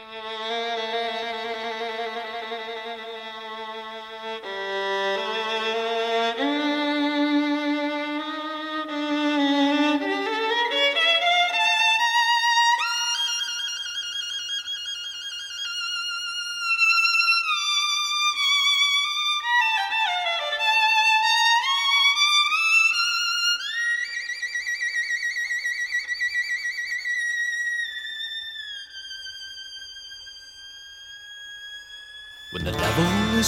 When 0.00 0.39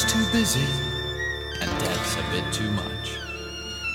too 0.05 0.25
busy 0.33 0.67
and 1.61 1.71
death's 1.81 2.17
a 2.17 2.23
bit 2.31 2.45
too 2.53 2.71
much, 2.73 3.19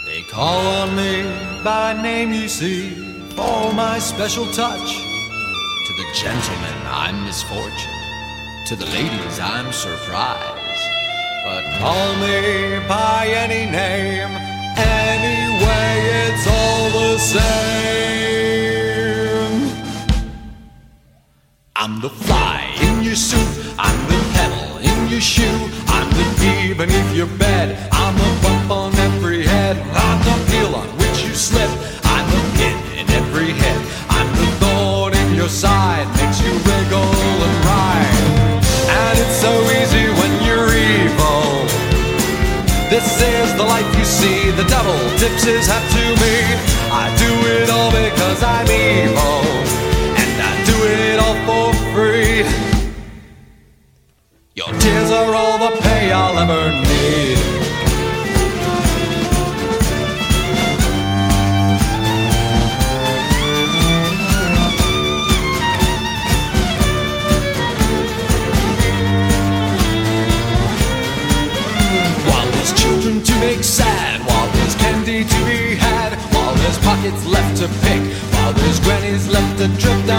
they 0.06 0.22
call 0.24 0.66
on 0.82 0.96
me 0.96 1.24
by 1.64 1.94
name, 2.02 2.32
you 2.34 2.48
see, 2.48 2.92
for 3.36 3.74
my 3.74 4.00
special 4.00 4.46
touch. 4.54 4.98
To 5.88 5.94
the 5.94 6.06
gentlemen, 6.14 6.78
I'm 6.86 7.26
misfortune. 7.26 7.92
To 8.68 8.76
the 8.76 8.86
ladies, 8.86 9.40
I'm 9.40 9.72
surprise. 9.72 10.82
But 11.46 11.64
call 11.80 12.16
me 12.18 12.80
by 12.88 13.28
any 13.30 13.70
name, 13.72 14.30
anyway, 14.78 16.02
it's 16.28 16.48
all 16.48 16.90
the 16.92 17.18
same. 17.18 18.48
I'm 21.76 22.02
the 22.02 22.09
fly 22.09 22.76
in 22.81 23.03
your 23.03 23.16
suit. 23.16 23.76
I'm 23.78 24.00
the 24.09 24.20
pedal 24.34 24.78
in 24.80 25.08
your 25.09 25.22
shoe. 25.22 25.70
I'm 26.18 26.23
the 26.26 26.42
bee 26.42 26.73
beneath 26.73 27.16
your 27.16 27.28
bed. 27.38 27.78
I'm 27.92 28.16
the 28.16 28.42
bump 28.42 28.72
on 28.72 28.96
every 28.96 29.46
head. 29.46 29.78
I'm 29.94 30.20
the 30.26 30.36
peel 30.50 30.74
on 30.74 30.88
which 30.98 31.22
you 31.24 31.34
slip. 31.36 31.70
I'm 32.06 32.26
the 32.34 32.42
pin 32.58 32.78
in 32.98 33.06
every 33.12 33.52
head. 33.52 33.78
I'm 34.09 34.26
the 34.34 34.50
thorn 34.58 35.14
in 35.14 35.36
your 35.36 35.48
side. 35.48 36.08
Makes 36.18 36.42
you 36.42 36.54
wriggle 36.66 37.14
and 37.46 37.58
ride. 37.70 38.26
And 38.98 39.20
it's 39.20 39.38
so 39.38 39.54
easy 39.78 40.09
when 40.18 40.34
you're 40.42 40.74
evil. 40.74 41.70
This 42.90 43.22
is 43.22 43.54
the 43.54 43.64
life 43.64 43.86
you 43.96 44.06
see. 44.06 44.50
The 44.50 44.66
devil 44.66 44.98
tips 45.22 45.44
his 45.44 45.68
hat 45.68 45.86
to 45.94 46.04
me. 46.18 46.36
I 46.90 47.14
do 47.22 47.31
it 47.62 47.70
all 47.70 47.92
because 47.92 48.42
I'm 48.42 48.66
evil. 48.66 49.37
I'll 56.40 56.52
ever 56.52 56.72
need. 56.72 57.38
While 72.28 72.52
there's 72.52 72.74
children 72.74 73.24
to 73.24 73.40
make 73.40 73.64
sad, 73.64 74.22
while 74.28 74.48
there's 74.52 74.76
candy 74.76 75.24
to 75.24 75.46
be 75.46 75.76
had, 75.76 76.14
while 76.36 76.54
there's 76.54 76.78
pockets 76.78 77.26
left 77.26 77.58
to 77.62 77.68
pick, 77.82 78.14
while 78.34 78.54
there's 78.54 78.80
grannies 78.82 79.28
left 79.28 79.58
to 79.58 79.68
trip 79.82 80.06
down 80.06 80.16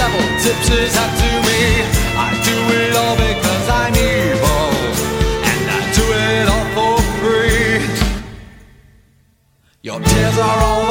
devil 0.00 0.26
tips 0.42 0.68
his 0.68 0.94
hat 0.96 1.12
to 1.20 1.30
me. 1.46 1.60
I 2.26 2.28
do 2.48 2.56
it 2.80 2.92
all 3.02 3.16
because 3.28 3.66
I'm 3.80 3.94
evil. 4.12 4.68
And 5.50 5.64
I 5.78 5.80
do 5.98 6.04
it 6.26 6.46
all 6.54 6.68
for 6.76 6.96
free. 7.20 7.84
Your 9.82 10.00
tears 10.00 10.38
are 10.38 10.60
all 10.68 10.89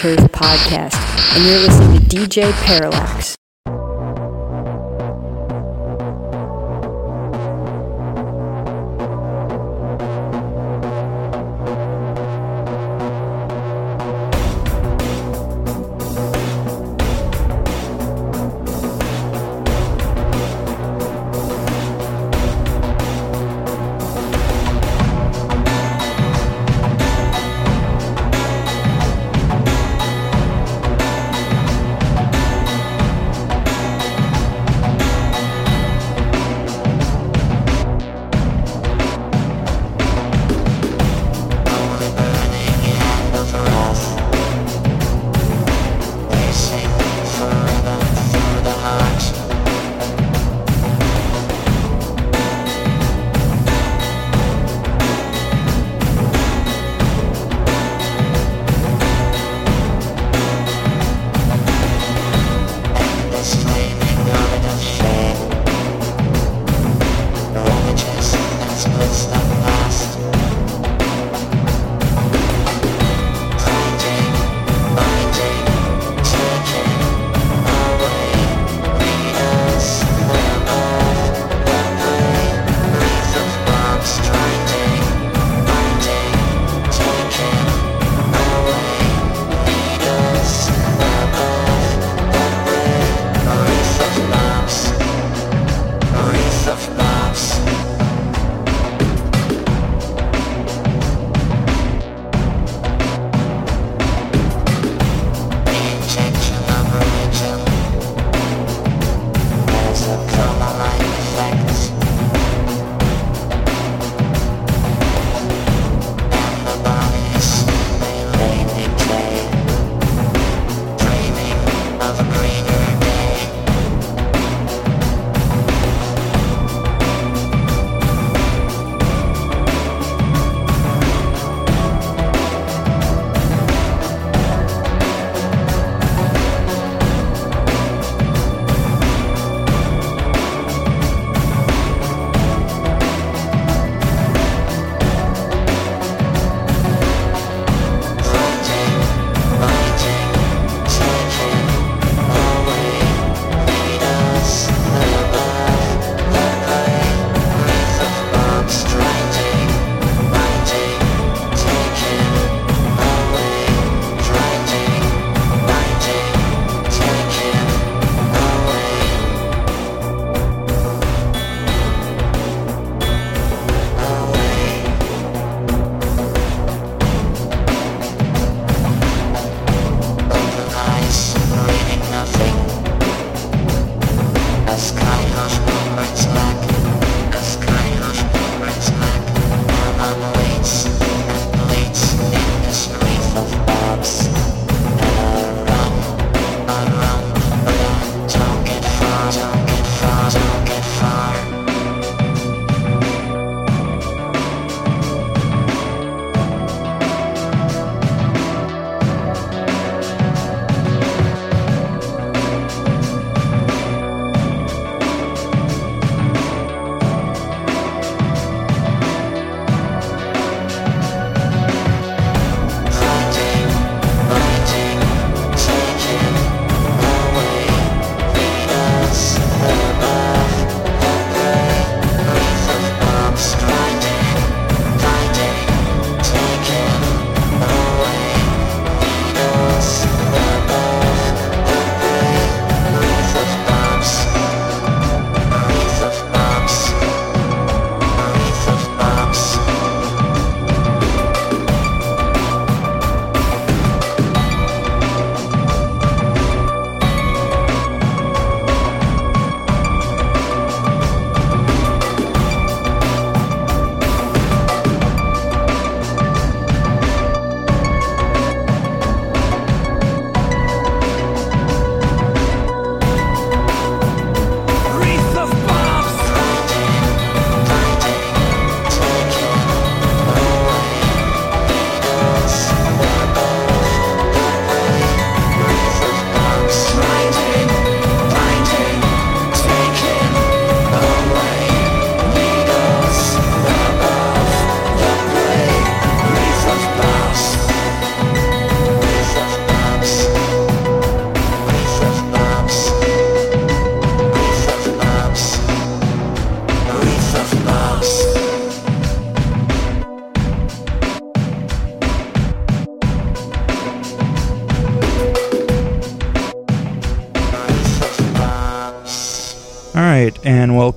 Turf 0.00 0.18
Podcast, 0.32 0.96
and 1.36 1.44
you're 1.44 1.58
listening 1.58 1.98
to 1.98 2.16
DJ 2.16 2.50
Parallax. 2.64 3.19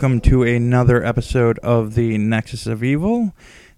Welcome 0.03 0.19
to 0.19 0.43
another 0.43 1.01
episode 1.01 1.57
of 1.59 1.95
the 1.95 2.17
Nexus 2.17 2.67
of 2.67 2.83
Evil. 2.83 3.33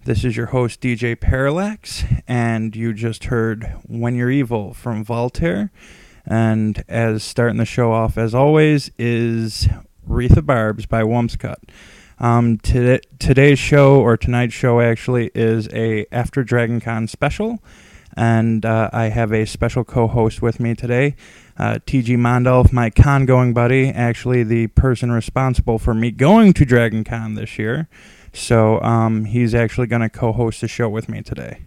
This 0.06 0.26
is 0.26 0.36
your 0.36 0.48
host, 0.48 0.82
DJ 0.82 1.20
Parallax, 1.20 2.04
and 2.28 2.76
you 2.76 2.94
just 2.94 3.26
heard 3.26 3.72
When 3.86 4.16
You're 4.16 4.32
Evil 4.32 4.74
from 4.74 5.04
Voltaire. 5.04 5.70
And 6.26 6.84
as 6.90 7.22
starting 7.22 7.58
the 7.58 7.66
show 7.66 7.92
off, 7.92 8.18
as 8.18 8.34
always, 8.34 8.90
is 8.98 9.68
Wreath 10.04 10.36
of 10.36 10.48
Barbs 10.48 10.88
by 10.88 11.04
Wumpscut. 11.04 11.58
Um, 12.18 12.58
today, 12.58 13.02
today's 13.20 13.60
show, 13.60 14.02
or 14.02 14.18
tonight's 14.18 14.56
show 14.56 14.82
actually, 14.82 15.30
is 15.36 15.70
a 15.74 16.08
After 16.12 16.44
Dragon 16.44 16.82
Con 16.82 17.08
special. 17.08 17.60
And 18.18 18.66
uh, 18.66 18.90
I 18.92 19.10
have 19.10 19.32
a 19.32 19.46
special 19.46 19.84
co 19.84 20.08
host 20.08 20.42
with 20.42 20.60
me 20.60 20.74
today. 20.74 21.16
Uh, 21.58 21.80
TG 21.86 22.18
Mondolf, 22.18 22.74
my 22.74 22.90
con 22.90 23.26
going 23.26 23.54
buddy, 23.54 23.90
actually 23.90 24.44
the 24.44 24.68
person 24.68 25.12
responsible 25.12 25.80
for 25.80 25.94
me 25.94 26.12
going 26.12 26.52
to 26.54 26.66
Dragon 26.66 27.04
Con 27.06 27.36
this 27.36 27.58
year. 27.58 27.88
So 28.34 28.82
um, 28.82 29.24
he's 29.26 29.56
actually 29.56 29.88
going 29.88 30.02
to 30.02 30.10
co 30.10 30.34
host 30.34 30.60
the 30.60 30.68
show 30.68 30.90
with 30.90 31.08
me 31.08 31.22
today. 31.22 31.62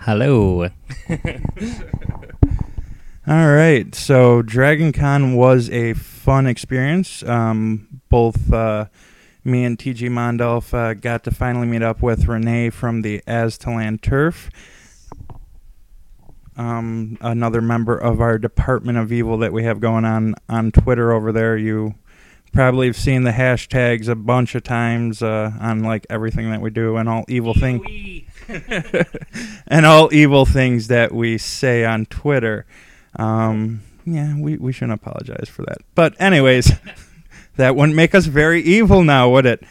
Hello. 0.00 0.62
All 3.26 3.46
right. 3.54 3.94
So 3.94 4.40
Dragon 4.40 4.92
Con 4.92 5.34
was 5.34 5.68
a 5.70 5.92
fun 5.92 6.46
experience. 6.46 7.22
Um, 7.24 8.00
both 8.08 8.50
uh, 8.52 8.86
me 9.44 9.64
and 9.64 9.78
TG 9.78 10.08
Mondolf 10.08 10.72
uh, 10.72 10.94
got 10.94 11.24
to 11.24 11.30
finally 11.30 11.66
meet 11.66 11.82
up 11.82 12.00
with 12.02 12.26
Renee 12.26 12.70
from 12.70 13.02
the 13.02 13.20
Aztalan 13.26 14.00
Turf 14.00 14.50
um, 16.56 17.18
another 17.20 17.60
member 17.60 17.96
of 17.96 18.20
our 18.20 18.38
Department 18.38 18.98
of 18.98 19.12
Evil 19.12 19.38
that 19.38 19.52
we 19.52 19.64
have 19.64 19.80
going 19.80 20.04
on 20.04 20.34
on 20.48 20.72
Twitter 20.72 21.12
over 21.12 21.32
there. 21.32 21.56
You 21.56 21.94
probably 22.52 22.86
have 22.86 22.96
seen 22.96 23.22
the 23.22 23.30
hashtags 23.30 24.08
a 24.08 24.14
bunch 24.14 24.54
of 24.54 24.62
times 24.62 25.22
uh, 25.22 25.52
on 25.60 25.82
like 25.82 26.06
everything 26.10 26.50
that 26.50 26.60
we 26.60 26.70
do 26.70 26.96
and 26.96 27.08
all 27.08 27.24
evil 27.28 27.54
things 27.54 27.82
and 29.66 29.86
all 29.86 30.12
evil 30.12 30.44
things 30.44 30.88
that 30.88 31.12
we 31.12 31.38
say 31.38 31.84
on 31.84 32.04
Twitter. 32.06 32.66
Um, 33.16 33.82
yeah, 34.04 34.36
we 34.36 34.56
we 34.56 34.72
shouldn't 34.72 35.00
apologize 35.00 35.48
for 35.48 35.62
that. 35.62 35.78
But 35.94 36.20
anyways, 36.20 36.72
that 37.56 37.76
wouldn't 37.76 37.96
make 37.96 38.14
us 38.14 38.26
very 38.26 38.62
evil 38.62 39.04
now, 39.04 39.30
would 39.30 39.46
it? 39.46 39.62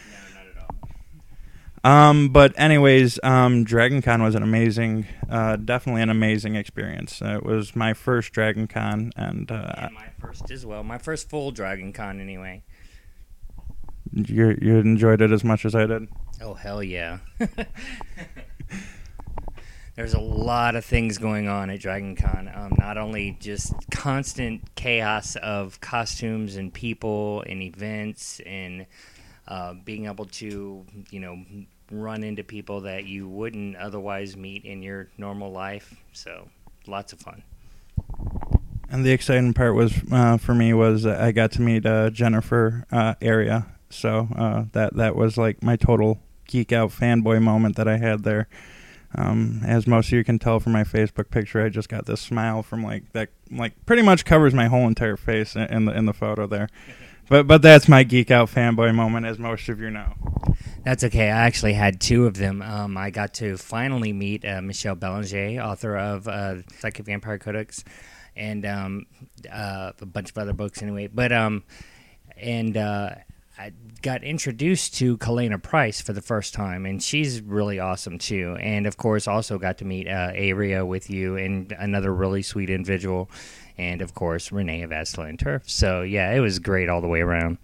Um, 1.84 2.30
but 2.30 2.54
anyways, 2.60 3.20
um, 3.24 3.64
Dragon 3.64 4.02
Con 4.02 4.22
was 4.22 4.36
an 4.36 4.44
amazing, 4.44 5.08
uh, 5.30 5.56
definitely 5.56 6.04
an 6.04 6.10
amazing 6.10 6.56
experience. 6.56 7.22
Uh, 7.22 7.38
it 7.38 7.44
was 7.44 7.76
my 7.76 7.94
first 7.94 8.34
Dragon 8.34 8.68
Con, 8.68 9.12
and, 9.16 9.52
uh, 9.52 9.74
and 9.78 9.96
my 9.96 10.10
first 10.20 10.52
as 10.52 10.64
well. 10.66 10.84
My 10.84 11.00
first 11.00 11.30
full 11.30 11.52
Dragon 11.52 11.92
Con, 11.92 12.20
anyway. 12.22 12.64
You 14.14 14.58
you 14.62 14.76
enjoyed 14.78 15.22
it 15.22 15.32
as 15.32 15.44
much 15.44 15.64
as 15.66 15.74
I 15.74 15.86
did. 15.86 16.10
Oh 16.42 16.54
hell 16.54 16.84
yeah! 16.84 17.20
There's 19.96 20.14
a 20.14 20.20
lot 20.20 20.76
of 20.76 20.84
things 20.84 21.18
going 21.18 21.48
on 21.48 21.70
at 21.70 21.80
Dragon 21.80 22.16
Con. 22.16 22.52
Um, 22.54 22.74
not 22.78 22.98
only 22.98 23.38
just 23.40 23.74
constant 23.90 24.76
chaos 24.76 25.36
of 25.38 25.80
costumes 25.80 26.58
and 26.58 26.74
people 26.74 27.44
and 27.48 27.62
events 27.62 28.42
and 28.46 28.86
uh, 29.52 29.74
being 29.84 30.06
able 30.06 30.24
to, 30.24 30.86
you 31.10 31.20
know, 31.20 31.44
run 31.92 32.24
into 32.24 32.42
people 32.42 32.80
that 32.80 33.04
you 33.04 33.28
wouldn't 33.28 33.76
otherwise 33.76 34.38
meet 34.38 34.64
in 34.64 34.82
your 34.82 35.10
normal 35.18 35.52
life. 35.52 35.94
So, 36.14 36.48
lots 36.88 37.12
of 37.12 37.20
fun. 37.20 37.44
And 38.90 39.06
the 39.06 39.12
exciting 39.12 39.54
part 39.54 39.76
was 39.76 39.94
uh, 40.10 40.38
for 40.38 40.56
me 40.56 40.74
was 40.74 41.06
I 41.06 41.34
got 41.34 41.52
to 41.54 41.62
meet 41.62 41.86
uh, 41.86 42.12
Jennifer 42.12 42.86
uh, 42.94 43.16
Ayria. 43.16 43.68
So 43.90 44.30
uh, 44.38 44.66
that 44.72 44.96
that 44.96 45.18
was 45.18 45.38
like 45.38 45.62
my 45.62 45.76
total 45.76 46.22
geek 46.48 46.72
out 46.72 46.92
fanboy 46.92 47.42
moment 47.42 47.76
that 47.76 47.90
I 47.90 47.98
had 47.98 48.24
there. 48.24 48.48
Um, 49.16 49.62
as 49.66 49.86
most 49.86 50.08
of 50.08 50.14
you 50.14 50.24
can 50.24 50.40
tell 50.40 50.62
from 50.62 50.72
my 50.72 50.86
Facebook 50.86 51.30
picture, 51.30 51.62
I 51.62 51.68
just 51.68 51.90
got 51.90 52.06
this 52.06 52.22
smile 52.22 52.64
from 52.64 52.86
like 52.86 53.12
that, 53.12 53.28
like 53.52 53.86
pretty 53.86 54.02
much 54.02 54.24
covers 54.24 54.54
my 54.54 54.68
whole 54.68 54.88
entire 54.88 55.18
face 55.18 55.58
in 55.58 55.86
the 55.86 55.92
in 55.92 56.06
the 56.06 56.14
photo 56.14 56.48
there. 56.48 56.70
But 57.32 57.48
but 57.48 57.62
that's 57.62 57.88
my 57.88 58.04
geek 58.04 58.30
out 58.30 58.50
fanboy 58.50 58.94
moment, 58.94 59.26
as 59.26 59.40
most 59.40 59.70
of 59.70 59.80
you 59.80 59.90
know. 59.90 60.16
That's 60.84 61.02
okay. 61.06 61.28
I 61.28 61.46
actually 61.46 61.72
had 61.72 62.02
two 62.02 62.26
of 62.26 62.34
them. 62.34 62.62
Um, 62.62 62.98
I 62.98 63.10
got 63.10 63.36
to 63.36 63.56
finally 63.56 64.12
meet 64.12 64.44
uh, 64.44 64.62
Michel 64.62 64.96
Belanger, 64.96 65.62
author 65.62 65.96
of 65.96 66.28
uh, 66.28 66.56
Psychic 66.80 67.06
Vampire 67.06 67.38
Codex, 67.38 67.86
and 68.36 68.66
um, 68.66 69.06
uh, 69.50 69.94
a 69.98 70.06
bunch 70.06 70.32
of 70.32 70.38
other 70.40 70.52
books 70.52 70.82
anyway. 70.82 71.08
But 71.08 71.32
um, 71.32 71.64
and 72.36 72.76
uh, 72.76 73.12
I 73.58 73.72
got 74.02 74.26
introduced 74.26 74.96
to 74.96 75.18
Kalena 75.18 75.64
Price 75.64 76.02
for 76.02 76.12
the 76.12 76.22
first 76.22 76.54
time, 76.54 76.86
and 76.86 77.02
she's 77.02 77.40
really 77.40 77.80
awesome 77.80 78.18
too. 78.18 78.58
And 78.60 78.86
of 78.86 78.98
course, 78.98 79.26
also 79.26 79.58
got 79.58 79.78
to 79.78 79.86
meet 79.86 80.10
uh, 80.10 80.34
Ayria 80.34 80.86
with 80.86 81.10
you 81.10 81.38
and 81.38 81.72
another 81.80 82.14
really 82.14 82.42
sweet 82.42 82.70
individual 82.70 83.30
and 83.82 84.02
of 84.02 84.14
course 84.14 84.52
Renee 84.52 84.84
of 84.84 84.92
Aztalan 84.92 85.40
Turf. 85.40 85.64
So 85.66 86.04
yeah, 86.04 86.32
it 86.32 86.40
was 86.40 86.60
great 86.60 86.88
all 86.88 87.02
the 87.02 87.08
way 87.08 87.22
around. 87.22 87.58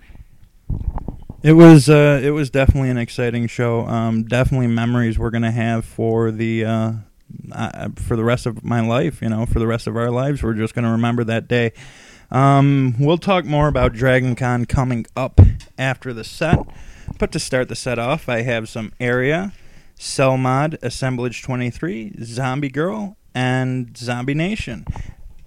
It 1.44 1.54
was 1.54 1.88
uh, 1.88 2.20
it 2.24 2.32
was 2.32 2.50
definitely 2.50 2.90
an 2.90 2.98
exciting 2.98 3.48
show. 3.48 3.82
Um, 3.82 4.24
definitely 4.24 4.68
memories 4.68 5.20
we're 5.20 5.30
gonna 5.30 5.52
have 5.52 5.86
for 5.86 6.32
the 6.32 6.66
uh, 6.66 6.92
uh, 7.52 7.90
for 7.96 8.16
the 8.16 8.24
rest 8.24 8.48
of 8.48 8.64
my 8.64 8.82
life. 8.82 9.22
You 9.22 9.30
know, 9.30 9.46
for 9.46 9.60
the 9.60 9.68
rest 9.68 9.86
of 9.86 9.96
our 9.96 10.10
lives, 10.10 10.42
we're 10.42 10.56
just 10.56 10.74
gonna 10.74 10.92
remember 10.92 11.24
that 11.26 11.48
day. 11.48 11.74
Um, 12.32 12.96
we'll 13.00 13.20
talk 13.20 13.46
more 13.46 13.68
about 13.68 13.94
Dragon 13.94 14.36
Con 14.36 14.66
coming 14.66 15.06
up 15.16 15.40
after 15.78 16.14
the 16.14 16.24
set. 16.24 16.60
But 17.20 17.32
to 17.32 17.40
start 17.40 17.70
the 17.70 17.76
set 17.76 18.00
off, 18.00 18.28
I 18.28 18.42
have 18.42 18.68
some 18.68 18.92
Ayria, 19.00 19.54
Cell 19.96 20.38
Mod, 20.38 20.78
Assemblage 20.82 21.42
23, 21.42 22.16
Zombie 22.22 22.70
Girl, 22.70 23.16
and 23.34 23.96
Zombie 23.96 24.34
Nation 24.34 24.86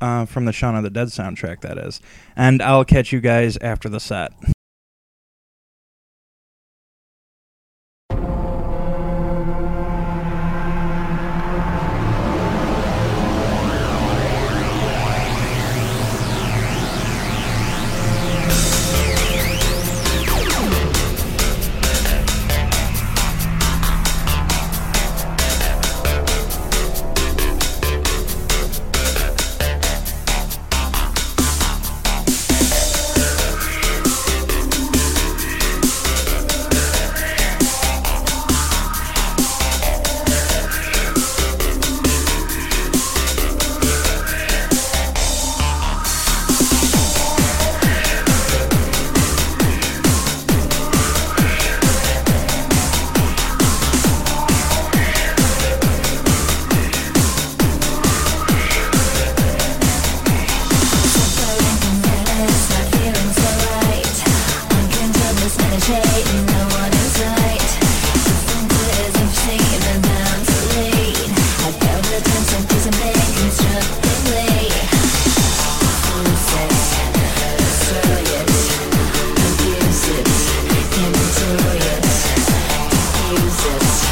uh, 0.00 0.24
from 0.26 0.44
the 0.44 0.52
Shaun 0.52 0.76
of 0.76 0.82
the 0.82 0.90
Dead 0.90 1.08
soundtrack, 1.08 1.60
that 1.60 1.78
is. 1.78 2.00
And 2.36 2.62
I'll 2.62 2.84
catch 2.84 3.12
you 3.12 3.20
guys 3.20 3.56
after 3.58 3.88
the 3.88 4.00
set. 4.00 4.32
Conscious. 83.60 84.09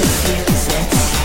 Six 0.00 0.28
years 0.30 0.68
later. 0.68 1.19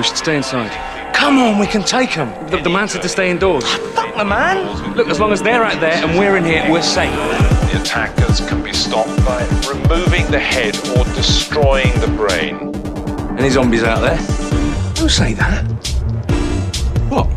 We 0.00 0.04
should 0.04 0.16
stay 0.16 0.36
inside. 0.38 0.70
Come 1.14 1.36
on, 1.36 1.58
we 1.58 1.66
can 1.66 1.82
take 1.82 2.14
them. 2.14 2.30
The, 2.48 2.56
the 2.56 2.70
man 2.70 2.88
said 2.88 3.02
to 3.02 3.08
stay 3.10 3.30
indoors. 3.30 3.70
Fuck 3.92 4.16
the 4.16 4.24
man. 4.24 4.96
Look, 4.96 5.08
as 5.08 5.20
long 5.20 5.30
as 5.30 5.42
they're 5.42 5.62
out 5.62 5.78
there 5.78 6.02
and 6.02 6.18
we're 6.18 6.38
in 6.38 6.44
here, 6.44 6.64
we're 6.70 6.80
safe. 6.80 7.12
The 7.70 7.82
attackers 7.82 8.40
can 8.48 8.62
be 8.62 8.72
stopped 8.72 9.14
by 9.26 9.46
removing 9.68 10.24
the 10.30 10.38
head 10.38 10.74
or 10.96 11.04
destroying 11.14 11.92
the 12.00 12.06
brain. 12.16 12.74
Any 13.38 13.50
zombies 13.50 13.82
out 13.82 14.00
there? 14.00 14.16
Don't 14.94 15.10
say 15.10 15.34
that. 15.34 15.66
What? 17.10 17.28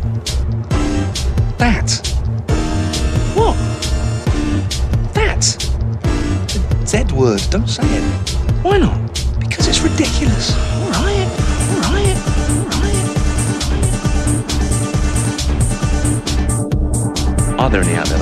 That. 1.58 1.90
What? 3.34 3.56
That. 5.12 5.42
The 6.80 6.86
Z 6.86 7.14
word. 7.14 7.42
Don't 7.50 7.68
say 7.68 7.82
it. 7.84 8.30
Why 8.64 8.78
not? 8.78 8.98
Because 9.38 9.68
it's 9.68 9.82
ridiculous. 9.82 10.63
Right. 17.64 17.66
Are 17.66 17.70
there 17.70 17.82
any 17.82 17.94
out 17.94 18.06
there? 18.06 18.18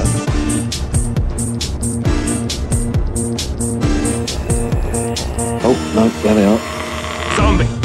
Oh, 5.65 5.93
no, 5.95 6.09
there 6.23 6.35
they 6.35 6.45
are. 6.45 7.37
Zombie. 7.37 7.65
Zombie. 7.65 7.82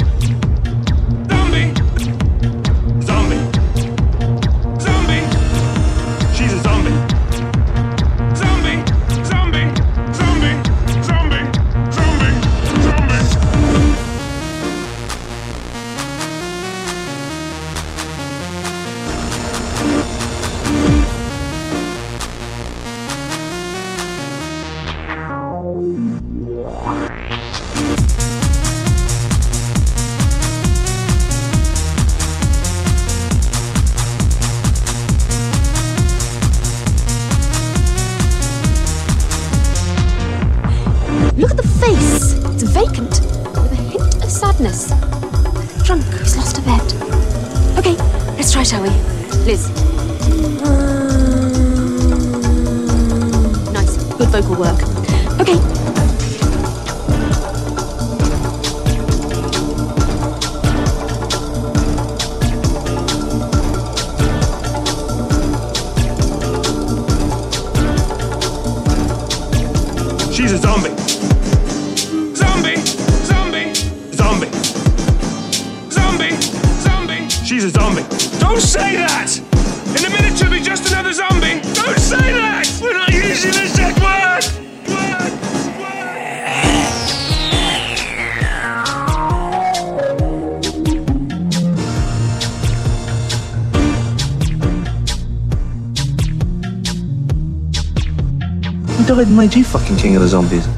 Of 100.17 100.23
the 100.23 100.27
zombies? 100.29 100.76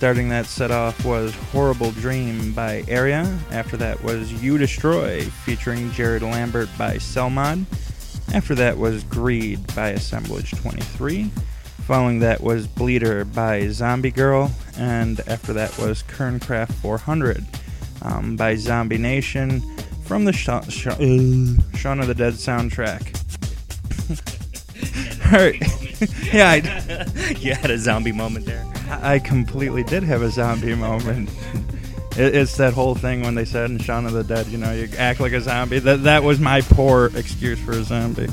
Starting 0.00 0.30
that 0.30 0.46
set 0.46 0.70
off 0.70 1.04
was 1.04 1.34
Horrible 1.52 1.90
Dream 1.90 2.52
by 2.54 2.80
Ayria. 2.84 3.38
After 3.52 3.76
that 3.76 4.02
was 4.02 4.32
You 4.42 4.56
Destroy 4.56 5.20
featuring 5.44 5.92
Jared 5.92 6.22
Lambert 6.22 6.70
by 6.78 6.94
Selmod. 6.96 7.66
After 8.32 8.54
that 8.54 8.78
was 8.78 9.04
Greed 9.04 9.60
by 9.76 9.90
Assemblage 9.90 10.52
23. 10.52 11.24
Following 11.82 12.18
that 12.20 12.40
was 12.40 12.66
Bleeder 12.66 13.26
by 13.26 13.68
Zombie 13.68 14.10
Girl. 14.10 14.50
And 14.78 15.20
after 15.28 15.52
that 15.52 15.76
was 15.76 16.02
Kernkraft 16.04 16.72
400 16.76 17.44
um, 18.00 18.36
by 18.36 18.54
Zombie 18.54 18.96
Nation 18.96 19.60
from 20.06 20.24
the 20.24 20.32
Sha- 20.32 20.62
Sha- 20.62 20.96
Shaun 21.76 22.00
of 22.00 22.06
the 22.06 22.14
Dead 22.16 22.32
soundtrack. 22.32 23.18
All 25.26 25.38
right. 25.38 26.32
yeah, 26.32 26.48
I, 26.52 27.32
you 27.38 27.52
had 27.52 27.70
a 27.70 27.76
zombie 27.76 28.12
moment 28.12 28.46
there. 28.46 28.69
I 28.90 29.18
completely 29.18 29.82
did 29.82 30.02
have 30.02 30.22
a 30.22 30.30
zombie 30.30 30.74
moment. 30.74 31.30
It's 32.16 32.56
that 32.56 32.72
whole 32.72 32.96
thing 32.96 33.22
when 33.22 33.36
they 33.36 33.44
said 33.44 33.70
in 33.70 33.78
Shaun 33.78 34.04
of 34.04 34.12
the 34.12 34.24
Dead, 34.24 34.48
you 34.48 34.58
know, 34.58 34.72
you 34.72 34.88
act 34.98 35.20
like 35.20 35.32
a 35.32 35.40
zombie. 35.40 35.78
That 35.78 36.02
that 36.02 36.22
was 36.24 36.40
my 36.40 36.60
poor 36.60 37.10
excuse 37.14 37.58
for 37.60 37.72
a 37.72 37.84
zombie. 37.84 38.28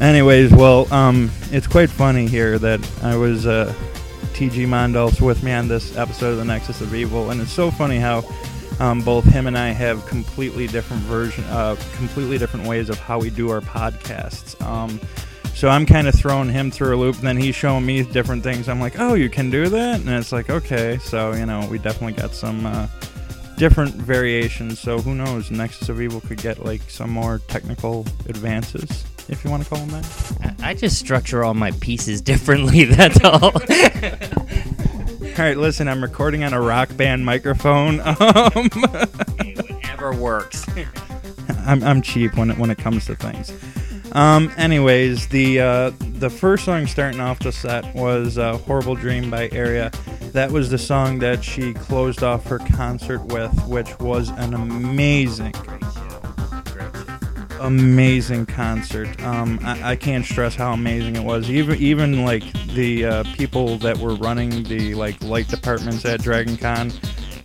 Anyways, 0.00 0.52
well, 0.52 0.92
um, 0.92 1.30
it's 1.50 1.66
quite 1.66 1.90
funny 1.90 2.26
here 2.26 2.58
that 2.58 2.80
I 3.02 3.16
was 3.16 3.46
uh, 3.46 3.72
TG 4.32 4.66
Mondolf's 4.66 5.20
with 5.20 5.42
me 5.42 5.52
on 5.52 5.68
this 5.68 5.96
episode 5.96 6.32
of 6.32 6.38
the 6.38 6.44
Nexus 6.44 6.80
of 6.80 6.94
Evil, 6.94 7.30
and 7.30 7.40
it's 7.40 7.52
so 7.52 7.70
funny 7.70 7.98
how 7.98 8.24
um, 8.80 9.02
both 9.02 9.24
him 9.24 9.46
and 9.46 9.56
I 9.56 9.68
have 9.68 10.04
completely 10.06 10.66
different 10.66 11.02
version, 11.02 11.44
uh, 11.44 11.76
completely 11.96 12.38
different 12.38 12.66
ways 12.66 12.88
of 12.88 12.98
how 12.98 13.20
we 13.20 13.30
do 13.30 13.50
our 13.50 13.60
podcasts. 13.60 14.60
Um, 14.60 14.98
so 15.54 15.68
I'm 15.68 15.86
kind 15.86 16.06
of 16.08 16.14
throwing 16.14 16.48
him 16.48 16.70
through 16.70 16.96
a 16.96 16.98
loop, 16.98 17.16
and 17.16 17.26
then 17.26 17.36
he's 17.36 17.54
showing 17.54 17.84
me 17.86 18.02
different 18.02 18.42
things. 18.42 18.68
I'm 18.68 18.80
like, 18.80 18.98
oh, 18.98 19.14
you 19.14 19.28
can 19.28 19.50
do 19.50 19.68
that, 19.68 20.00
and 20.00 20.08
it's 20.08 20.32
like, 20.32 20.50
okay. 20.50 20.98
So 20.98 21.32
you 21.32 21.46
know, 21.46 21.66
we 21.70 21.78
definitely 21.78 22.20
got 22.20 22.34
some 22.34 22.66
uh, 22.66 22.86
different 23.56 23.94
variations. 23.94 24.80
So 24.80 24.98
who 24.98 25.14
knows? 25.14 25.50
Nexus 25.50 25.88
of 25.88 26.00
Evil 26.00 26.20
could 26.20 26.38
get 26.38 26.64
like 26.64 26.82
some 26.90 27.10
more 27.10 27.38
technical 27.48 28.00
advances, 28.28 29.04
if 29.28 29.44
you 29.44 29.50
want 29.50 29.62
to 29.62 29.68
call 29.68 29.78
them 29.84 29.90
that. 30.02 30.56
I 30.62 30.70
I 30.70 30.74
just 30.74 30.98
structure 30.98 31.44
all 31.44 31.54
my 31.54 31.70
pieces 31.72 32.20
differently. 32.20 32.84
That's 32.86 33.22
all. 33.24 33.52
All 35.32 35.38
right, 35.38 35.56
listen, 35.56 35.88
I'm 35.88 36.02
recording 36.02 36.44
on 36.44 36.52
a 36.52 36.60
rock 36.60 36.94
band 36.96 37.24
microphone. 37.24 38.00
Um, 38.06 38.68
Whatever 40.02 40.14
works. 40.14 40.66
I'm, 41.64 41.82
I'm 41.82 42.02
cheap 42.02 42.36
when 42.36 42.50
it 42.50 42.58
when 42.58 42.70
it 42.70 42.78
comes 42.78 43.06
to 43.06 43.14
things. 43.14 43.50
Um, 44.12 44.52
anyways, 44.58 45.28
the 45.28 45.60
uh, 45.60 45.92
the 45.98 46.28
first 46.28 46.64
song 46.64 46.86
starting 46.86 47.20
off 47.20 47.38
the 47.38 47.52
set 47.52 47.94
was 47.94 48.36
uh, 48.36 48.58
"Horrible 48.58 48.94
Dream" 48.94 49.30
by 49.30 49.48
Ayria. 49.48 49.92
That 50.32 50.50
was 50.50 50.70
the 50.70 50.78
song 50.78 51.18
that 51.20 51.42
she 51.42 51.72
closed 51.72 52.22
off 52.22 52.44
her 52.46 52.58
concert 52.58 53.24
with, 53.26 53.52
which 53.66 53.98
was 54.00 54.28
an 54.30 54.54
amazing, 54.54 55.54
amazing 57.60 58.46
concert. 58.46 59.22
Um, 59.22 59.58
I, 59.62 59.92
I 59.92 59.96
can't 59.96 60.24
stress 60.24 60.54
how 60.54 60.72
amazing 60.72 61.16
it 61.16 61.24
was. 61.24 61.50
Even 61.50 61.78
even 61.78 62.24
like 62.24 62.44
the 62.74 63.06
uh, 63.06 63.24
people 63.36 63.78
that 63.78 63.96
were 63.96 64.14
running 64.16 64.62
the 64.64 64.94
like 64.94 65.22
light 65.22 65.48
departments 65.48 66.04
at 66.04 66.22
Dragon 66.22 66.58
Con 66.58 66.92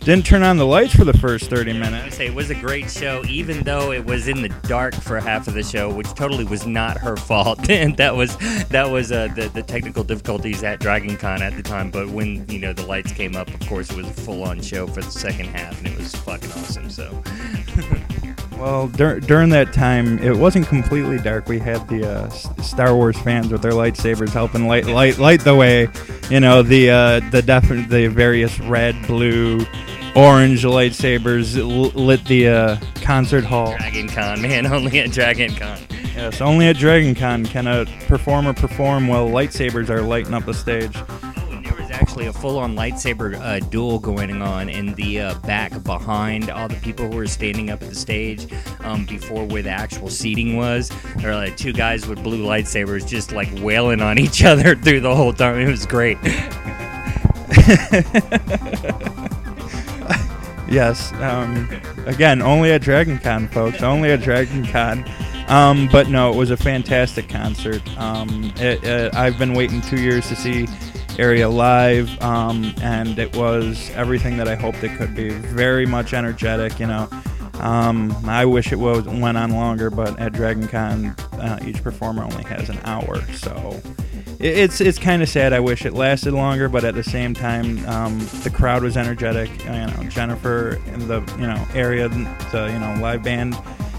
didn't 0.08 0.24
turn 0.24 0.42
on 0.42 0.56
the 0.56 0.64
lights 0.64 0.94
for 0.96 1.04
the 1.04 1.12
first 1.18 1.50
30 1.50 1.70
I 1.70 1.74
minutes. 1.74 2.16
say 2.16 2.28
it 2.28 2.34
was 2.34 2.48
a 2.48 2.54
great 2.54 2.90
show, 2.90 3.22
even 3.28 3.62
though 3.62 3.92
it 3.92 4.02
was 4.06 4.26
in 4.26 4.40
the 4.40 4.48
dark 4.66 4.94
for 4.94 5.20
half 5.20 5.46
of 5.48 5.52
the 5.52 5.62
show, 5.62 5.92
which 5.92 6.08
totally 6.14 6.44
was 6.44 6.66
not 6.66 6.96
her 6.96 7.14
fault. 7.14 7.68
and 7.70 7.94
that 7.98 8.16
was 8.16 8.34
that 8.68 8.90
was 8.90 9.12
uh, 9.12 9.28
the 9.36 9.48
the 9.50 9.62
technical 9.62 10.02
difficulties 10.02 10.62
at 10.62 10.80
Dragon 10.80 11.14
Con 11.18 11.42
at 11.42 11.54
the 11.56 11.62
time. 11.62 11.90
But 11.90 12.08
when 12.08 12.48
you 12.48 12.58
know 12.58 12.72
the 12.72 12.86
lights 12.86 13.12
came 13.12 13.36
up, 13.36 13.48
of 13.52 13.60
course, 13.68 13.90
it 13.90 13.98
was 13.98 14.06
a 14.08 14.12
full 14.14 14.44
on 14.44 14.62
show 14.62 14.86
for 14.86 15.02
the 15.02 15.10
second 15.10 15.48
half, 15.48 15.76
and 15.78 15.88
it 15.88 15.98
was 15.98 16.14
fucking 16.14 16.50
awesome. 16.52 16.88
So 16.88 17.22
Well, 18.58 18.88
dur- 18.88 19.20
during 19.20 19.50
that 19.50 19.72
time, 19.72 20.18
it 20.18 20.36
wasn't 20.36 20.66
completely 20.66 21.18
dark. 21.18 21.46
We 21.48 21.60
had 21.60 21.86
the 21.86 22.04
uh, 22.22 22.26
S- 22.26 22.48
Star 22.66 22.92
Wars 22.96 23.16
fans 23.20 23.52
with 23.52 23.62
their 23.62 23.70
lightsabers 23.72 24.30
helping 24.30 24.66
light 24.66 24.86
light 24.86 25.18
light 25.18 25.42
the 25.44 25.54
way. 25.54 25.88
You 26.30 26.40
know, 26.40 26.62
the 26.62 26.90
uh, 26.90 27.20
the 27.30 27.40
definite 27.42 27.88
the 27.88 28.08
various 28.08 28.58
red, 28.60 28.96
blue, 29.06 29.60
orange 30.16 30.64
lightsabers 30.64 31.56
lit 31.94 32.24
the 32.24 32.48
uh, 32.48 32.76
concert 33.02 33.44
hall. 33.44 33.76
Dragon 33.76 34.08
Con, 34.08 34.42
man, 34.42 34.66
only 34.72 35.00
at 35.00 35.10
Dragon 35.12 35.54
Con. 35.54 35.78
Yes, 36.14 36.40
only 36.40 36.66
at 36.66 36.76
Dragon 36.76 37.14
Con 37.14 37.44
can 37.46 37.66
a 37.66 37.86
performer 38.06 38.52
perform 38.52 39.06
while 39.06 39.28
lightsabers 39.28 39.88
are 39.88 40.02
lighting 40.02 40.34
up 40.34 40.44
the 40.44 40.54
stage. 40.54 40.96
And 40.96 41.64
There 41.64 41.74
was 41.74 41.90
actually 41.90 42.26
a 42.26 42.32
full-on 42.32 42.74
lightsaber 42.74 43.38
uh, 43.40 43.60
duel 43.60 43.98
going 44.00 44.42
on 44.42 44.68
in 44.68 44.94
the 44.94 45.20
uh, 45.20 45.38
back 45.40 45.82
behind 45.84 46.50
all 46.50 46.66
the 46.68 46.74
people 46.76 47.08
who 47.08 47.16
were 47.16 47.26
standing 47.28 47.70
up 47.70 47.82
at 47.82 47.88
the 47.88 47.94
stage 47.94 48.52
um, 48.80 49.06
before 49.06 49.44
where 49.44 49.62
the 49.62 49.70
actual 49.70 50.08
seating 50.10 50.56
was. 50.56 50.90
There 51.18 51.30
were 51.30 51.36
like 51.36 51.56
two 51.56 51.72
guys 51.72 52.06
with 52.06 52.22
blue 52.24 52.44
lightsabers 52.44 53.06
just 53.06 53.30
like 53.32 53.48
wailing 53.60 54.00
on 54.00 54.18
each 54.18 54.44
other 54.50 54.74
through 54.74 55.00
the 55.00 55.14
whole 55.14 55.32
time. 55.32 55.58
It 55.60 55.68
was 55.68 55.86
great. 55.86 56.18
Yes. 60.68 61.12
Um, 61.14 61.68
again, 62.06 62.42
only 62.42 62.72
at 62.72 62.82
Dragon 62.82 63.18
Con, 63.18 63.48
folks. 63.48 63.82
Only 63.82 64.10
at 64.10 64.20
Dragon 64.20 64.66
Con. 64.66 65.04
Um, 65.48 65.88
but 65.90 66.08
no, 66.08 66.30
it 66.30 66.36
was 66.36 66.50
a 66.50 66.56
fantastic 66.56 67.28
concert. 67.28 67.82
Um, 67.98 68.52
it, 68.56 68.84
it, 68.84 69.14
I've 69.14 69.38
been 69.38 69.54
waiting 69.54 69.80
two 69.80 70.00
years 70.00 70.28
to 70.28 70.36
see 70.36 70.66
Ayria 71.16 71.52
live, 71.52 72.20
um, 72.22 72.74
and 72.82 73.18
it 73.18 73.34
was 73.34 73.90
everything 73.94 74.36
that 74.36 74.46
I 74.46 74.56
hoped 74.56 74.84
it 74.84 74.96
could 74.98 75.14
be. 75.14 75.30
Very 75.30 75.86
much 75.86 76.12
energetic, 76.12 76.78
you 76.78 76.86
know. 76.86 77.08
Um, 77.54 78.14
I 78.26 78.44
wish 78.44 78.70
it 78.70 78.78
was 78.78 79.04
went 79.06 79.36
on 79.36 79.50
longer, 79.50 79.90
but 79.90 80.18
at 80.20 80.32
Dragon 80.32 80.68
Con, 80.68 81.06
uh, 81.32 81.58
each 81.64 81.82
performer 81.82 82.22
only 82.22 82.44
has 82.44 82.68
an 82.68 82.78
hour, 82.84 83.20
so 83.32 83.80
it's 84.38 84.80
it's 84.80 84.98
kind 84.98 85.22
of 85.22 85.28
sad. 85.28 85.52
I 85.52 85.60
wish 85.60 85.84
it 85.84 85.94
lasted 85.94 86.32
longer, 86.32 86.68
but 86.68 86.84
at 86.84 86.94
the 86.94 87.02
same 87.02 87.34
time, 87.34 87.84
um, 87.86 88.18
the 88.44 88.50
crowd 88.50 88.82
was 88.82 88.96
energetic. 88.96 89.50
You 89.64 89.70
know, 89.70 90.04
Jennifer 90.08 90.80
and 90.86 91.02
the 91.02 91.20
you 91.38 91.46
know 91.46 91.56
Ayria, 91.72 92.08
the 92.52 92.72
you 92.72 92.78
know 92.78 92.96
live 93.02 93.22
band. 93.24 93.56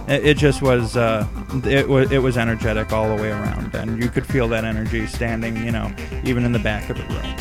It, 0.08 0.26
it 0.26 0.38
just 0.38 0.62
was 0.62 0.96
uh, 0.96 1.28
it 1.66 1.90
was 1.90 2.12
it 2.12 2.20
was 2.20 2.38
energetic 2.38 2.94
all 2.94 3.14
the 3.14 3.22
way 3.22 3.32
around, 3.32 3.76
and 3.76 4.02
you 4.02 4.10
could 4.10 4.26
feel 4.26 4.48
that 4.50 4.64
energy 4.64 5.06
standing. 5.08 5.58
You 5.58 5.72
know, 5.72 5.94
even 6.24 6.46
in 6.46 6.54
the 6.54 6.60
back 6.60 6.90
of 6.90 6.98
the 6.98 7.04
room. 7.04 7.36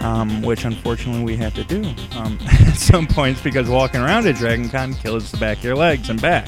Um, 0.00 0.42
which 0.42 0.64
unfortunately 0.64 1.24
we 1.24 1.36
had 1.36 1.52
to 1.56 1.64
do 1.64 1.82
um, 2.12 2.38
at 2.46 2.76
some 2.76 3.08
points 3.08 3.40
because 3.42 3.68
walking 3.68 4.00
around 4.00 4.26
at 4.26 4.36
Dragon 4.36 4.68
Con 4.68 4.94
kills 4.94 5.32
the 5.32 5.38
back 5.38 5.58
of 5.58 5.64
your 5.64 5.74
legs 5.74 6.10
and 6.10 6.20
back. 6.22 6.46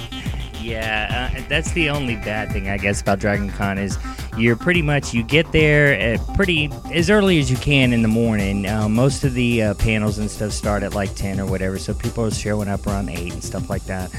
Yeah, 0.68 1.32
uh, 1.34 1.42
that's 1.48 1.72
the 1.72 1.88
only 1.88 2.16
bad 2.16 2.52
thing 2.52 2.68
I 2.68 2.76
guess 2.76 3.00
about 3.00 3.20
Dragon 3.20 3.48
Con 3.48 3.78
is 3.78 3.96
you're 4.36 4.54
pretty 4.54 4.82
much 4.82 5.14
you 5.14 5.22
get 5.22 5.50
there 5.50 5.94
at 5.94 6.20
pretty 6.34 6.70
as 6.92 7.08
early 7.08 7.38
as 7.38 7.50
you 7.50 7.56
can 7.56 7.94
in 7.94 8.02
the 8.02 8.08
morning. 8.08 8.66
Uh, 8.66 8.86
most 8.86 9.24
of 9.24 9.32
the 9.32 9.62
uh, 9.62 9.74
panels 9.74 10.18
and 10.18 10.30
stuff 10.30 10.52
start 10.52 10.82
at 10.82 10.94
like 10.94 11.14
ten 11.14 11.40
or 11.40 11.46
whatever, 11.46 11.78
so 11.78 11.94
people 11.94 12.22
are 12.22 12.30
showing 12.30 12.68
up 12.68 12.86
around 12.86 13.08
eight 13.08 13.32
and 13.32 13.42
stuff 13.42 13.70
like 13.70 13.82
that. 13.84 14.14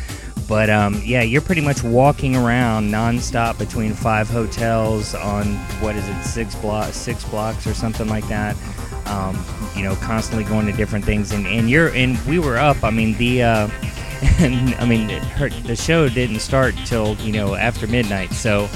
But 0.48 0.72
um, 0.72 1.00
yeah, 1.06 1.22
you're 1.22 1.44
pretty 1.44 1.62
much 1.62 1.84
walking 1.84 2.36
around 2.36 2.90
nonstop 2.90 3.60
between 3.60 3.94
five 3.94 4.28
hotels 4.28 5.14
on 5.14 5.46
what 5.82 5.96
is 5.96 6.08
it, 6.10 6.24
six 6.24 6.56
blocks, 6.56 6.98
six 6.98 7.24
blocks 7.26 7.68
or 7.68 7.76
something 7.76 8.08
like 8.08 8.28
that. 8.28 8.58
Um, 9.06 9.38
you 9.76 9.84
know, 9.84 9.96
constantly 9.98 10.46
going 10.46 10.66
to 10.66 10.72
different 10.72 11.06
things, 11.06 11.32
and, 11.32 11.46
and 11.46 11.70
you're 11.70 11.90
and 11.90 12.20
we 12.26 12.40
were 12.40 12.58
up. 12.58 12.84
I 12.84 12.90
mean, 12.90 13.16
the 13.20 13.44
uh, 13.44 13.70
and 14.40 14.74
I 14.76 14.86
mean, 14.86 15.08
the 15.08 15.76
show 15.76 16.10
didn't 16.10 16.40
start 16.40 16.76
till 16.86 17.16
you 17.18 17.32
know 17.32 17.56
after 17.56 17.88
midnight, 17.88 18.32
so 18.32 18.70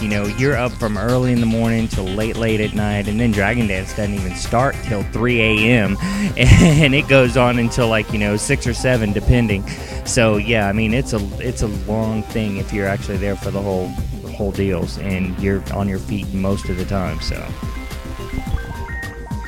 you 0.00 0.08
know 0.08 0.26
you're 0.26 0.56
up 0.56 0.72
from 0.72 0.98
early 0.98 1.32
in 1.32 1.40
the 1.40 1.46
morning 1.46 1.88
till 1.88 2.04
late, 2.04 2.36
late 2.36 2.60
at 2.60 2.74
night, 2.74 3.08
and 3.08 3.18
then 3.18 3.30
Dragon 3.30 3.66
Dance 3.66 3.94
doesn't 3.94 4.14
even 4.14 4.34
start 4.34 4.74
till 4.84 5.02
3 5.04 5.40
a.m. 5.40 5.96
and 6.36 6.94
it 6.94 7.08
goes 7.08 7.36
on 7.36 7.58
until 7.58 7.88
like 7.88 8.12
you 8.12 8.18
know 8.18 8.36
six 8.36 8.66
or 8.66 8.74
seven, 8.74 9.12
depending. 9.12 9.66
So 10.06 10.36
yeah, 10.36 10.68
I 10.68 10.72
mean 10.72 10.92
it's 10.94 11.12
a 11.12 11.20
it's 11.38 11.62
a 11.62 11.68
long 11.68 12.22
thing 12.24 12.58
if 12.58 12.72
you're 12.72 12.88
actually 12.88 13.18
there 13.18 13.36
for 13.36 13.50
the 13.50 13.60
whole 13.60 13.88
whole 14.36 14.52
deals, 14.52 14.98
and 14.98 15.38
you're 15.40 15.62
on 15.72 15.88
your 15.88 15.98
feet 15.98 16.32
most 16.32 16.68
of 16.68 16.76
the 16.76 16.84
time. 16.84 17.20
So 17.20 17.36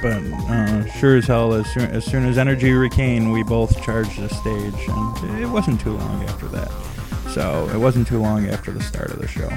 But 0.03 0.21
uh, 0.51 0.85
sure 0.99 1.17
as 1.17 1.29
hell, 1.29 1.55
as 1.55 1.73
soon, 1.73 1.85
as 1.85 2.05
soon 2.05 2.25
as 2.25 2.37
Energy 2.37 2.73
Recane, 2.73 3.31
we 3.31 3.45
both 3.45 3.81
charged 3.85 4.21
the 4.21 4.29
stage, 4.29 4.89
and 4.89 5.41
it 5.41 5.47
wasn't 5.47 5.81
too 5.81 5.93
long 5.93 6.25
after 6.25 6.49
that. 6.49 6.73
So 7.33 7.71
it 7.73 7.79
wasn't 7.79 8.09
too 8.09 8.19
long 8.19 8.49
after 8.49 8.73
the 8.73 8.83
start 8.83 9.11
of 9.11 9.21
the 9.21 9.29
show. 9.29 9.49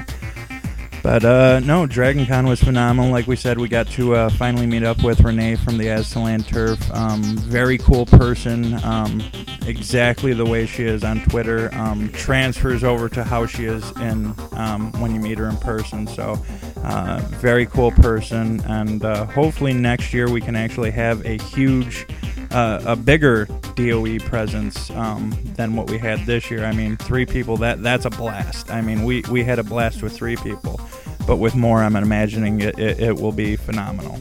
But 1.06 1.24
uh, 1.24 1.60
no, 1.60 1.86
Dragon 1.86 2.26
Con 2.26 2.48
was 2.48 2.60
phenomenal. 2.60 3.12
Like 3.12 3.28
we 3.28 3.36
said, 3.36 3.58
we 3.58 3.68
got 3.68 3.86
to 3.90 4.16
uh, 4.16 4.28
finally 4.28 4.66
meet 4.66 4.82
up 4.82 5.04
with 5.04 5.20
Renee 5.20 5.54
from 5.54 5.78
the 5.78 5.84
Aztalan 5.84 6.44
Turf. 6.44 6.80
Um, 6.90 7.22
very 7.22 7.78
cool 7.78 8.06
person. 8.06 8.74
Um, 8.84 9.22
exactly 9.68 10.32
the 10.32 10.44
way 10.44 10.66
she 10.66 10.82
is 10.82 11.04
on 11.04 11.20
Twitter. 11.20 11.72
Um, 11.74 12.08
transfers 12.08 12.82
over 12.82 13.08
to 13.10 13.22
how 13.22 13.46
she 13.46 13.66
is 13.66 13.88
in 13.98 14.34
um, 14.54 14.90
when 15.00 15.14
you 15.14 15.20
meet 15.20 15.38
her 15.38 15.48
in 15.48 15.56
person. 15.58 16.08
So 16.08 16.44
uh, 16.82 17.22
very 17.34 17.66
cool 17.66 17.92
person. 17.92 18.60
And 18.62 19.04
uh, 19.04 19.26
hopefully 19.26 19.74
next 19.74 20.12
year 20.12 20.28
we 20.28 20.40
can 20.40 20.56
actually 20.56 20.90
have 20.90 21.24
a 21.24 21.38
huge 21.38 22.04
a 22.50 22.96
bigger 22.96 23.46
DOE 23.74 24.18
presence 24.20 24.90
um, 24.90 25.36
than 25.56 25.76
what 25.76 25.90
we 25.90 25.98
had 25.98 26.24
this 26.26 26.50
year. 26.50 26.64
I 26.64 26.72
mean, 26.72 26.96
three 26.96 27.26
people 27.26 27.56
that 27.58 27.82
that's 27.82 28.04
a 28.04 28.10
blast. 28.10 28.70
I 28.70 28.80
mean, 28.80 29.04
we 29.04 29.22
we 29.30 29.44
had 29.44 29.58
a 29.58 29.64
blast 29.64 30.02
with 30.02 30.16
three 30.16 30.36
people, 30.36 30.80
but 31.26 31.36
with 31.36 31.54
more, 31.54 31.82
I'm 31.82 31.96
imagining 31.96 32.60
it, 32.60 32.78
it, 32.78 33.00
it 33.00 33.16
will 33.20 33.32
be 33.32 33.56
phenomenal. 33.56 34.18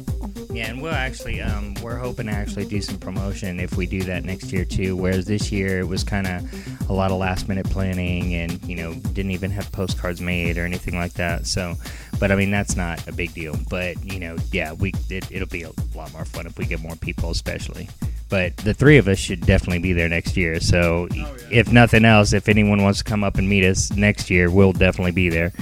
Yeah, 0.56 0.70
and 0.70 0.82
we'll 0.82 0.94
actually, 0.94 1.42
um, 1.42 1.74
we're 1.82 1.98
hoping 1.98 2.28
to 2.28 2.32
actually 2.32 2.64
do 2.64 2.82
some 2.82 2.98
promotion 2.98 3.60
if 3.60 3.76
we 3.76 3.86
do 3.86 4.04
that 4.04 4.24
next 4.24 4.54
year 4.54 4.64
too. 4.64 4.96
Whereas 4.96 5.26
this 5.26 5.52
year 5.52 5.80
it 5.80 5.88
was 5.90 6.06
kind 6.06 6.26
of 6.26 6.90
a 6.90 6.94
lot 6.94 7.12
of 7.12 7.18
last 7.18 7.50
minute 7.50 7.70
planning, 7.70 8.34
and 8.36 8.64
you 8.64 8.78
know 8.78 8.94
didn't 8.94 9.32
even 9.32 9.52
have 9.52 9.70
postcards 9.74 10.22
made 10.22 10.58
or 10.58 10.64
anything 10.64 10.96
like 10.96 11.12
that. 11.16 11.46
So, 11.46 11.76
but 12.20 12.32
I 12.32 12.36
mean 12.36 12.52
that's 12.52 12.76
not 12.76 13.08
a 13.08 13.12
big 13.12 13.34
deal. 13.34 13.56
But 13.70 14.04
you 14.04 14.20
know, 14.20 14.38
yeah, 14.52 14.74
we 14.74 14.94
it, 15.10 15.32
it'll 15.32 15.48
be 15.48 15.64
a 15.64 15.72
lot 15.96 16.12
more 16.14 16.26
fun 16.26 16.46
if 16.46 16.58
we 16.58 16.66
get 16.66 16.82
more 16.82 16.96
people, 16.96 17.32
especially. 17.32 17.90
But 18.30 18.58
the 18.58 18.74
three 18.74 18.98
of 18.98 19.08
us 19.08 19.20
should 19.20 19.46
definitely 19.46 19.80
be 19.80 19.94
there 19.94 20.10
next 20.10 20.36
year. 20.36 20.60
So, 20.60 21.08
oh, 21.16 21.38
if 21.52 21.72
nothing 21.72 22.06
else, 22.06 22.34
if 22.34 22.50
anyone 22.50 22.82
wants 22.82 23.00
to 23.00 23.06
come 23.06 23.24
up 23.24 23.38
and 23.38 23.48
meet 23.48 23.64
us 23.64 23.92
next 23.92 24.32
year, 24.32 24.50
we'll 24.50 24.74
definitely 24.74 25.12
be 25.12 25.30
there. 25.30 25.54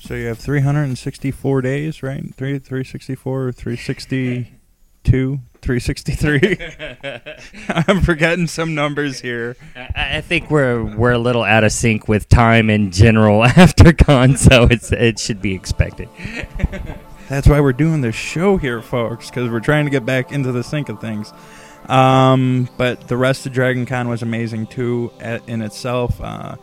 So 0.00 0.14
you 0.14 0.26
have 0.26 0.38
364 0.40 1.62
days, 1.62 2.02
right? 2.02 2.34
Three 2.34 2.58
364 2.58 3.42
or 3.42 3.52
362, 3.52 5.40
363. 5.62 6.58
I'm 7.68 8.00
forgetting 8.02 8.46
some 8.46 8.74
numbers 8.74 9.20
here. 9.20 9.56
I, 9.76 10.18
I 10.18 10.20
think 10.20 10.50
we're 10.50 10.82
we're 10.82 11.12
a 11.12 11.18
little 11.18 11.42
out 11.42 11.64
of 11.64 11.72
sync 11.72 12.08
with 12.08 12.28
time 12.28 12.70
in 12.70 12.90
general 12.90 13.44
after 13.56 13.92
con, 13.92 14.36
so 14.36 14.64
it's 14.70 14.92
it 14.92 15.18
should 15.18 15.42
be 15.42 15.54
expected. 15.54 16.08
That's 17.28 17.46
why 17.46 17.60
we're 17.60 17.72
doing 17.72 18.00
this 18.00 18.16
show 18.16 18.56
here, 18.56 18.82
folks, 18.82 19.30
because 19.30 19.50
we're 19.50 19.60
trying 19.60 19.84
to 19.84 19.90
get 19.90 20.04
back 20.04 20.32
into 20.32 20.50
the 20.50 20.64
sync 20.64 20.88
of 20.88 21.00
things. 21.00 21.32
Um, 21.88 22.68
but 22.76 23.08
the 23.08 23.16
rest 23.16 23.46
of 23.46 23.52
Dragon 23.52 23.86
Con 23.86 24.08
was 24.08 24.22
amazing 24.22 24.66
too 24.66 25.12
at, 25.20 25.48
in 25.48 25.62
itself. 25.62 26.20
Uh, 26.20 26.56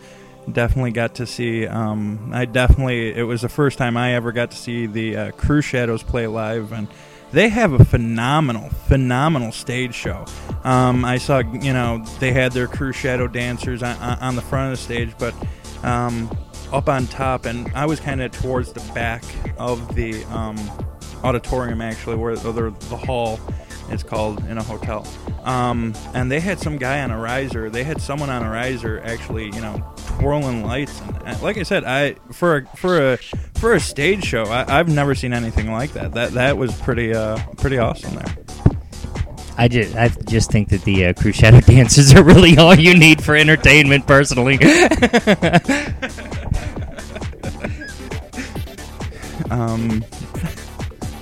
definitely 0.51 0.91
got 0.91 1.15
to 1.15 1.25
see. 1.25 1.67
Um, 1.67 2.31
I 2.33 2.45
definitely 2.45 3.13
it 3.13 3.23
was 3.23 3.41
the 3.41 3.49
first 3.49 3.77
time 3.77 3.97
I 3.97 4.13
ever 4.13 4.31
got 4.31 4.51
to 4.51 4.57
see 4.57 4.85
the 4.85 5.15
uh, 5.15 5.31
Cruxshadows 5.31 6.05
play 6.05 6.27
live, 6.27 6.71
and 6.71 6.87
they 7.31 7.49
have 7.49 7.73
a 7.73 7.83
phenomenal, 7.83 8.69
phenomenal 8.87 9.51
stage 9.51 9.93
show. 9.93 10.25
Um, 10.63 11.03
I 11.05 11.17
saw, 11.17 11.39
you 11.39 11.73
know, 11.73 12.03
they 12.19 12.31
had 12.31 12.51
their 12.51 12.67
Cruxshadow 12.67 13.31
dancers 13.31 13.83
on, 13.83 13.97
on 13.97 14.35
the 14.35 14.41
front 14.41 14.71
of 14.71 14.77
the 14.77 14.83
stage, 14.83 15.13
but 15.17 15.33
um, 15.83 16.29
up 16.71 16.89
on 16.89 17.07
top, 17.07 17.45
and 17.45 17.71
I 17.73 17.85
was 17.85 17.99
kind 17.99 18.21
of 18.21 18.31
towards 18.31 18.73
the 18.73 18.79
back 18.93 19.23
of 19.57 19.95
the 19.95 20.23
um, 20.25 20.57
auditorium, 21.23 21.81
actually, 21.81 22.15
where 22.15 22.35
the, 22.35 22.69
the 22.89 22.97
hall 22.97 23.39
is 23.91 24.03
called 24.03 24.45
in 24.47 24.57
a 24.57 24.63
hotel. 24.63 25.07
Um, 25.43 25.93
and 26.13 26.31
they 26.31 26.39
had 26.39 26.59
some 26.59 26.77
guy 26.77 27.01
on 27.01 27.11
a 27.11 27.19
riser. 27.19 27.69
They 27.69 27.83
had 27.83 28.01
someone 28.01 28.29
on 28.29 28.43
a 28.43 28.49
riser 28.49 29.01
actually, 29.03 29.45
you 29.45 29.61
know, 29.61 29.95
swirling 30.17 30.65
lights. 30.65 30.99
And, 31.01 31.21
and 31.25 31.41
like 31.41 31.57
I 31.57 31.63
said, 31.63 31.83
I 31.83 32.13
for 32.31 32.57
a, 32.57 32.65
for 32.77 33.13
a 33.13 33.17
for 33.55 33.73
a 33.73 33.79
stage 33.79 34.23
show, 34.25 34.43
I, 34.43 34.79
I've 34.79 34.89
never 34.89 35.15
seen 35.15 35.33
anything 35.33 35.71
like 35.71 35.93
that. 35.93 36.13
That 36.13 36.31
that 36.33 36.57
was 36.57 36.73
pretty 36.81 37.13
uh 37.13 37.37
pretty 37.57 37.77
awesome 37.77 38.15
there. 38.15 38.35
I 39.59 39.67
just, 39.67 39.95
I 39.95 40.09
just 40.09 40.51
think 40.51 40.69
that 40.69 40.83
the 40.83 41.07
uh, 41.07 41.13
Cruxshadow 41.13 41.65
dancers 41.65 42.13
are 42.13 42.23
really 42.23 42.57
all 42.59 42.75
you 42.75 42.95
need 42.95 43.23
for 43.23 43.35
entertainment. 43.35 44.05
Personally, 44.05 44.59
Um, 49.49 50.03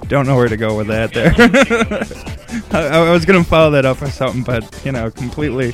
don't 0.08 0.26
know 0.26 0.36
where 0.36 0.48
to 0.48 0.58
go 0.58 0.76
with 0.76 0.88
that. 0.88 1.14
There, 1.14 1.34
I, 2.72 2.88
I 3.08 3.12
was 3.12 3.26
gonna 3.26 3.44
follow 3.44 3.72
that 3.72 3.86
up 3.86 4.02
with 4.02 4.14
something, 4.14 4.44
but 4.44 4.82
you 4.86 4.92
know, 4.92 5.12
completely. 5.12 5.74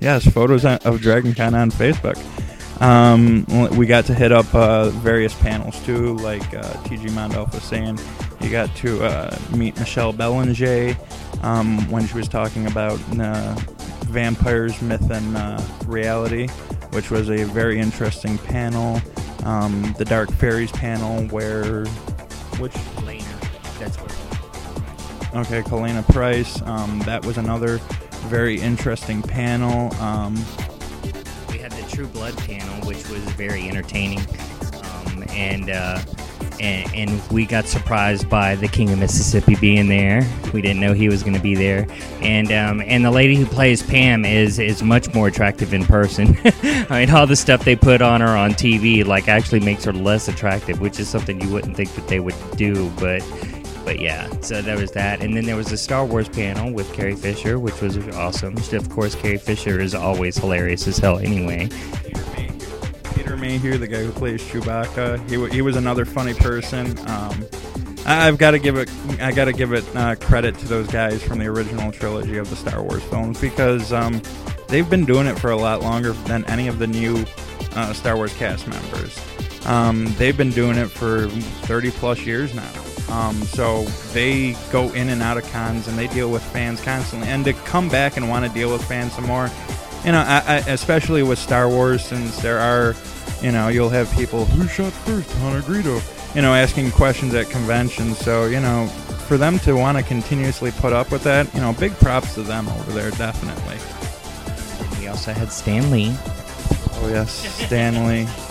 Yes, 0.00 0.28
photos 0.30 0.64
of 0.64 1.00
DragonCon 1.00 1.54
on 1.54 1.70
Facebook. 1.70 2.16
Um, 2.80 3.46
we 3.76 3.86
got 3.86 4.04
to 4.06 4.14
hit 4.14 4.32
up 4.32 4.54
uh, 4.54 4.90
various 4.90 5.34
panels 5.34 5.82
too, 5.84 6.16
like 6.16 6.42
uh, 6.54 6.62
TG 6.84 7.08
Mondolf 7.10 7.52
was 7.54 7.62
saying. 7.62 7.98
You 8.40 8.50
got 8.50 8.74
to 8.76 9.02
uh, 9.02 9.38
meet 9.54 9.78
Michelle 9.78 10.12
Belanger 10.12 10.96
um, 11.42 11.90
when 11.90 12.06
she 12.06 12.14
was 12.14 12.28
talking 12.28 12.66
about 12.66 13.00
uh, 13.18 13.54
vampires, 14.04 14.80
myth, 14.82 15.10
and 15.10 15.36
uh, 15.36 15.60
reality, 15.86 16.48
which 16.92 17.10
was 17.10 17.30
a 17.30 17.44
very 17.44 17.80
interesting 17.80 18.36
panel. 18.38 19.00
Um, 19.44 19.94
the 19.96 20.04
Dark 20.04 20.30
Fairies 20.32 20.72
panel, 20.72 21.26
where 21.28 21.86
which 22.58 22.74
that's 23.78 23.96
what. 23.98 24.12
Okay, 25.46 25.62
Kalayna 25.62 26.06
Price. 26.12 26.62
Um, 26.62 26.98
that 27.00 27.24
was 27.24 27.36
another 27.38 27.78
very 28.26 28.60
interesting 28.60 29.22
panel. 29.22 29.94
Um, 29.96 30.34
We 31.48 31.58
had 31.58 31.72
the 31.72 31.86
True 31.90 32.08
Blood 32.08 32.36
panel, 32.38 32.86
which 32.86 33.08
was 33.08 33.20
very 33.32 33.68
entertaining, 33.68 34.20
um, 34.82 35.24
and, 35.30 35.70
uh, 35.70 36.00
and 36.60 36.92
and 36.94 37.30
we 37.30 37.46
got 37.46 37.66
surprised 37.66 38.28
by 38.28 38.56
the 38.56 38.68
King 38.68 38.90
of 38.90 38.98
Mississippi 38.98 39.54
being 39.56 39.88
there. 39.88 40.26
We 40.52 40.60
didn't 40.62 40.80
know 40.80 40.92
he 40.92 41.08
was 41.08 41.22
going 41.22 41.36
to 41.36 41.42
be 41.42 41.54
there, 41.54 41.86
and 42.20 42.50
um, 42.52 42.80
and 42.80 43.04
the 43.04 43.10
lady 43.10 43.36
who 43.36 43.46
plays 43.46 43.82
Pam 43.82 44.24
is 44.24 44.58
is 44.58 44.82
much 44.82 45.12
more 45.14 45.28
attractive 45.28 45.72
in 45.74 45.84
person. 45.84 46.36
I 46.44 47.06
mean, 47.06 47.10
all 47.10 47.26
the 47.26 47.36
stuff 47.36 47.64
they 47.64 47.76
put 47.76 48.02
on 48.02 48.20
her 48.20 48.36
on 48.36 48.52
TV 48.52 49.04
like 49.04 49.28
actually 49.28 49.60
makes 49.60 49.84
her 49.84 49.92
less 49.92 50.28
attractive, 50.28 50.80
which 50.80 50.98
is 50.98 51.08
something 51.08 51.40
you 51.40 51.50
wouldn't 51.50 51.76
think 51.76 51.94
that 51.94 52.08
they 52.08 52.20
would 52.20 52.36
do, 52.56 52.90
but. 52.98 53.22
But 53.86 54.00
yeah, 54.00 54.28
so 54.40 54.60
there 54.62 54.76
was 54.76 54.90
that, 54.90 55.22
and 55.22 55.36
then 55.36 55.44
there 55.44 55.54
was 55.54 55.68
the 55.68 55.76
Star 55.76 56.04
Wars 56.04 56.28
panel 56.28 56.72
with 56.72 56.92
Carrie 56.92 57.14
Fisher, 57.14 57.60
which 57.60 57.80
was 57.80 57.96
awesome. 58.16 58.56
Of 58.56 58.90
course, 58.90 59.14
Carrie 59.14 59.38
Fisher 59.38 59.80
is 59.80 59.94
always 59.94 60.36
hilarious 60.36 60.88
as 60.88 60.98
hell, 60.98 61.20
anyway. 61.20 61.68
Peter 63.14 63.36
Mayhew, 63.36 63.78
the 63.78 63.86
guy 63.86 64.02
who 64.02 64.10
plays 64.10 64.42
Chewbacca, 64.42 65.30
he, 65.30 65.54
he 65.54 65.62
was 65.62 65.76
another 65.76 66.04
funny 66.04 66.34
person. 66.34 66.98
Um, 67.08 67.46
I've 68.04 68.38
got 68.38 68.50
to 68.50 68.58
give 68.58 68.76
it, 68.76 68.90
I 69.20 69.30
got 69.30 69.44
to 69.44 69.52
give 69.52 69.72
it 69.72 69.84
uh, 69.94 70.16
credit 70.16 70.58
to 70.58 70.66
those 70.66 70.88
guys 70.88 71.22
from 71.22 71.38
the 71.38 71.46
original 71.46 71.92
trilogy 71.92 72.38
of 72.38 72.50
the 72.50 72.56
Star 72.56 72.82
Wars 72.82 73.04
films 73.04 73.40
because 73.40 73.92
um, 73.92 74.20
they've 74.66 74.90
been 74.90 75.04
doing 75.04 75.28
it 75.28 75.38
for 75.38 75.52
a 75.52 75.56
lot 75.56 75.82
longer 75.82 76.10
than 76.10 76.44
any 76.46 76.66
of 76.66 76.80
the 76.80 76.88
new 76.88 77.24
uh, 77.76 77.92
Star 77.92 78.16
Wars 78.16 78.34
cast 78.34 78.66
members. 78.66 79.16
Um, 79.64 80.06
they've 80.18 80.36
been 80.36 80.50
doing 80.50 80.76
it 80.76 80.88
for 80.88 81.28
30 81.28 81.92
plus 81.92 82.26
years 82.26 82.52
now. 82.52 82.82
Um, 83.08 83.42
so 83.44 83.84
they 84.12 84.56
go 84.72 84.92
in 84.92 85.08
and 85.08 85.22
out 85.22 85.38
of 85.38 85.50
cons 85.52 85.86
and 85.86 85.96
they 85.96 86.08
deal 86.08 86.30
with 86.30 86.42
fans 86.42 86.80
constantly. 86.80 87.28
And 87.28 87.44
to 87.44 87.52
come 87.52 87.88
back 87.88 88.16
and 88.16 88.28
want 88.28 88.44
to 88.44 88.50
deal 88.52 88.72
with 88.72 88.84
fans 88.84 89.12
some 89.12 89.26
more, 89.26 89.50
you 90.04 90.12
know, 90.12 90.20
I, 90.26 90.42
I, 90.46 90.56
especially 90.68 91.22
with 91.22 91.38
Star 91.38 91.68
Wars, 91.68 92.04
since 92.04 92.38
there 92.38 92.58
are, 92.58 92.94
you 93.42 93.52
know, 93.52 93.68
you'll 93.68 93.90
have 93.90 94.12
people 94.12 94.44
who 94.44 94.66
shot 94.68 94.92
first, 94.92 95.30
Han 95.38 95.56
or 95.56 95.62
Greedo, 95.62 96.34
you 96.34 96.42
know, 96.42 96.54
asking 96.54 96.90
questions 96.90 97.34
at 97.34 97.48
conventions. 97.48 98.18
So 98.18 98.46
you 98.46 98.60
know, 98.60 98.86
for 99.26 99.36
them 99.36 99.58
to 99.60 99.74
want 99.74 99.98
to 99.98 100.04
continuously 100.04 100.70
put 100.72 100.92
up 100.92 101.10
with 101.10 101.22
that, 101.24 101.52
you 101.54 101.60
know, 101.60 101.72
big 101.72 101.92
props 101.96 102.34
to 102.34 102.42
them 102.42 102.68
over 102.68 102.92
there, 102.92 103.10
definitely. 103.12 103.78
We 105.00 105.08
also 105.08 105.32
had 105.32 105.52
Stan 105.52 105.90
Lee. 105.90 106.14
Oh 106.98 107.08
yes, 107.08 107.32
Stan 107.64 108.06
Lee. 108.06 108.45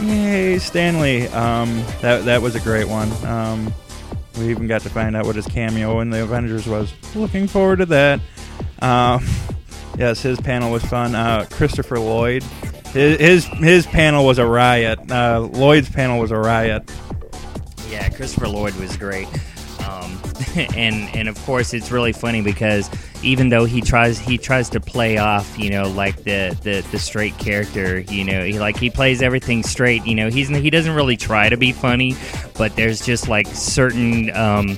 Yay, 0.00 0.58
Stan 0.58 1.00
Lee. 1.00 1.26
Um, 1.28 1.82
that 2.02 2.24
that 2.26 2.42
was 2.42 2.54
a 2.54 2.60
great 2.60 2.86
one. 2.86 3.10
Um, 3.24 3.72
we 4.38 4.50
even 4.50 4.66
got 4.66 4.82
to 4.82 4.90
find 4.90 5.16
out 5.16 5.24
what 5.24 5.36
his 5.36 5.46
cameo 5.46 6.00
in 6.00 6.10
the 6.10 6.22
Avengers 6.22 6.66
was. 6.66 6.92
Looking 7.14 7.46
forward 7.46 7.78
to 7.78 7.86
that. 7.86 8.20
Um, 8.80 9.26
yes, 9.98 10.20
his 10.20 10.38
panel 10.40 10.70
was 10.70 10.84
fun. 10.84 11.14
Uh, 11.14 11.46
Christopher 11.50 11.98
Lloyd. 11.98 12.42
His, 12.92 13.18
his 13.18 13.44
his 13.46 13.86
panel 13.86 14.26
was 14.26 14.38
a 14.38 14.46
riot. 14.46 15.10
Uh, 15.10 15.48
Lloyd's 15.52 15.88
panel 15.88 16.20
was 16.20 16.30
a 16.30 16.38
riot. 16.38 16.90
Yeah, 17.88 18.08
Christopher 18.10 18.48
Lloyd 18.48 18.74
was 18.74 18.96
great. 18.96 19.28
Um, 19.86 20.20
and 20.76 21.08
and 21.14 21.28
of 21.28 21.38
course 21.44 21.72
it's 21.72 21.90
really 21.90 22.12
funny 22.12 22.42
because 22.42 22.90
even 23.22 23.48
though 23.48 23.64
he 23.64 23.80
tries 23.80 24.18
he 24.18 24.38
tries 24.38 24.68
to 24.70 24.80
play 24.80 25.18
off 25.18 25.58
you 25.58 25.70
know 25.70 25.88
like 25.90 26.16
the 26.24 26.56
the, 26.62 26.86
the 26.90 26.98
straight 26.98 27.36
character 27.38 28.00
you 28.00 28.24
know 28.24 28.44
he 28.44 28.58
like 28.58 28.76
he 28.76 28.90
plays 28.90 29.22
everything 29.22 29.62
straight 29.62 30.04
you 30.06 30.14
know 30.14 30.30
he's 30.30 30.48
he 30.48 30.70
doesn't 30.70 30.94
really 30.94 31.16
try 31.16 31.48
to 31.48 31.56
be 31.56 31.72
funny 31.72 32.14
but 32.56 32.74
there's 32.76 33.04
just 33.04 33.28
like 33.28 33.46
certain 33.48 34.34
um, 34.36 34.76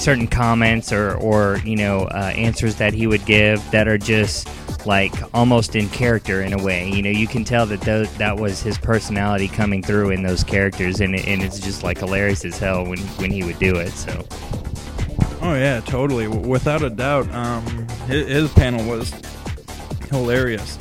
certain 0.00 0.26
comments 0.26 0.92
or 0.92 1.14
or 1.16 1.58
you 1.64 1.76
know 1.76 2.00
uh, 2.04 2.32
answers 2.34 2.76
that 2.76 2.94
he 2.94 3.06
would 3.06 3.24
give 3.26 3.62
that 3.70 3.86
are 3.86 3.98
just 3.98 4.48
like 4.86 5.12
almost 5.34 5.76
in 5.76 5.88
character 5.90 6.42
in 6.42 6.58
a 6.58 6.62
way. 6.62 6.88
You 6.88 7.02
know 7.02 7.10
you 7.10 7.26
can 7.26 7.44
tell 7.44 7.66
that 7.66 7.82
those, 7.82 8.12
that 8.16 8.36
was 8.36 8.62
his 8.62 8.78
personality 8.78 9.48
coming 9.48 9.82
through 9.82 10.10
in 10.10 10.22
those 10.22 10.42
characters 10.42 11.00
and, 11.00 11.14
and 11.14 11.42
it's 11.42 11.60
just 11.60 11.82
like 11.82 11.98
hilarious 11.98 12.44
as 12.44 12.58
hell 12.58 12.84
when 12.84 12.98
when 12.98 13.30
he 13.30 13.44
would 13.44 13.58
do 13.58 13.76
it 13.76 13.90
so 13.90 14.24
Oh 15.42 15.54
yeah, 15.54 15.80
totally, 15.80 16.28
without 16.28 16.82
a 16.82 16.90
doubt. 16.90 17.32
Um, 17.32 17.64
his, 18.06 18.52
panel 18.52 18.86
was 18.86 19.10
hilarious, 20.10 20.78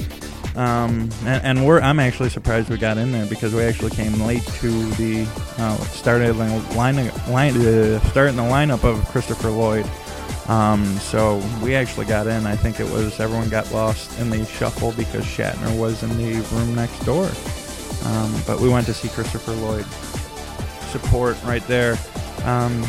um, 0.57 1.09
and, 1.23 1.43
and 1.45 1.65
we're 1.65 1.79
I'm 1.79 1.99
actually 1.99 2.29
surprised 2.29 2.69
we 2.69 2.77
got 2.77 2.97
in 2.97 3.13
there 3.13 3.25
because 3.25 3.55
we 3.55 3.63
actually 3.63 3.91
came 3.91 4.19
late 4.21 4.43
to 4.43 4.85
the 4.91 5.25
uh, 5.57 5.77
started 5.77 6.35
line, 6.35 6.75
line 6.75 6.97
uh, 6.99 7.99
starting 8.09 8.35
the 8.35 8.41
lineup 8.41 8.83
of 8.83 9.05
Christopher 9.07 9.49
Lloyd. 9.49 9.89
Um, 10.49 10.83
so 10.97 11.37
we 11.63 11.75
actually 11.75 12.07
got 12.07 12.27
in. 12.27 12.45
I 12.45 12.55
think 12.55 12.81
it 12.81 12.91
was 12.91 13.19
everyone 13.19 13.49
got 13.49 13.71
lost 13.71 14.19
in 14.19 14.29
the 14.29 14.43
shuffle 14.45 14.91
because 14.93 15.23
Shatner 15.23 15.79
was 15.79 16.03
in 16.03 16.09
the 16.17 16.41
room 16.53 16.75
next 16.75 16.99
door. 17.05 17.29
Um, 18.05 18.33
but 18.45 18.59
we 18.59 18.67
went 18.67 18.87
to 18.87 18.93
see 18.93 19.07
Christopher 19.09 19.51
Lloyd 19.53 19.85
support 20.89 21.41
right 21.43 21.65
there. 21.67 21.97
Um, 22.43 22.83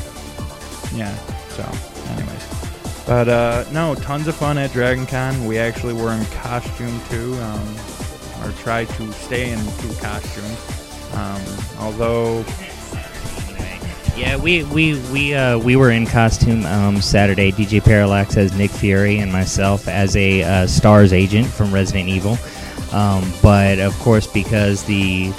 yeah. 0.94 1.14
So, 1.61 2.12
anyways, 2.14 3.04
but 3.06 3.28
uh, 3.28 3.64
no, 3.70 3.94
tons 3.94 4.28
of 4.28 4.34
fun 4.34 4.56
at 4.56 4.72
Dragon 4.72 5.06
Con. 5.06 5.44
We 5.44 5.58
actually 5.58 5.92
were 5.92 6.12
in 6.12 6.24
costume 6.26 6.98
too, 7.11 7.34
um, 7.34 7.76
or 8.42 8.52
tried 8.62 8.88
to 8.88 9.12
stay 9.12 9.52
in 9.52 9.58
true 9.78 9.94
costume. 10.00 10.56
Um, 11.18 11.42
although, 11.78 12.44
Yeah, 14.16 14.36
we 14.36 14.64
we 14.64 14.98
we 15.11 15.34
uh, 15.34 15.58
we 15.58 15.76
were 15.76 15.90
in 15.90 16.06
costume 16.06 16.64
um, 16.66 17.00
Saturday. 17.00 17.52
DJ 17.52 17.82
Parallax 17.82 18.36
as 18.36 18.56
Nick 18.56 18.70
Fury 18.70 19.18
and 19.18 19.30
myself 19.30 19.86
as 19.88 20.16
a 20.16 20.42
uh, 20.42 20.66
Stars 20.66 21.12
agent 21.12 21.46
from 21.46 21.72
Resident 21.74 22.08
Evil. 22.08 22.38
Um, 22.93 23.32
but 23.41 23.78
of 23.78 23.97
course, 24.01 24.26
because 24.26 24.82
the 24.84 25.32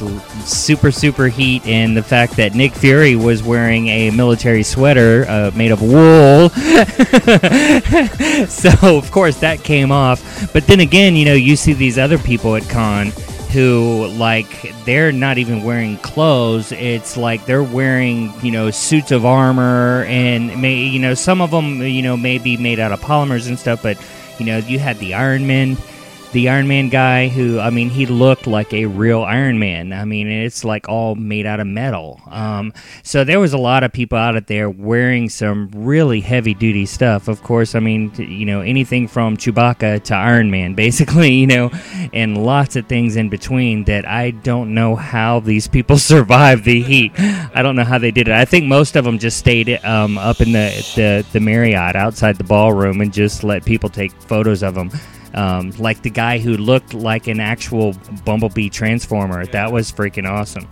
super 0.45 0.91
super 0.91 1.27
heat 1.27 1.65
and 1.65 1.97
the 1.97 2.03
fact 2.03 2.37
that 2.37 2.55
Nick 2.55 2.73
Fury 2.73 3.15
was 3.17 3.43
wearing 3.43 3.87
a 3.89 4.09
military 4.11 4.63
sweater 4.63 5.25
uh, 5.27 5.51
made 5.53 5.71
of 5.71 5.81
wool, 5.81 6.49
so 8.47 8.69
of 8.97 9.11
course 9.11 9.37
that 9.41 9.61
came 9.63 9.91
off. 9.91 10.53
But 10.53 10.65
then 10.67 10.79
again, 10.79 11.15
you 11.15 11.25
know, 11.25 11.33
you 11.33 11.57
see 11.57 11.73
these 11.73 11.97
other 11.97 12.17
people 12.17 12.55
at 12.55 12.67
con 12.69 13.11
who 13.51 14.07
like 14.15 14.73
they're 14.85 15.11
not 15.11 15.37
even 15.37 15.61
wearing 15.61 15.97
clothes 15.97 16.71
it's 16.71 17.17
like 17.17 17.45
they're 17.45 17.61
wearing 17.61 18.33
you 18.41 18.49
know 18.49 18.71
suits 18.71 19.11
of 19.11 19.25
armor 19.25 20.05
and 20.07 20.61
may 20.61 20.75
you 20.75 20.99
know 20.99 21.13
some 21.13 21.41
of 21.41 21.51
them 21.51 21.81
you 21.81 22.01
know 22.01 22.15
may 22.15 22.37
be 22.37 22.55
made 22.55 22.79
out 22.79 22.93
of 22.93 23.01
polymers 23.01 23.49
and 23.49 23.59
stuff 23.59 23.83
but 23.83 23.97
you 24.39 24.45
know 24.45 24.57
you 24.59 24.79
had 24.79 24.97
the 24.99 25.13
iron 25.13 25.45
man 25.45 25.75
the 26.31 26.49
Iron 26.49 26.67
Man 26.67 26.89
guy 26.89 27.27
who 27.27 27.59
I 27.59 27.69
mean 27.69 27.89
he 27.89 28.05
looked 28.05 28.47
like 28.47 28.73
a 28.73 28.85
real 28.85 29.23
Iron 29.23 29.59
Man. 29.59 29.91
I 29.91 30.05
mean 30.05 30.27
it's 30.27 30.63
like 30.63 30.87
all 30.87 31.15
made 31.15 31.45
out 31.45 31.59
of 31.59 31.67
metal. 31.67 32.21
Um, 32.27 32.73
so 33.03 33.23
there 33.23 33.39
was 33.39 33.53
a 33.53 33.57
lot 33.57 33.83
of 33.83 33.91
people 33.91 34.17
out 34.17 34.47
there 34.47 34.69
wearing 34.69 35.29
some 35.29 35.69
really 35.73 36.21
heavy 36.21 36.53
duty 36.53 36.85
stuff. 36.85 37.27
Of 37.27 37.43
course, 37.43 37.75
I 37.75 37.79
mean 37.79 38.13
you 38.17 38.45
know 38.45 38.61
anything 38.61 39.07
from 39.07 39.37
Chewbacca 39.37 40.03
to 40.05 40.15
Iron 40.15 40.49
Man 40.49 40.73
basically, 40.81 41.33
you 41.33 41.47
know, 41.47 41.69
and 42.13 42.43
lots 42.43 42.75
of 42.75 42.87
things 42.87 43.15
in 43.15 43.29
between 43.29 43.83
that 43.85 44.07
I 44.07 44.31
don't 44.31 44.73
know 44.73 44.95
how 44.95 45.39
these 45.41 45.67
people 45.67 45.97
survived 46.13 46.65
the 46.65 46.81
heat. 46.81 47.11
I 47.17 47.61
don't 47.61 47.75
know 47.75 47.83
how 47.83 47.97
they 47.97 48.11
did 48.11 48.27
it. 48.27 48.33
I 48.33 48.45
think 48.45 48.65
most 48.65 48.95
of 48.95 49.03
them 49.03 49.19
just 49.19 49.37
stayed 49.37 49.69
um, 49.83 50.17
up 50.17 50.39
in 50.39 50.53
the, 50.53 50.69
the 50.95 51.25
the 51.33 51.39
Marriott 51.39 51.95
outside 51.95 52.37
the 52.37 52.43
ballroom 52.43 53.01
and 53.01 53.11
just 53.13 53.43
let 53.43 53.65
people 53.65 53.89
take 53.89 54.11
photos 54.21 54.63
of 54.63 54.75
them 54.75 54.91
Um, 55.33 55.71
like 55.71 56.01
the 56.01 56.09
guy 56.09 56.39
who 56.39 56.57
looked 56.57 56.93
like 56.93 57.27
an 57.27 57.39
actual 57.39 57.95
Bumblebee 58.25 58.69
Transformer. 58.69 59.45
That 59.45 59.71
was 59.71 59.91
freaking 59.91 60.29
awesome. 60.29 60.67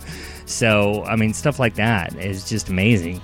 So, 0.46 1.04
I 1.04 1.16
mean, 1.16 1.32
stuff 1.32 1.58
like 1.58 1.74
that 1.76 2.14
is 2.16 2.48
just 2.48 2.68
amazing. 2.68 3.20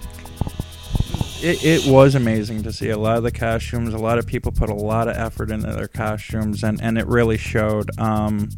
it, 1.43 1.63
it 1.65 1.87
was 1.91 2.15
amazing 2.15 2.63
to 2.63 2.73
see 2.73 2.91
a 2.91 2.99
lot 2.99 3.19
of 3.19 3.23
the 3.23 3.31
costumes. 3.33 3.93
A 3.95 3.99
lot 3.99 4.19
of 4.19 4.27
people 4.27 4.53
put 4.53 4.71
a 4.71 4.75
lot 4.75 5.09
of 5.09 5.17
effort 5.17 5.51
into 5.51 5.71
their 5.73 5.89
costumes, 5.89 6.65
and, 6.65 6.81
and 6.81 6.97
it 6.99 7.07
really 7.07 7.37
showed. 7.37 7.91
Um, 7.99 8.49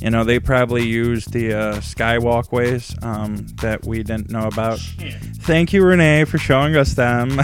you 0.00 0.10
know, 0.10 0.22
they 0.22 0.38
probably 0.38 0.86
used 0.86 1.32
the 1.32 1.52
uh, 1.54 1.74
skywalkways 1.78 3.02
um, 3.02 3.48
that 3.62 3.84
we 3.84 4.04
didn't 4.04 4.30
know 4.30 4.46
about. 4.46 4.78
Thank 4.78 5.72
you, 5.72 5.84
Renee, 5.84 6.24
for 6.24 6.38
showing 6.38 6.76
us 6.76 6.94
them. 6.94 7.40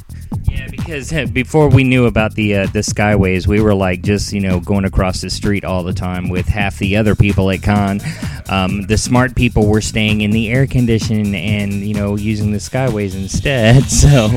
Because 0.91 1.13
before 1.33 1.69
we 1.69 1.85
knew 1.85 2.07
about 2.07 2.35
the 2.35 2.57
uh, 2.57 2.67
the 2.67 2.81
skyways, 2.81 3.47
we 3.47 3.61
were 3.61 3.75
like 3.75 4.03
just 4.03 4.33
you 4.33 4.41
know 4.41 4.59
going 4.59 4.85
across 4.85 5.21
the 5.21 5.31
street 5.31 5.65
all 5.65 5.85
the 5.85 5.93
time 5.93 6.29
with 6.29 6.47
half 6.47 6.79
the 6.79 6.97
other 6.97 7.15
people 7.15 7.51
at 7.51 7.63
con. 7.63 8.01
Um, 8.49 8.83
the 8.83 8.99
smart 8.99 9.37
people 9.37 9.69
were 9.69 9.81
staying 9.81 10.23
in 10.23 10.33
the 10.33 10.51
air 10.51 10.67
conditioning 10.67 11.37
and 11.37 11.75
you 11.75 11.95
know 11.95 12.17
using 12.17 12.51
the 12.51 12.59
skyways 12.59 13.15
instead. 13.15 13.85
So 14.01 14.29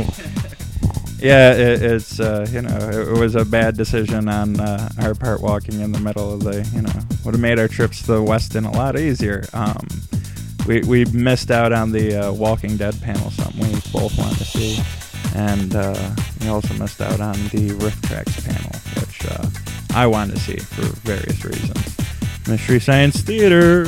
yeah, 1.20 1.54
it, 1.54 1.82
it's 1.82 2.20
uh, 2.20 2.46
you 2.52 2.62
know 2.62 2.78
it, 2.78 3.18
was 3.18 3.36
a 3.36 3.46
bad 3.46 3.78
decision 3.78 4.28
on 4.28 4.60
uh, 4.60 4.90
our 5.02 5.16
part 5.16 5.42
walking 5.42 5.80
in 5.80 5.94
the 5.94 6.00
middle 6.00 6.34
of 6.34 6.44
the 6.44 6.70
you 6.76 6.82
know 6.82 6.92
would 7.24 7.34
have 7.34 7.42
made 7.42 7.60
our 7.60 7.70
trips 7.70 8.02
to 8.02 8.08
the 8.08 8.20
Westin 8.20 8.68
a 8.68 8.78
lot 8.78 9.00
easier. 9.00 9.46
Um, 9.54 9.88
we 10.68 10.82
we 10.82 11.06
missed 11.06 11.50
out 11.50 11.72
on 11.72 11.94
the 11.94 12.28
uh, 12.28 12.34
Walking 12.34 12.76
Dead 12.76 13.00
panel, 13.02 13.32
something 13.32 13.62
we 13.62 13.80
both 13.94 14.18
wanted 14.18 14.38
to 14.40 14.46
see, 14.46 14.84
and 15.34 15.76
uh, 15.76 16.12
we 16.42 16.48
also 16.48 16.74
missed 16.76 17.02
out 17.02 17.20
on 17.20 17.34
the 17.50 17.70
RiffTrax 17.80 18.46
panel, 18.46 18.72
which 19.00 19.26
uh, 19.30 19.48
I 19.96 20.08
wanted 20.08 20.36
to 20.36 20.40
see 20.42 20.58
for 20.58 20.84
various 21.08 21.44
reasons. 21.44 22.03
Mystery 22.48 22.80
Science 22.80 23.22
Theater. 23.22 23.86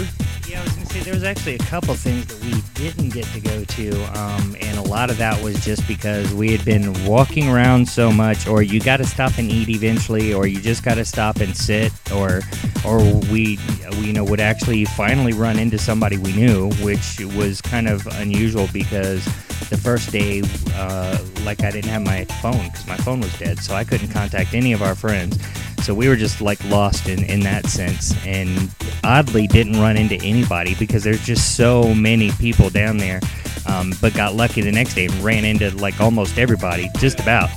Yeah, 0.48 0.62
I 0.62 0.64
was 0.64 0.74
gonna 0.74 0.86
say 0.86 1.00
there 1.02 1.14
was 1.14 1.24
actually 1.24 1.56
a 1.56 1.60
couple 1.60 1.94
things 1.96 2.26
that 2.28 2.42
we 2.44 2.62
didn't 2.74 3.10
get 3.10 3.26
to 3.26 3.40
go 3.42 3.64
to, 3.66 4.20
um, 4.20 4.56
and 4.62 4.78
a 4.78 4.82
lot 4.82 5.10
of 5.10 5.18
that 5.18 5.42
was 5.44 5.64
just 5.66 5.86
because 5.88 6.34
we 6.34 6.52
had 6.52 6.64
been 6.64 6.94
walking 7.06 7.50
around 7.50 7.88
so 7.88 8.12
much, 8.12 8.48
or 8.48 8.62
you 8.62 8.80
got 8.80 8.98
to 8.98 9.06
stop 9.06 9.38
and 9.38 9.50
eat 9.52 9.70
eventually, 9.70 10.34
or 10.34 10.48
you 10.48 10.62
just 10.62 10.84
got 10.84 10.96
to 10.96 11.06
stop 11.06 11.38
and 11.38 11.56
sit, 11.56 11.92
or 12.12 12.42
or 12.86 13.00
we, 13.32 13.60
we 13.92 13.98
you 13.98 14.14
know 14.14 14.24
would 14.24 14.40
actually 14.40 14.86
finally 14.86 15.34
run 15.34 15.60
into 15.60 15.78
somebody 15.78 16.18
we 16.18 16.34
knew, 16.34 16.72
which 16.82 17.20
was 17.36 17.62
kind 17.62 17.88
of 17.88 18.06
unusual 18.18 18.70
because 18.72 19.26
the 19.70 19.78
first 19.78 20.12
day, 20.12 20.44
uh, 20.76 21.18
like 21.44 21.62
I 21.64 21.72
didn't 21.72 21.90
have 21.90 22.04
my 22.04 22.24
phone 22.42 22.68
because 22.68 22.88
my 22.88 22.98
phone 22.98 23.20
was 23.20 23.38
dead, 23.38 23.60
so 23.60 23.76
I 23.76 23.84
couldn't 23.84 24.10
contact 24.10 24.54
any 24.54 24.74
of 24.74 24.82
our 24.82 24.96
friends. 24.96 25.38
So 25.86 25.94
we 25.94 26.08
were 26.08 26.16
just 26.16 26.42
like 26.42 26.64
lost 26.64 27.08
in, 27.08 27.24
in 27.26 27.42
that 27.42 27.68
sense, 27.68 28.16
and 28.26 28.74
oddly 29.04 29.46
didn't 29.46 29.80
run 29.80 29.98
into 29.98 30.16
anybody 30.16 30.74
because 30.80 31.04
there's 31.04 31.24
just 31.24 31.56
so 31.56 31.94
many 31.94 32.32
people 32.32 32.72
down 32.72 32.98
there. 32.98 33.20
Um, 33.68 33.94
but 34.02 34.16
got 34.16 34.34
lucky 34.34 34.62
the 34.62 34.72
next 34.72 34.96
day 34.96 35.06
and 35.06 35.14
ran 35.24 35.46
into 35.46 35.70
like 35.78 36.02
almost 36.02 36.40
everybody, 36.40 36.90
just 36.98 37.20
about, 37.20 37.52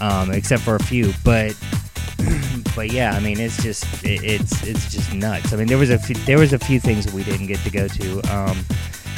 um, 0.00 0.30
except 0.32 0.62
for 0.62 0.76
a 0.76 0.82
few. 0.82 1.12
But 1.24 1.54
but 2.74 2.90
yeah, 2.90 3.12
I 3.12 3.20
mean, 3.20 3.38
it's 3.38 3.62
just 3.62 3.84
it, 4.02 4.24
it's 4.24 4.62
it's 4.62 4.90
just 4.90 5.12
nuts. 5.12 5.52
I 5.52 5.56
mean, 5.56 5.66
there 5.66 5.76
was 5.76 5.90
a 5.90 5.98
few, 5.98 6.16
there 6.24 6.38
was 6.38 6.54
a 6.54 6.58
few 6.58 6.80
things 6.80 7.04
that 7.04 7.12
we 7.12 7.22
didn't 7.22 7.48
get 7.48 7.58
to 7.64 7.70
go 7.70 7.86
to, 7.86 8.34
um, 8.34 8.64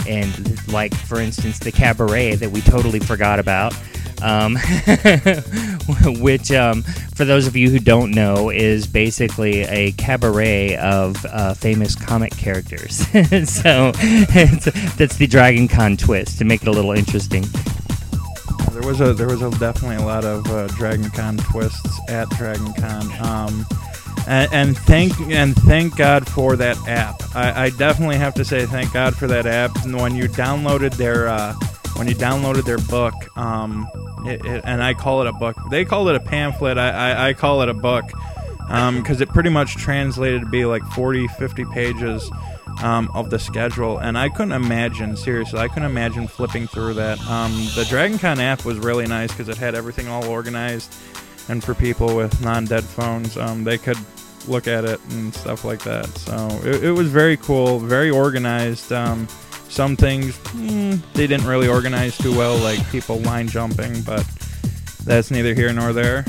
and 0.09 0.67
like 0.73 0.93
for 0.93 1.21
instance, 1.21 1.61
the 1.61 1.71
cabaret 1.71 2.35
that 2.35 2.51
we 2.51 2.61
totally 2.63 2.99
forgot 2.99 3.39
about. 3.39 3.77
Um, 4.23 4.57
which, 6.21 6.51
um, 6.53 6.83
for 7.15 7.25
those 7.25 7.47
of 7.47 7.57
you 7.57 7.71
who 7.71 7.79
don't 7.79 8.11
know, 8.11 8.51
is 8.51 8.87
basically 8.87 9.63
a 9.63 9.93
cabaret 9.93 10.77
of 10.77 11.25
uh, 11.27 11.55
famous 11.55 11.95
comic 11.95 12.37
characters. 12.37 12.97
so 13.49 13.93
that's 13.93 15.17
the 15.17 15.27
Dragon 15.29 15.69
Con 15.69 15.97
twist 15.97 16.39
to 16.39 16.45
make 16.45 16.63
it 16.63 16.69
a 16.69 16.73
little 16.73 16.93
interesting. 16.93 17.45
There 18.73 18.87
was 18.87 19.01
a 19.01 19.15
there 19.15 19.29
was 19.29 19.43
a, 19.43 19.51
definitely 19.59 19.97
a 19.97 20.07
lot 20.07 20.25
of 20.25 20.47
uh, 20.51 20.67
Dragon 20.69 21.11
Con 21.11 21.39
twists 21.39 22.01
at 22.09 22.29
Dragon 22.31 22.73
Con. 22.75 23.11
Um, 23.27 23.67
and, 24.27 24.53
and 24.53 24.79
thank 24.79 25.19
and 25.21 25.55
thank 25.55 25.97
God 25.97 26.29
for 26.29 26.57
that 26.57 26.77
app. 26.89 27.23
I, 27.35 27.65
I, 27.65 27.71
definitely 27.71 28.17
have 28.17 28.35
to 28.35 28.45
say 28.45 28.67
thank 28.67 28.93
God 28.93 29.15
for 29.15 29.27
that 29.29 29.47
app. 29.47 29.85
And 29.85 29.97
when 29.97 30.15
you 30.15 30.25
downloaded 30.29 30.95
their 30.97 31.29
uh, 31.29 31.55
when 31.97 32.09
you 32.09 32.15
downloaded 32.15 32.65
their 32.65 32.79
book, 32.79 33.15
um, 33.37 33.89
it, 34.27 34.45
it, 34.45 34.63
and 34.65 34.83
I 34.83 34.95
call 34.95 35.23
it 35.23 35.27
a 35.27 35.33
book. 35.33 35.57
They 35.71 35.85
call 35.85 36.09
it 36.09 36.17
a 36.17 36.21
pamphlet. 36.21 36.79
I, 36.79 36.91
I, 36.91 37.29
I 37.29 37.33
call 37.33 37.63
it 37.63 37.69
a 37.69 37.75
book 37.75 38.05
because 38.07 39.17
um, 39.17 39.23
it 39.23 39.29
pretty 39.29 39.51
much 39.51 39.77
translated 39.77 40.41
to 40.41 40.47
be 40.49 40.65
like 40.65 40.83
40, 40.89 41.29
50 41.29 41.65
pages 41.67 42.31
um, 42.83 43.11
of 43.15 43.31
the 43.31 43.39
schedule. 43.39 43.99
And 43.99 44.19
I 44.19 44.29
couldn't 44.29 44.53
imagine, 44.53 45.17
seriously, 45.17 45.59
I 45.59 45.69
couldn't 45.69 45.91
imagine 45.91 46.27
flipping 46.27 46.67
through 46.67 46.95
that. 46.95 47.21
Um, 47.27 47.53
the 47.75 47.85
DragonCon 47.89 48.39
app 48.39 48.65
was 48.65 48.79
really 48.79 49.07
nice 49.07 49.31
because 49.31 49.49
it 49.49 49.57
had 49.57 49.75
everything 49.75 50.09
all 50.09 50.27
organized. 50.27 50.95
And 51.49 51.63
for 51.63 51.75
people 51.75 52.17
with 52.17 52.43
non 52.43 52.65
dead 52.65 52.85
phones, 52.85 53.37
um, 53.37 53.65
they 53.65 53.79
could 53.79 53.99
look 54.49 54.67
at 54.67 54.85
it 54.85 55.01
and 55.11 55.35
stuff 55.35 55.65
like 55.65 55.83
that. 55.85 56.07
So 56.19 56.61
it, 56.65 56.85
it 56.85 56.93
was 56.93 57.09
very 57.09 57.37
cool, 57.37 57.79
very 57.79 58.11
organized. 58.11 58.93
Some 59.69 59.97
things 59.97 60.37
mm, 60.39 61.01
they 61.13 61.27
didn't 61.27 61.47
really 61.47 61.69
organize 61.69 62.17
too 62.17 62.37
well, 62.37 62.57
like 62.57 62.85
people 62.91 63.19
line 63.21 63.49
jumping, 63.49 64.03
but 64.03 64.27
that's 65.05 65.31
neither 65.31 65.55
here 65.55 65.73
nor 65.73 65.93
there. 65.93 66.25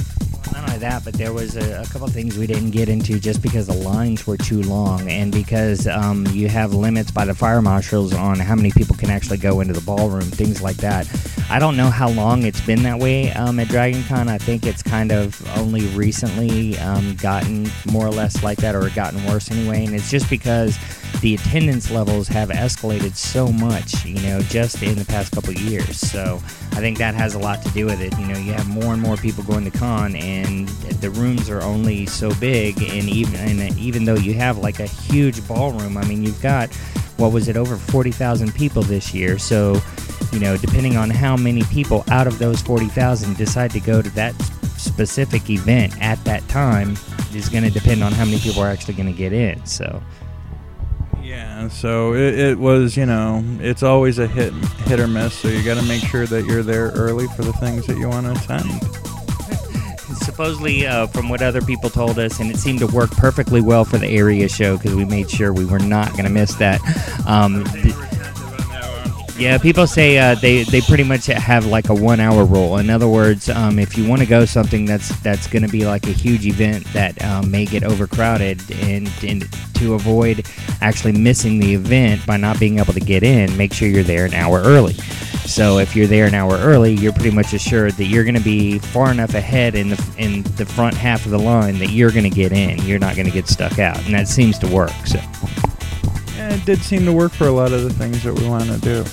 Not 0.54 0.70
only 0.70 0.80
that, 0.80 1.04
but 1.04 1.14
there 1.14 1.34
was 1.34 1.56
a, 1.56 1.82
a 1.82 1.86
couple 1.88 2.08
things 2.08 2.38
we 2.38 2.48
didn't 2.48 2.72
get 2.72 2.90
into 2.90 3.20
just 3.20 3.42
because 3.42 3.68
the 3.68 3.74
lines 3.74 4.26
were 4.26 4.38
too 4.38 4.62
long, 4.64 5.08
and 5.10 5.32
because 5.32 5.88
um, 5.88 6.26
you 6.28 6.48
have 6.48 6.74
limits 6.74 7.12
by 7.12 7.26
the 7.26 7.34
fire 7.36 7.62
marshals 7.62 8.14
on 8.14 8.40
how 8.40 8.56
many 8.56 8.72
people 8.72 8.96
can 8.96 9.10
actually 9.10 9.38
go 9.38 9.60
into 9.60 9.74
the 9.74 9.82
ballroom, 9.82 10.24
things 10.24 10.62
like 10.62 10.78
that. 10.78 11.08
I 11.50 11.60
don't 11.60 11.78
know 11.78 11.90
how 11.90 12.10
long 12.10 12.44
it's 12.44 12.62
been 12.62 12.84
that 12.84 13.00
way 13.00 13.32
um, 13.34 13.60
at 13.60 13.68
Dragon 13.68 14.04
Con. 14.06 14.30
I 14.30 14.38
think 14.38 14.66
it's 14.66 14.82
kind 14.82 15.12
of 15.12 15.46
only 15.58 15.86
recently 15.88 16.78
um, 16.80 17.16
gotten 17.16 17.70
more 17.92 18.06
or 18.06 18.12
less 18.12 18.44
like 18.44 18.58
that, 18.60 18.76
or 18.76 18.90
gotten 18.92 19.24
worse 19.26 19.52
anyway. 19.52 19.86
And 19.86 19.94
it's 19.96 20.10
just 20.10 20.30
because 20.30 20.78
the 21.22 21.36
attendance 21.36 21.90
levels 21.90 22.28
have 22.28 22.50
escalated 22.50 23.16
so 23.16 23.48
much, 23.48 24.06
you 24.06 24.22
know, 24.22 24.40
just 24.42 24.84
in 24.84 24.96
the 24.96 25.06
past 25.06 25.32
couple 25.32 25.54
years. 25.54 26.00
So 26.00 26.36
I 26.74 26.80
think 26.80 26.98
that 27.00 27.16
has 27.16 27.34
a 27.34 27.40
lot 27.40 27.64
to 27.64 27.70
do 27.72 27.86
with 27.86 28.02
it. 28.02 28.18
You 28.20 28.28
know, 28.28 28.38
you 28.38 28.54
have 28.54 28.68
more 28.68 28.94
and 28.94 29.02
more 29.02 29.18
people 29.18 29.44
going 29.44 29.70
to 29.70 29.78
con, 29.78 30.16
and 30.16 30.68
the 30.68 31.10
rooms 31.10 31.50
are 31.50 31.62
only 31.64 32.06
so 32.06 32.34
big. 32.36 32.82
And 32.82 33.10
even 33.10 33.36
and 33.36 33.78
even 33.80 34.06
though 34.06 34.16
you 34.16 34.34
have 34.36 34.60
like 34.60 34.80
a 34.80 34.86
huge 34.86 35.46
ballroom, 35.48 35.98
I 35.98 36.06
mean, 36.06 36.24
you've 36.24 36.42
got 36.42 36.74
what 37.18 37.32
was 37.32 37.48
it 37.48 37.58
over 37.58 37.78
forty 37.78 38.12
thousand 38.12 38.54
people 38.54 38.84
this 38.84 39.14
year. 39.14 39.40
So 39.40 39.82
you 40.32 40.40
know, 40.40 40.56
depending 40.58 40.98
on 40.98 41.10
how 41.10 41.36
many 41.36 41.64
people 41.64 42.04
out 42.12 42.28
of 42.28 42.38
those 42.38 42.62
forty 42.62 42.88
thousand 42.88 43.38
decide 43.38 43.72
to 43.72 43.80
go 43.80 44.02
to 44.02 44.10
that 44.12 44.36
specific 44.78 45.50
event 45.50 46.00
at 46.02 46.24
that 46.26 46.48
time 46.48 46.96
is 47.34 47.50
going 47.50 47.64
to 47.64 47.72
depend 47.72 48.04
on 48.04 48.12
how 48.12 48.26
many 48.26 48.40
people 48.40 48.62
are 48.62 48.70
actually 48.70 48.94
going 48.94 49.12
to 49.12 49.18
get 49.18 49.34
in. 49.34 49.66
So. 49.66 50.02
So 51.70 52.14
it, 52.14 52.38
it, 52.38 52.60
was, 52.60 52.96
you 52.96 53.06
know, 53.06 53.44
it's 53.60 53.84
always 53.84 54.20
a 54.20 54.28
hit 54.28 54.54
hit 54.86 55.00
or 55.00 55.08
miss. 55.08 55.34
So 55.34 55.48
you 55.48 55.64
got 55.64 55.80
to 55.80 55.88
make 55.88 56.02
sure 56.04 56.26
that 56.26 56.46
you're 56.46 56.64
there 56.64 56.90
early 56.92 57.28
for 57.36 57.44
the 57.44 57.54
things 57.54 57.86
that 57.88 57.98
you 57.98 58.08
want 58.08 58.26
to 58.26 58.32
attend. 58.34 58.70
Supposedly, 60.24 60.86
uh, 60.86 61.08
from 61.08 61.30
what 61.30 61.42
other 61.42 61.62
people 61.62 61.90
told 61.90 62.20
us, 62.20 62.40
and 62.40 62.50
it 62.50 62.58
seemed 62.58 62.80
to 62.80 62.88
work 62.88 63.12
perfectly 63.12 63.62
well 63.62 63.86
for 63.86 63.98
the 63.98 64.08
Ayria 64.08 64.54
show 64.54 64.78
because 64.78 64.96
we 64.96 65.06
made 65.06 65.30
sure 65.30 65.52
we 65.52 65.66
were 65.66 65.80
not 65.80 66.12
going 66.12 66.26
to 66.26 66.30
miss 66.30 66.56
that. 66.56 66.80
Um, 67.28 67.64
yeah, 69.38 69.58
people 69.58 69.86
say 69.86 70.18
uh, 70.18 70.36
they 70.36 70.64
they 70.64 70.82
pretty 70.82 71.04
much 71.04 71.28
have 71.28 71.66
like 71.66 71.90
a 71.90 71.94
one 71.94 72.20
hour 72.20 72.44
rule. 72.44 72.78
In 72.78 72.90
other 72.90 73.08
words, 73.08 73.50
um, 73.50 73.78
if 73.78 73.98
you 73.98 74.08
want 74.08 74.22
to 74.22 74.28
go 74.28 74.46
something 74.46 74.86
that's 74.86 75.10
that's 75.22 75.48
going 75.48 75.64
to 75.64 75.70
be 75.70 75.86
like 75.86 76.08
a 76.08 76.12
huge 76.12 76.46
event 76.46 76.86
that 76.94 77.22
um, 77.24 77.52
may 77.52 77.66
get 77.66 77.84
overcrowded, 77.84 78.62
and, 78.84 79.10
and 79.24 79.48
to 79.76 79.94
avoid 79.94 80.46
actually 80.82 81.12
missing 81.12 81.60
the 81.60 81.76
event 81.76 82.26
by 82.26 82.38
not 82.38 82.60
being 82.60 82.80
able 82.80 82.94
to 82.94 83.00
get 83.00 83.24
in, 83.24 83.56
make 83.58 83.74
sure 83.74 83.88
you're 83.88 84.04
there 84.04 84.26
an 84.26 84.34
hour 84.34 84.62
early. 84.62 84.94
So 85.46 85.78
if 85.78 85.96
you're 85.96 86.08
there 86.08 86.26
an 86.26 86.34
hour 86.34 86.58
early, 86.58 86.94
you're 86.94 87.14
pretty 87.14 87.32
much 87.32 87.54
assured 87.54 87.94
that 87.94 88.06
you're 88.06 88.24
going 88.24 88.36
to 88.36 88.44
be 88.44 88.80
far 88.80 89.12
enough 89.12 89.34
ahead 89.34 89.76
in 89.76 89.90
the 89.90 90.16
in 90.18 90.44
the 90.56 90.66
front 90.66 90.96
half 90.96 91.26
of 91.26 91.32
the 91.32 91.40
line 91.40 91.78
that 91.80 91.92
you're 91.92 92.12
going 92.12 92.30
to 92.30 92.36
get 92.36 92.52
in. 92.52 92.80
You're 92.80 93.00
not 93.00 93.16
going 93.16 93.28
to 93.28 93.34
get 93.34 93.48
stuck 93.48 93.78
out, 93.78 94.04
and 94.06 94.14
that 94.14 94.28
seems 94.28 94.58
to 94.60 94.68
work. 94.68 94.92
So 95.06 95.20
yeah, 96.48 96.56
it 96.56 96.66
did 96.66 96.80
seem 96.80 97.06
to 97.06 97.14
work 97.14 97.32
for 97.32 97.48
a 97.48 97.52
lot 97.52 97.72
of 97.74 97.84
the 97.84 97.90
things 97.90 98.24
that 98.24 98.34
we 98.34 98.48
want 98.48 98.66
to 98.66 98.80
do. 98.80 99.04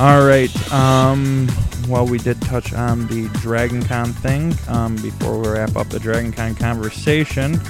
All 0.00 0.24
right. 0.26 0.72
Um, 0.72 1.48
well, 1.88 2.06
we 2.06 2.18
did 2.18 2.40
touch 2.42 2.72
on 2.72 3.06
the 3.08 3.28
Dragon 3.40 3.82
Con 3.82 4.12
thing 4.12 4.54
um, 4.68 4.96
before 4.96 5.38
we 5.38 5.48
wrap 5.48 5.76
up 5.76 5.88
the 5.88 5.98
Dragon 5.98 6.32
Con 6.32 6.54
conversation. 6.54 7.60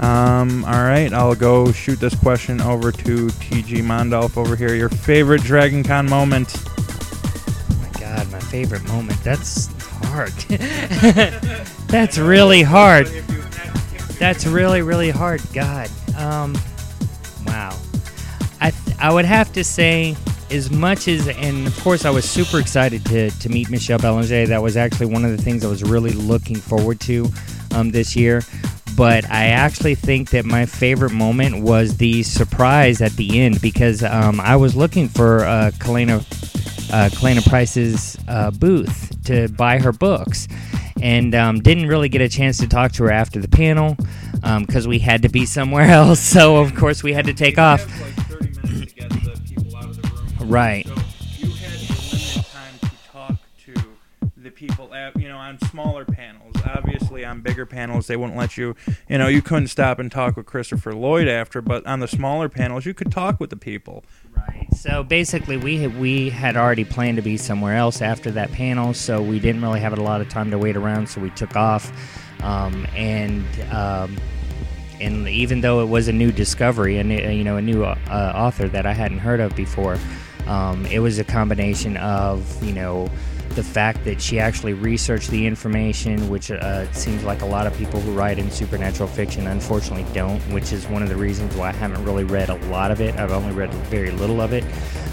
Um, 0.00 0.64
all 0.64 0.82
right, 0.82 1.12
I'll 1.12 1.34
go 1.34 1.72
shoot 1.72 2.00
this 2.00 2.14
question 2.14 2.60
over 2.62 2.90
to 2.90 3.26
TG 3.26 3.82
Mondolf 3.82 4.38
over 4.38 4.56
here. 4.56 4.74
Your 4.74 4.88
favorite 4.88 5.42
Dragon 5.42 5.82
Con 5.82 6.08
moment? 6.08 6.54
Oh 6.56 7.76
my 7.82 8.00
God, 8.00 8.32
my 8.32 8.40
favorite 8.40 8.82
moment. 8.88 9.22
That's 9.22 9.68
hard. 10.06 10.32
That's 11.88 12.16
really 12.16 12.62
hard. 12.62 13.08
That's 14.18 14.46
really, 14.46 14.80
really 14.80 15.10
hard. 15.10 15.42
God. 15.52 15.90
Um, 16.16 16.54
wow. 17.46 17.76
I, 19.00 19.12
would 19.12 19.24
have 19.24 19.52
to 19.54 19.64
say, 19.64 20.16
as 20.50 20.70
much 20.70 21.08
as, 21.08 21.28
and 21.28 21.66
of 21.66 21.78
course, 21.80 22.04
I 22.04 22.10
was 22.10 22.28
super 22.28 22.58
excited 22.58 23.04
to, 23.06 23.30
to 23.30 23.48
meet 23.48 23.70
Michelle 23.70 23.98
Belanger. 23.98 24.46
That 24.46 24.62
was 24.62 24.76
actually 24.76 25.06
one 25.06 25.24
of 25.24 25.30
the 25.30 25.42
things 25.42 25.64
I 25.64 25.68
was 25.68 25.82
really 25.82 26.12
looking 26.12 26.56
forward 26.56 27.00
to 27.00 27.28
um, 27.74 27.90
this 27.90 28.14
year. 28.16 28.42
But 28.96 29.28
I 29.30 29.46
actually 29.46 29.94
think 29.94 30.30
that 30.30 30.44
my 30.44 30.66
favorite 30.66 31.12
moment 31.12 31.62
was 31.62 31.96
the 31.96 32.22
surprise 32.22 33.00
at 33.00 33.12
the 33.12 33.40
end 33.40 33.60
because 33.60 34.02
um, 34.02 34.40
I 34.40 34.56
was 34.56 34.76
looking 34.76 35.08
for 35.08 35.44
uh, 35.44 35.70
Kalayna, 35.78 36.20
uh, 36.92 37.08
Kalayna 37.10 37.48
Price's 37.48 38.18
uh, 38.28 38.50
booth 38.50 39.24
to 39.24 39.48
buy 39.48 39.78
her 39.78 39.92
books 39.92 40.48
and 41.00 41.34
um, 41.34 41.60
didn't 41.60 41.86
really 41.86 42.08
get 42.08 42.20
a 42.20 42.28
chance 42.28 42.58
to 42.58 42.68
talk 42.68 42.92
to 42.92 43.04
her 43.04 43.10
after 43.10 43.40
the 43.40 43.48
panel 43.48 43.96
Um, 44.42 44.64
because 44.64 44.88
we 44.88 44.98
had 44.98 45.22
to 45.22 45.28
be 45.28 45.44
somewhere 45.46 45.84
else. 45.90 46.20
So, 46.20 46.56
of 46.56 46.74
course, 46.74 47.02
we 47.02 47.12
had 47.12 47.26
to 47.26 47.34
take 47.34 47.58
off. 47.58 47.86
Right. 50.40 50.86
So 50.86 50.94
you 51.36 51.50
had 51.52 51.80
limited 51.80 52.44
time 52.46 52.78
to 52.80 52.90
talk 53.12 53.36
to 53.66 53.74
the 54.36 54.50
people 54.50 54.92
at, 54.94 55.14
you 55.20 55.28
know, 55.28 55.36
on 55.36 55.58
smaller 55.60 56.04
panels. 56.04 56.54
Obviously, 56.64 57.24
on 57.24 57.40
bigger 57.40 57.66
panels, 57.66 58.06
they 58.06 58.16
wouldn't 58.16 58.36
let 58.38 58.56
you, 58.56 58.74
you 59.08 59.18
know, 59.18 59.28
you 59.28 59.42
couldn't 59.42 59.68
stop 59.68 59.98
and 59.98 60.10
talk 60.10 60.36
with 60.36 60.46
Christopher 60.46 60.92
Lloyd 60.94 61.28
after, 61.28 61.60
but 61.60 61.86
on 61.86 62.00
the 62.00 62.08
smaller 62.08 62.48
panels, 62.48 62.84
you 62.86 62.94
could 62.94 63.12
talk 63.12 63.38
with 63.38 63.50
the 63.50 63.56
people. 63.56 64.04
Right. 64.36 64.66
So 64.74 65.02
basically, 65.02 65.56
we 65.56 65.78
had, 65.78 65.98
we 66.00 66.30
had 66.30 66.56
already 66.56 66.84
planned 66.84 67.16
to 67.16 67.22
be 67.22 67.36
somewhere 67.36 67.76
else 67.76 68.00
after 68.02 68.30
that 68.32 68.50
panel, 68.52 68.94
so 68.94 69.22
we 69.22 69.38
didn't 69.38 69.62
really 69.62 69.80
have 69.80 69.96
a 69.96 70.02
lot 70.02 70.20
of 70.20 70.28
time 70.28 70.50
to 70.50 70.58
wait 70.58 70.76
around. 70.76 71.08
So 71.08 71.20
we 71.20 71.30
took 71.30 71.54
off, 71.56 71.92
um, 72.42 72.86
and 72.94 73.44
um, 73.70 74.16
and 75.00 75.28
even 75.28 75.60
though 75.60 75.80
it 75.80 75.86
was 75.86 76.08
a 76.08 76.12
new 76.12 76.30
discovery 76.30 76.98
and 76.98 77.10
you 77.10 77.44
know 77.44 77.56
a 77.56 77.62
new 77.62 77.84
uh, 77.84 78.32
author 78.34 78.68
that 78.68 78.86
I 78.86 78.92
hadn't 78.92 79.18
heard 79.18 79.40
of 79.40 79.56
before, 79.56 79.98
um, 80.46 80.86
it 80.86 80.98
was 80.98 81.18
a 81.18 81.24
combination 81.24 81.96
of 81.96 82.62
you 82.64 82.72
know 82.72 83.08
the 83.50 83.62
fact 83.64 84.04
that 84.04 84.22
she 84.22 84.38
actually 84.38 84.74
researched 84.74 85.28
the 85.30 85.44
information, 85.44 86.28
which 86.28 86.50
uh, 86.52 86.90
seems 86.92 87.24
like 87.24 87.42
a 87.42 87.46
lot 87.46 87.66
of 87.66 87.76
people 87.76 88.00
who 88.00 88.12
write 88.12 88.38
in 88.38 88.50
supernatural 88.50 89.08
fiction 89.08 89.48
unfortunately 89.48 90.06
don't, 90.12 90.40
which 90.52 90.72
is 90.72 90.86
one 90.86 91.02
of 91.02 91.08
the 91.08 91.16
reasons 91.16 91.54
why 91.56 91.70
I 91.70 91.72
haven't 91.72 92.04
really 92.04 92.24
read 92.24 92.48
a 92.48 92.54
lot 92.66 92.90
of 92.90 93.00
it. 93.00 93.16
I've 93.16 93.32
only 93.32 93.52
read 93.52 93.72
very 93.90 94.12
little 94.12 94.40
of 94.40 94.52
it. 94.52 94.64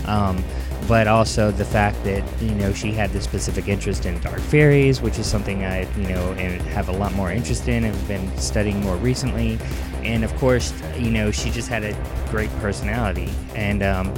Um, 0.07 0.43
but 0.87 1.07
also 1.07 1.51
the 1.51 1.65
fact 1.65 2.01
that 2.03 2.23
you 2.41 2.55
know 2.55 2.73
she 2.73 2.91
had 2.91 3.11
this 3.11 3.23
specific 3.23 3.67
interest 3.67 4.05
in 4.05 4.19
dark 4.21 4.39
fairies, 4.39 5.01
which 5.01 5.19
is 5.19 5.25
something 5.25 5.65
I 5.65 5.81
you 5.97 6.07
know 6.07 6.31
and 6.33 6.61
have 6.61 6.89
a 6.89 6.93
lot 6.93 7.13
more 7.13 7.31
interest 7.31 7.67
in 7.67 7.83
and 7.83 7.95
have 7.95 8.07
been 8.07 8.37
studying 8.37 8.81
more 8.81 8.95
recently. 8.97 9.59
And 10.03 10.23
of 10.23 10.33
course, 10.37 10.73
you 10.97 11.11
know 11.11 11.31
she 11.31 11.49
just 11.49 11.69
had 11.69 11.83
a 11.83 11.93
great 12.29 12.49
personality, 12.59 13.29
and 13.55 13.83
um, 13.83 14.13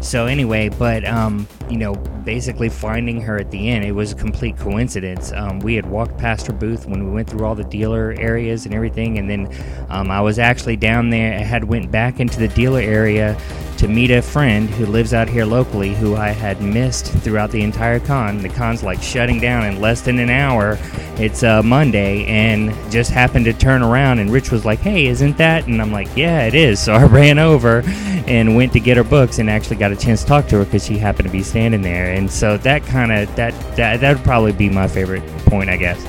so 0.00 0.26
anyway, 0.26 0.70
but 0.70 1.04
um, 1.04 1.46
you 1.68 1.76
know, 1.76 1.94
basically 1.94 2.70
finding 2.70 3.20
her 3.20 3.38
at 3.38 3.50
the 3.50 3.68
end, 3.68 3.84
it 3.84 3.92
was 3.92 4.12
a 4.12 4.14
complete 4.14 4.56
coincidence. 4.56 5.30
Um, 5.32 5.58
we 5.60 5.74
had 5.74 5.86
walked 5.86 6.16
past 6.16 6.46
her 6.46 6.54
booth 6.54 6.86
when 6.86 7.04
we 7.04 7.10
went 7.10 7.28
through 7.28 7.44
all 7.44 7.54
the 7.54 7.64
dealer 7.64 8.14
areas 8.18 8.64
and 8.64 8.74
everything, 8.74 9.18
and 9.18 9.28
then 9.28 9.54
um, 9.90 10.10
I 10.10 10.20
was 10.20 10.38
actually 10.38 10.76
down 10.76 11.10
there. 11.10 11.34
I 11.34 11.42
had 11.42 11.64
went 11.64 11.90
back 11.90 12.18
into 12.18 12.38
the 12.38 12.48
dealer 12.48 12.80
area 12.80 13.38
to 13.80 13.88
meet 13.88 14.10
a 14.10 14.20
friend 14.20 14.68
who 14.68 14.84
lives 14.84 15.14
out 15.14 15.26
here 15.26 15.46
locally, 15.46 15.94
who 15.94 16.14
I 16.14 16.28
had 16.28 16.60
missed 16.60 17.06
throughout 17.06 17.50
the 17.50 17.62
entire 17.62 17.98
con. 17.98 18.42
The 18.42 18.50
con's 18.50 18.82
like 18.82 19.02
shutting 19.02 19.40
down 19.40 19.64
in 19.64 19.80
less 19.80 20.02
than 20.02 20.18
an 20.18 20.28
hour. 20.28 20.78
It's 21.16 21.42
uh, 21.42 21.62
Monday, 21.62 22.26
and 22.26 22.74
just 22.92 23.10
happened 23.10 23.46
to 23.46 23.54
turn 23.54 23.82
around, 23.82 24.18
and 24.18 24.30
Rich 24.30 24.50
was 24.50 24.66
like, 24.66 24.80
"Hey, 24.80 25.06
isn't 25.06 25.38
that?" 25.38 25.66
And 25.66 25.80
I'm 25.80 25.92
like, 25.92 26.14
"Yeah, 26.14 26.42
it 26.42 26.54
is." 26.54 26.78
So 26.90 26.94
I 26.94 27.04
ran 27.04 27.38
over 27.38 27.82
and 28.26 28.56
went 28.56 28.72
to 28.72 28.80
get 28.80 28.96
her 28.96 29.04
books, 29.04 29.38
and 29.38 29.48
actually 29.48 29.76
got 29.76 29.92
a 29.92 29.96
chance 29.96 30.22
to 30.22 30.26
talk 30.26 30.46
to 30.48 30.58
her 30.58 30.64
because 30.64 30.84
she 30.84 30.98
happened 30.98 31.28
to 31.28 31.32
be 31.32 31.42
standing 31.42 31.82
there. 31.82 32.12
And 32.12 32.30
so 32.30 32.58
that 32.58 32.84
kind 32.84 33.12
of 33.12 33.34
that 33.36 33.54
that 33.76 34.00
that 34.00 34.16
would 34.16 34.24
probably 34.24 34.52
be 34.52 34.68
my 34.68 34.88
favorite 34.88 35.26
point, 35.46 35.70
I 35.70 35.76
guess. 35.76 36.04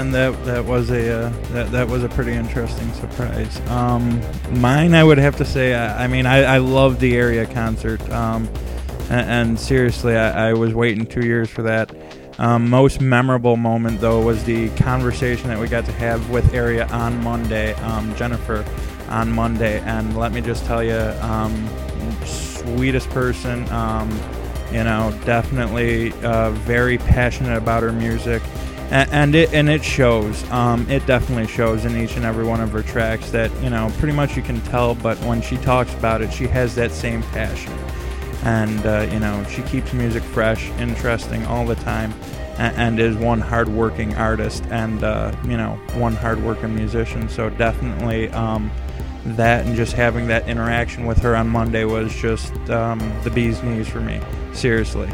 And 0.00 0.14
that 0.14 0.46
that 0.46 0.64
was 0.64 0.90
a 0.90 1.26
uh, 1.26 1.28
that 1.52 1.70
that 1.72 1.86
was 1.86 2.02
a 2.02 2.08
pretty 2.08 2.32
interesting 2.32 2.90
surprise. 2.94 3.60
Um, 3.68 4.22
mine, 4.58 4.94
I 4.94 5.04
would 5.04 5.18
have 5.18 5.36
to 5.36 5.44
say, 5.44 5.74
I, 5.74 6.04
I 6.04 6.06
mean, 6.06 6.24
I, 6.24 6.54
I 6.54 6.56
loved 6.56 7.00
the 7.00 7.12
Ayria 7.12 7.52
concert, 7.52 8.00
um, 8.10 8.48
and, 9.10 9.30
and 9.30 9.60
seriously, 9.60 10.16
I, 10.16 10.48
I 10.48 10.52
was 10.54 10.72
waiting 10.72 11.04
two 11.04 11.26
years 11.26 11.50
for 11.50 11.60
that. 11.64 11.94
Um, 12.38 12.70
most 12.70 13.02
memorable 13.02 13.58
moment 13.58 14.00
though 14.00 14.22
was 14.22 14.42
the 14.44 14.70
conversation 14.70 15.48
that 15.48 15.58
we 15.58 15.68
got 15.68 15.84
to 15.84 15.92
have 15.92 16.30
with 16.30 16.46
Ayria 16.52 16.90
on 16.90 17.22
Monday, 17.22 17.74
um, 17.74 18.14
Jennifer, 18.16 18.64
on 19.10 19.30
Monday, 19.30 19.80
and 19.80 20.16
let 20.16 20.32
me 20.32 20.40
just 20.40 20.64
tell 20.64 20.82
you, 20.82 20.96
um, 20.96 21.68
sweetest 22.24 23.10
person. 23.10 23.68
Um, 23.70 24.10
you 24.72 24.82
know, 24.82 25.14
definitely 25.26 26.14
uh, 26.22 26.52
very 26.52 26.96
passionate 26.96 27.58
about 27.58 27.82
her 27.82 27.92
music 27.92 28.40
and, 28.90 29.34
it 29.34 29.52
and 29.52 29.68
it 29.68 29.84
shows. 29.84 30.48
Um, 30.50 30.88
it 30.90 31.06
definitely 31.06 31.46
shows 31.46 31.84
in 31.84 31.96
each 31.96 32.16
and 32.16 32.24
every 32.24 32.44
one 32.44 32.60
of 32.60 32.72
her 32.72 32.82
tracks 32.82 33.30
that 33.30 33.50
you 33.62 33.70
know 33.70 33.92
pretty 33.98 34.14
much 34.14 34.36
you 34.36 34.42
can 34.42 34.60
tell. 34.62 34.94
But 34.94 35.18
when 35.18 35.40
she 35.42 35.56
talks 35.58 35.92
about 35.94 36.22
it, 36.22 36.32
she 36.32 36.46
has 36.48 36.74
that 36.74 36.90
same 36.90 37.22
passion, 37.24 37.72
and 38.42 38.84
uh, 38.86 39.08
you 39.12 39.20
know 39.20 39.44
she 39.44 39.62
keeps 39.62 39.92
music 39.92 40.22
fresh, 40.22 40.68
interesting 40.70 41.46
all 41.46 41.64
the 41.64 41.76
time, 41.76 42.12
and, 42.58 42.76
and 42.76 43.00
is 43.00 43.16
one 43.16 43.40
hardworking 43.40 44.14
artist 44.16 44.64
and 44.70 45.04
uh, 45.04 45.34
you 45.44 45.56
know 45.56 45.80
one 45.94 46.14
hardworking 46.14 46.74
musician. 46.74 47.28
So 47.28 47.50
definitely. 47.50 48.28
Um, 48.30 48.70
that 49.24 49.66
and 49.66 49.76
just 49.76 49.92
having 49.92 50.26
that 50.28 50.48
interaction 50.48 51.04
with 51.04 51.18
her 51.18 51.36
on 51.36 51.46
Monday 51.46 51.84
was 51.84 52.14
just 52.14 52.54
um, 52.70 52.98
the 53.22 53.30
bee's 53.30 53.62
knees 53.62 53.86
for 53.86 54.00
me. 54.00 54.20
Seriously. 54.52 55.10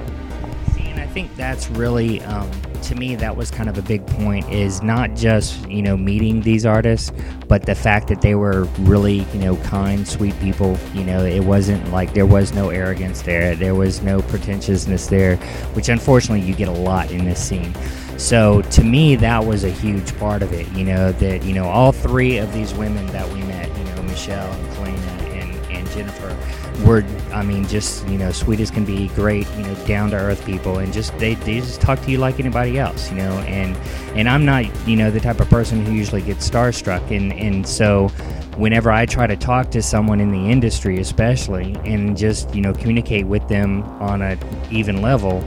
Think 1.16 1.34
that's 1.34 1.70
really, 1.70 2.20
um, 2.24 2.50
to 2.82 2.94
me, 2.94 3.14
that 3.16 3.34
was 3.34 3.50
kind 3.50 3.70
of 3.70 3.78
a 3.78 3.80
big 3.80 4.06
point. 4.06 4.52
Is 4.52 4.82
not 4.82 5.14
just 5.14 5.66
you 5.66 5.80
know 5.80 5.96
meeting 5.96 6.42
these 6.42 6.66
artists, 6.66 7.10
but 7.48 7.64
the 7.64 7.74
fact 7.74 8.08
that 8.08 8.20
they 8.20 8.34
were 8.34 8.64
really 8.80 9.20
you 9.32 9.38
know 9.38 9.56
kind, 9.62 10.06
sweet 10.06 10.38
people. 10.40 10.76
You 10.92 11.04
know, 11.04 11.24
it 11.24 11.40
wasn't 11.40 11.90
like 11.90 12.12
there 12.12 12.26
was 12.26 12.52
no 12.52 12.68
arrogance 12.68 13.22
there, 13.22 13.56
there 13.56 13.74
was 13.74 14.02
no 14.02 14.20
pretentiousness 14.20 15.06
there, 15.06 15.36
which 15.72 15.88
unfortunately 15.88 16.46
you 16.46 16.54
get 16.54 16.68
a 16.68 16.72
lot 16.82 17.10
in 17.10 17.24
this 17.24 17.42
scene. 17.42 17.74
So 18.18 18.60
to 18.60 18.84
me, 18.84 19.16
that 19.16 19.42
was 19.42 19.64
a 19.64 19.70
huge 19.70 20.14
part 20.18 20.42
of 20.42 20.52
it. 20.52 20.68
You 20.72 20.84
know 20.84 21.12
that 21.12 21.44
you 21.44 21.54
know 21.54 21.64
all 21.64 21.92
three 21.92 22.36
of 22.36 22.52
these 22.52 22.74
women 22.74 23.06
that 23.06 23.26
we 23.32 23.40
met, 23.44 23.74
you 23.78 23.84
know 23.84 24.02
Michelle 24.02 24.52
and 24.52 24.72
Kalayna 24.72 25.32
and 25.32 25.72
and 25.74 25.90
Jennifer, 25.92 26.36
were 26.84 27.04
I 27.32 27.42
mean 27.42 27.66
just 27.66 28.06
you 28.08 28.18
know 28.18 28.32
sweet 28.32 28.60
as 28.60 28.70
can 28.70 28.84
be, 28.84 29.08
great 29.08 29.48
you 29.56 29.62
know 29.62 29.74
down 29.86 30.10
to 30.10 30.16
earth 30.16 30.44
people, 30.44 30.78
and 30.78 30.92
just 30.92 31.16
they, 31.18 31.34
they 31.34 31.60
just 31.60 31.80
talk 31.80 32.00
to 32.02 32.10
you 32.10 32.18
like 32.18 32.40
anybody 32.40 32.78
else, 32.78 33.10
you 33.10 33.16
know. 33.16 33.32
And 33.40 33.76
and 34.16 34.28
I'm 34.28 34.44
not 34.44 34.64
you 34.86 34.96
know 34.96 35.10
the 35.10 35.20
type 35.20 35.40
of 35.40 35.48
person 35.48 35.84
who 35.84 35.92
usually 35.92 36.22
gets 36.22 36.48
starstruck, 36.48 37.10
and 37.10 37.32
and 37.32 37.66
so 37.66 38.08
whenever 38.56 38.90
I 38.90 39.06
try 39.06 39.26
to 39.26 39.36
talk 39.36 39.70
to 39.72 39.82
someone 39.82 40.20
in 40.20 40.30
the 40.30 40.50
industry, 40.50 40.98
especially, 40.98 41.76
and 41.84 42.16
just 42.16 42.54
you 42.54 42.60
know 42.60 42.72
communicate 42.72 43.26
with 43.26 43.46
them 43.48 43.82
on 44.00 44.22
a 44.22 44.38
even 44.70 45.02
level. 45.02 45.44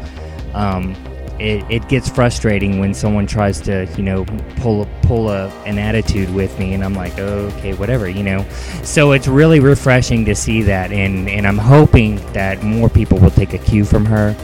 Um, 0.53 0.95
it, 1.39 1.65
it 1.69 1.87
gets 1.87 2.09
frustrating 2.09 2.79
when 2.79 2.93
someone 2.93 3.25
tries 3.25 3.61
to 3.61 3.87
you 3.97 4.03
know 4.03 4.25
pull 4.57 4.87
pull 5.03 5.29
a, 5.29 5.47
an 5.65 5.77
attitude 5.77 6.33
with 6.33 6.57
me 6.59 6.73
and 6.73 6.83
I'm 6.83 6.93
like 6.93 7.17
okay 7.17 7.73
whatever 7.73 8.09
you 8.09 8.23
know? 8.23 8.45
So 8.83 9.13
it's 9.13 9.27
really 9.27 9.59
refreshing 9.59 10.25
to 10.25 10.35
see 10.35 10.61
that 10.63 10.91
and 10.91 11.29
and 11.29 11.47
I'm 11.47 11.57
hoping 11.57 12.17
that 12.33 12.63
more 12.63 12.89
people 12.89 13.19
will 13.19 13.31
take 13.31 13.53
a 13.53 13.57
cue 13.57 13.85
from 13.85 14.05
her 14.05 14.35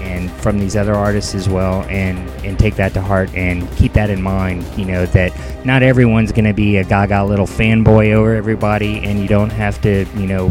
and 0.00 0.30
from 0.30 0.58
these 0.58 0.76
other 0.76 0.94
artists 0.94 1.34
as 1.34 1.48
well 1.48 1.82
and 1.84 2.18
and 2.44 2.58
take 2.58 2.74
that 2.76 2.92
to 2.94 3.00
heart 3.00 3.32
and 3.34 3.70
keep 3.76 3.92
that 3.92 4.10
in 4.10 4.20
mind 4.20 4.64
you 4.76 4.84
know 4.84 5.06
that 5.06 5.32
not 5.64 5.82
everyone's 5.82 6.32
going 6.32 6.44
to 6.44 6.54
be 6.54 6.78
a 6.78 6.84
gaga 6.84 7.22
little 7.22 7.46
fanboy 7.46 8.12
over 8.12 8.34
everybody 8.34 8.98
and 9.00 9.20
you 9.20 9.28
don't 9.28 9.50
have 9.50 9.80
to 9.82 10.06
you 10.16 10.26
know 10.26 10.50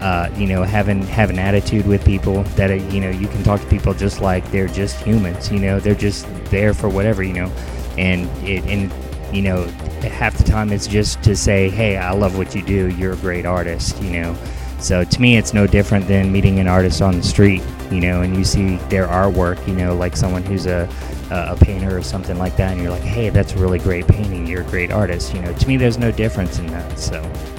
uh, 0.00 0.30
you 0.36 0.46
know, 0.46 0.62
having 0.62 1.02
have 1.02 1.30
an 1.30 1.38
attitude 1.38 1.86
with 1.86 2.04
people 2.04 2.42
that 2.54 2.70
uh, 2.70 2.74
you 2.74 3.00
know 3.00 3.10
you 3.10 3.28
can 3.28 3.42
talk 3.42 3.60
to 3.60 3.66
people 3.66 3.94
just 3.94 4.20
like 4.20 4.48
they're 4.50 4.68
just 4.68 5.02
humans. 5.02 5.50
You 5.50 5.58
know, 5.58 5.80
they're 5.80 5.94
just 5.94 6.26
there 6.46 6.74
for 6.74 6.88
whatever. 6.88 7.22
You 7.22 7.32
know, 7.32 7.52
and 7.96 8.28
it 8.46 8.64
and 8.64 8.92
you 9.34 9.42
know 9.42 9.64
half 10.02 10.36
the 10.36 10.44
time 10.44 10.70
it's 10.70 10.86
just 10.86 11.22
to 11.22 11.34
say, 11.34 11.70
hey, 11.70 11.96
I 11.96 12.12
love 12.12 12.36
what 12.36 12.54
you 12.54 12.62
do. 12.62 12.88
You're 12.90 13.14
a 13.14 13.16
great 13.16 13.46
artist. 13.46 14.00
You 14.02 14.22
know. 14.22 14.36
So 14.78 15.04
to 15.04 15.20
me, 15.20 15.38
it's 15.38 15.54
no 15.54 15.66
different 15.66 16.06
than 16.06 16.30
meeting 16.30 16.58
an 16.58 16.68
artist 16.68 17.00
on 17.00 17.16
the 17.16 17.22
street, 17.22 17.62
you 17.90 17.98
know, 17.98 18.20
and 18.20 18.36
you 18.36 18.44
see 18.44 18.76
their 18.90 19.06
artwork, 19.06 19.66
you 19.66 19.74
know, 19.74 19.96
like 19.96 20.14
someone 20.14 20.42
who's 20.42 20.66
a, 20.66 20.86
a 21.30 21.56
painter 21.56 21.96
or 21.96 22.02
something 22.02 22.36
like 22.36 22.56
that, 22.56 22.72
and 22.72 22.82
you're 22.82 22.90
like, 22.90 23.02
hey, 23.02 23.30
that's 23.30 23.54
a 23.54 23.58
really 23.58 23.78
great 23.78 24.06
painting. 24.06 24.46
You're 24.46 24.60
a 24.60 24.64
great 24.66 24.92
artist, 24.92 25.32
you 25.34 25.40
know. 25.40 25.54
To 25.54 25.66
me, 25.66 25.78
there's 25.78 25.96
no 25.96 26.12
difference 26.12 26.58
in 26.58 26.66
that. 26.66 26.98
So. 26.98 27.55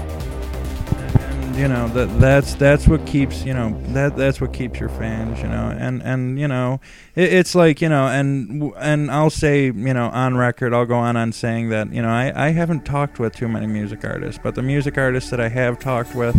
You 1.58 1.68
know 1.68 1.88
that 1.88 2.20
that's 2.20 2.54
that's 2.54 2.88
what 2.88 3.04
keeps 3.08 3.44
you 3.44 3.52
know 3.52 3.76
that 3.88 4.16
that's 4.16 4.40
what 4.40 4.54
keeps 4.54 4.80
your 4.80 4.90
fans 4.90 5.42
you 5.42 5.48
know 5.48 5.76
and 5.76 6.04
and 6.04 6.40
you 6.40 6.48
know 6.48 6.80
it, 7.16 7.34
it's 7.34 7.56
like 7.56 7.82
you 7.82 7.90
know 7.90 8.06
and 8.06 8.72
and 8.78 9.10
I'll 9.10 9.32
say 9.32 9.66
you 9.66 9.74
know 9.74 10.10
on 10.10 10.38
record 10.38 10.72
I'll 10.72 10.86
go 10.86 10.94
on 10.98 11.18
on 11.18 11.32
saying 11.32 11.70
that 11.70 11.92
you 11.92 12.04
know 12.04 12.10
I 12.10 12.32
I 12.50 12.52
haven't 12.52 12.86
talked 12.86 13.18
with 13.18 13.36
too 13.36 13.48
many 13.48 13.66
music 13.66 14.06
artists 14.06 14.40
but 14.42 14.54
the 14.54 14.62
music 14.62 15.00
artists 15.00 15.32
that 15.32 15.40
I 15.40 15.50
have 15.50 15.80
talked 15.80 16.14
with 16.14 16.36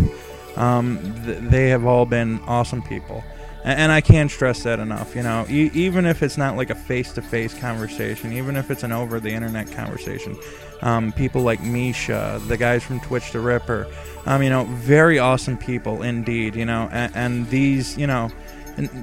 um 0.57 0.97
th- 1.25 1.39
they 1.51 1.67
have 1.67 1.85
all 1.85 2.05
been 2.05 2.39
awesome 2.47 2.81
people 2.81 3.21
and, 3.63 3.91
I 3.91 4.01
can't 4.01 4.31
stress 4.31 4.63
that 4.63 4.79
enough 4.79 5.15
you 5.15 5.23
know 5.23 5.45
e- 5.49 5.71
even 5.73 6.05
if 6.05 6.23
it's 6.23 6.37
not 6.37 6.55
like 6.55 6.69
a 6.69 6.75
face 6.75 7.11
to 7.13 7.21
face 7.21 7.53
conversation 7.53 8.33
even 8.33 8.55
if 8.55 8.71
it's 8.71 8.83
an 8.83 8.91
over 8.91 9.19
the 9.19 9.31
internet 9.31 9.71
conversation 9.71 10.37
um, 10.81 11.11
people 11.11 11.41
like 11.41 11.61
Misha, 11.61 12.41
the 12.47 12.57
guys 12.57 12.83
from 12.83 12.99
Twitch 13.01 13.31
the 13.31 13.39
Ripper, 13.39 13.87
um, 14.25 14.41
you 14.41 14.49
know, 14.49 14.63
very 14.65 15.19
awesome 15.19 15.57
people 15.57 16.03
indeed, 16.03 16.55
you 16.55 16.65
know, 16.65 16.87
and, 16.91 17.13
and 17.15 17.49
these, 17.49 17.97
you 17.97 18.07
know, 18.07 18.31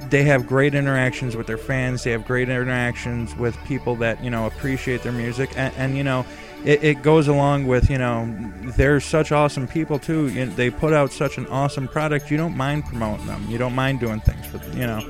they 0.09 0.23
have 0.25 0.47
great 0.47 0.75
interactions 0.75 1.37
with 1.37 1.47
their 1.47 1.59
fans. 1.59 2.05
They 2.05 2.13
have 2.13 2.25
great 2.25 2.49
interactions 2.49 3.35
with 3.37 3.57
people 3.67 3.95
that 3.97 4.23
you 4.25 4.31
know 4.31 4.47
appreciate 4.47 5.03
their 5.03 5.13
music, 5.13 5.51
and, 5.57 5.75
and 5.77 5.97
you 5.97 6.05
know, 6.05 6.25
it, 6.65 6.83
it 6.83 7.03
goes 7.03 7.29
along 7.29 7.67
with 7.67 7.91
you 7.91 7.99
know 7.99 8.33
they're 8.77 9.01
such 9.01 9.33
awesome 9.33 9.67
people 9.69 9.99
too. 9.99 10.29
You 10.29 10.47
they 10.47 10.71
put 10.71 10.93
out 10.93 11.13
such 11.13 11.39
an 11.39 11.47
awesome 11.49 11.89
product. 11.89 12.31
You 12.31 12.37
don't 12.37 12.57
mind 12.57 12.85
promoting 12.87 13.27
them. 13.27 13.47
You 13.49 13.59
don't 13.59 13.75
mind 13.75 14.01
doing 14.01 14.21
things 14.21 14.47
for 14.47 14.59
them. 14.59 14.77
you 14.77 14.87
know. 14.87 15.01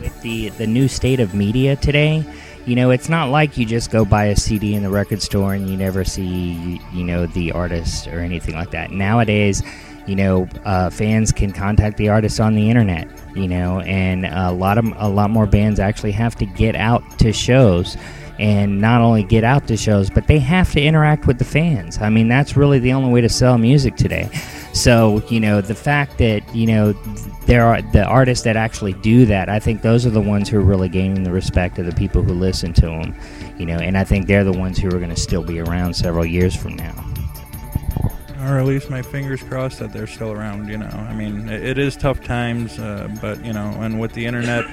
with 0.00 0.20
the 0.22 0.48
the 0.50 0.66
new 0.66 0.88
state 0.88 1.20
of 1.20 1.34
media 1.34 1.76
today 1.76 2.24
you 2.66 2.74
know 2.74 2.90
it's 2.90 3.08
not 3.08 3.30
like 3.30 3.56
you 3.56 3.64
just 3.66 3.90
go 3.90 4.04
buy 4.04 4.26
a 4.26 4.36
cd 4.36 4.74
in 4.74 4.82
the 4.82 4.90
record 4.90 5.22
store 5.22 5.54
and 5.54 5.68
you 5.68 5.76
never 5.76 6.04
see 6.04 6.80
you 6.92 7.04
know 7.04 7.26
the 7.26 7.52
artist 7.52 8.06
or 8.08 8.20
anything 8.20 8.54
like 8.54 8.70
that 8.70 8.90
nowadays 8.90 9.62
you 10.06 10.14
know 10.14 10.48
uh, 10.64 10.90
fans 10.90 11.32
can 11.32 11.52
contact 11.52 11.96
the 11.96 12.08
artist 12.08 12.40
on 12.40 12.54
the 12.54 12.68
internet 12.68 13.08
you 13.34 13.48
know 13.48 13.80
and 13.80 14.26
a 14.26 14.52
lot 14.52 14.78
of 14.78 14.84
a 14.96 15.08
lot 15.08 15.30
more 15.30 15.46
bands 15.46 15.80
actually 15.80 16.12
have 16.12 16.34
to 16.34 16.46
get 16.46 16.74
out 16.76 17.02
to 17.18 17.32
shows 17.32 17.96
and 18.40 18.80
not 18.80 19.00
only 19.00 19.22
get 19.22 19.44
out 19.44 19.68
to 19.68 19.76
shows 19.76 20.10
but 20.10 20.26
they 20.26 20.38
have 20.38 20.72
to 20.72 20.80
interact 20.80 21.26
with 21.26 21.38
the 21.38 21.44
fans. 21.44 21.98
I 22.00 22.08
mean 22.08 22.28
that's 22.28 22.56
really 22.56 22.78
the 22.78 22.92
only 22.92 23.12
way 23.12 23.20
to 23.20 23.28
sell 23.28 23.58
music 23.58 23.96
today. 23.96 24.28
So 24.72 25.22
you 25.28 25.38
know 25.38 25.60
the 25.60 25.74
fact 25.74 26.18
that 26.18 26.54
you 26.54 26.66
know 26.66 26.92
there 27.46 27.64
are 27.64 27.82
the 27.82 28.04
artists 28.04 28.44
that 28.44 28.56
actually 28.56 28.92
do 28.92 29.26
that 29.26 29.48
i 29.48 29.58
think 29.58 29.82
those 29.82 30.06
are 30.06 30.10
the 30.10 30.20
ones 30.20 30.48
who 30.48 30.58
are 30.58 30.62
really 30.62 30.88
gaining 30.88 31.24
the 31.24 31.32
respect 31.32 31.78
of 31.78 31.86
the 31.86 31.92
people 31.92 32.22
who 32.22 32.32
listen 32.32 32.72
to 32.72 32.82
them 32.82 33.14
you 33.58 33.66
know 33.66 33.76
and 33.76 33.98
i 33.98 34.04
think 34.04 34.26
they're 34.26 34.44
the 34.44 34.52
ones 34.52 34.78
who 34.78 34.86
are 34.86 34.98
going 34.98 35.10
to 35.10 35.16
still 35.16 35.42
be 35.42 35.58
around 35.58 35.94
several 35.94 36.24
years 36.24 36.54
from 36.54 36.76
now. 36.76 36.94
Or 38.42 38.58
at 38.58 38.64
least 38.64 38.88
my 38.88 39.02
fingers 39.02 39.42
crossed 39.42 39.80
that 39.80 39.92
they're 39.92 40.06
still 40.06 40.32
around. 40.32 40.68
You 40.68 40.78
know, 40.78 40.86
I 40.86 41.14
mean, 41.14 41.46
it, 41.50 41.76
is 41.76 41.94
tough 41.94 42.24
times, 42.24 42.78
uh, 42.78 43.14
but 43.20 43.44
you 43.44 43.52
know, 43.52 43.68
and 43.80 44.00
with 44.00 44.14
the 44.14 44.24
internet, 44.24 44.64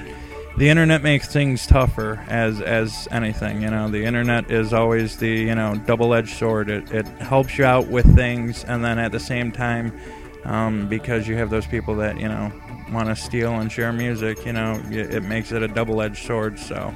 the 0.58 0.68
internet 0.68 1.02
makes 1.02 1.28
things 1.28 1.66
tougher 1.66 2.24
as 2.28 2.60
as 2.60 3.06
anything. 3.12 3.62
You 3.62 3.70
know, 3.70 3.88
the 3.88 4.04
internet 4.04 4.50
is 4.50 4.72
always 4.72 5.16
the 5.16 5.28
you 5.28 5.54
know 5.54 5.76
double-edged 5.86 6.36
sword. 6.36 6.68
It 6.68 6.90
it 6.90 7.06
helps 7.20 7.56
you 7.56 7.64
out 7.64 7.86
with 7.86 8.12
things, 8.14 8.64
and 8.64 8.84
then 8.84 8.98
at 8.98 9.12
the 9.12 9.20
same 9.20 9.52
time, 9.52 9.98
um, 10.44 10.88
because 10.88 11.28
you 11.28 11.36
have 11.36 11.50
those 11.50 11.66
people 11.66 11.94
that 11.96 12.18
you 12.18 12.28
know 12.28 12.52
want 12.92 13.08
to 13.08 13.16
steal 13.16 13.52
and 13.54 13.70
share 13.70 13.92
music, 13.92 14.44
you 14.46 14.52
know, 14.52 14.80
y- 14.90 14.96
it 14.96 15.22
makes 15.22 15.52
it 15.52 15.62
a 15.62 15.68
double-edged 15.68 16.24
sword. 16.26 16.58
So. 16.58 16.94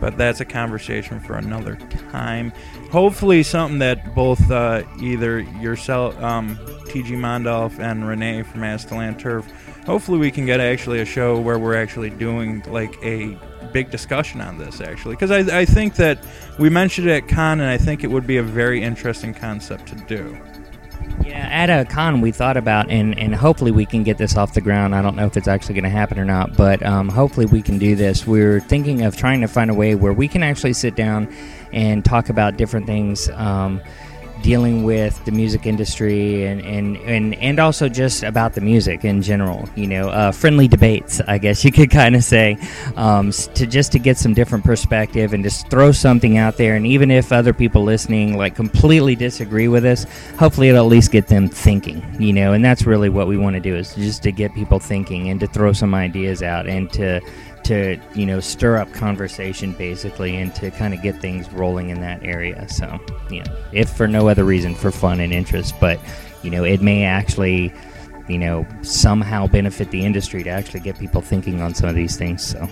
But 0.00 0.18
that's 0.18 0.40
a 0.40 0.44
conversation 0.44 1.20
for 1.20 1.36
another 1.36 1.76
time. 2.10 2.52
Hopefully, 2.90 3.42
something 3.42 3.78
that 3.78 4.14
both 4.14 4.50
uh, 4.50 4.82
either 5.00 5.40
yourself, 5.40 6.20
um, 6.22 6.56
TG 6.88 7.10
Mondolf, 7.16 7.78
and 7.78 8.06
Renee 8.06 8.42
from 8.42 8.62
Astalan 8.62 9.18
Turf, 9.18 9.46
hopefully 9.84 10.18
we 10.18 10.30
can 10.30 10.46
get 10.46 10.60
actually 10.60 11.00
a 11.00 11.04
show 11.04 11.38
where 11.38 11.58
we're 11.58 11.74
actually 11.74 12.10
doing 12.10 12.62
like 12.68 12.96
a 13.02 13.38
big 13.72 13.90
discussion 13.90 14.40
on 14.40 14.58
this 14.58 14.80
actually 14.80 15.14
because 15.14 15.30
I, 15.30 15.60
I 15.60 15.64
think 15.64 15.96
that 15.96 16.18
we 16.58 16.70
mentioned 16.70 17.08
it 17.08 17.24
at 17.24 17.28
con 17.28 17.60
and 17.60 17.68
i 17.68 17.76
think 17.78 18.04
it 18.04 18.06
would 18.08 18.26
be 18.26 18.36
a 18.36 18.42
very 18.42 18.82
interesting 18.82 19.34
concept 19.34 19.88
to 19.88 19.96
do 19.96 20.38
Yeah, 21.24 21.48
at 21.50 21.70
a 21.70 21.84
con 21.84 22.20
we 22.20 22.32
thought 22.32 22.56
about, 22.56 22.90
and, 22.90 23.18
and 23.18 23.34
hopefully 23.34 23.70
we 23.70 23.86
can 23.86 24.02
get 24.02 24.18
this 24.18 24.36
off 24.36 24.54
the 24.54 24.60
ground. 24.60 24.94
I 24.94 25.02
don't 25.02 25.16
know 25.16 25.26
if 25.26 25.36
it's 25.36 25.48
actually 25.48 25.74
going 25.74 25.84
to 25.84 25.90
happen 25.90 26.18
or 26.18 26.24
not, 26.24 26.56
but 26.56 26.84
um, 26.84 27.08
hopefully 27.08 27.46
we 27.46 27.62
can 27.62 27.78
do 27.78 27.94
this. 27.94 28.26
We're 28.26 28.60
thinking 28.60 29.02
of 29.02 29.16
trying 29.16 29.40
to 29.40 29.48
find 29.48 29.70
a 29.70 29.74
way 29.74 29.94
where 29.94 30.12
we 30.12 30.28
can 30.28 30.42
actually 30.42 30.72
sit 30.72 30.96
down 30.96 31.32
and 31.72 32.04
talk 32.04 32.30
about 32.30 32.56
different 32.56 32.86
things. 32.86 33.28
Um, 33.30 33.80
dealing 34.44 34.84
with 34.84 35.24
the 35.24 35.32
music 35.32 35.64
industry 35.64 36.44
and, 36.44 36.60
and, 36.60 36.98
and, 36.98 37.34
and 37.36 37.58
also 37.58 37.88
just 37.88 38.22
about 38.22 38.52
the 38.52 38.60
music 38.60 39.02
in 39.02 39.22
general 39.22 39.66
you 39.74 39.86
know 39.86 40.10
uh, 40.10 40.30
friendly 40.30 40.68
debates 40.68 41.22
i 41.22 41.38
guess 41.38 41.64
you 41.64 41.72
could 41.72 41.90
kind 42.00 42.14
of 42.14 42.22
say 42.22 42.58
um, 42.96 43.30
to 43.30 43.66
just 43.66 43.90
to 43.92 43.98
get 43.98 44.18
some 44.18 44.34
different 44.34 44.62
perspective 44.62 45.32
and 45.32 45.42
just 45.42 45.68
throw 45.70 45.92
something 45.92 46.36
out 46.36 46.58
there. 46.58 46.76
And 46.76 46.86
even 46.86 47.10
if 47.10 47.32
other 47.32 47.54
people 47.54 47.82
listening 47.82 48.36
like 48.36 48.54
completely 48.54 49.16
disagree 49.16 49.68
with 49.68 49.86
us 49.86 50.04
hopefully 50.38 50.68
it'll 50.68 50.84
at 50.84 50.90
least 50.90 51.10
get 51.10 51.26
them 51.28 51.48
thinking 51.48 52.04
you 52.20 52.32
know? 52.32 52.52
And 52.52 52.62
that's 52.62 52.84
really 52.84 53.08
what 53.08 53.26
we 53.26 53.38
want 53.38 53.54
to 53.54 53.60
do 53.60 53.74
is 53.74 53.94
just 53.94 54.22
to 54.24 54.32
get 54.32 54.54
people 54.54 54.78
thinking 54.78 55.30
and 55.30 55.40
to 55.40 55.46
throw 55.46 55.72
some 55.72 55.94
ideas 55.94 56.42
out 56.42 56.66
and 56.66 56.92
to 56.92 57.20
to 57.64 57.98
you 58.14 58.26
know 58.26 58.40
stir 58.40 58.76
up 58.76 58.92
conversation 58.92 59.72
basically 59.72 60.36
and 60.36 60.54
to 60.54 60.70
kind 60.70 60.94
of 60.94 61.02
get 61.02 61.20
things 61.20 61.50
rolling 61.52 61.90
in 61.90 62.00
that 62.00 62.22
area 62.22 62.68
so 62.68 62.98
you 63.30 63.42
know 63.42 63.56
if 63.72 63.88
for 63.88 64.06
no 64.06 64.28
other 64.28 64.44
reason 64.44 64.74
for 64.74 64.90
fun 64.90 65.20
and 65.20 65.32
interest 65.32 65.74
but 65.80 65.98
you 66.42 66.50
know 66.50 66.64
it 66.64 66.80
may 66.82 67.04
actually 67.04 67.72
you 68.28 68.38
know 68.38 68.66
somehow 68.82 69.46
benefit 69.46 69.90
the 69.90 70.04
industry 70.04 70.42
to 70.42 70.50
actually 70.50 70.80
get 70.80 70.98
people 70.98 71.20
thinking 71.20 71.60
on 71.60 71.74
some 71.74 71.88
of 71.88 71.94
these 71.94 72.16
things 72.16 72.42
so 72.42 72.68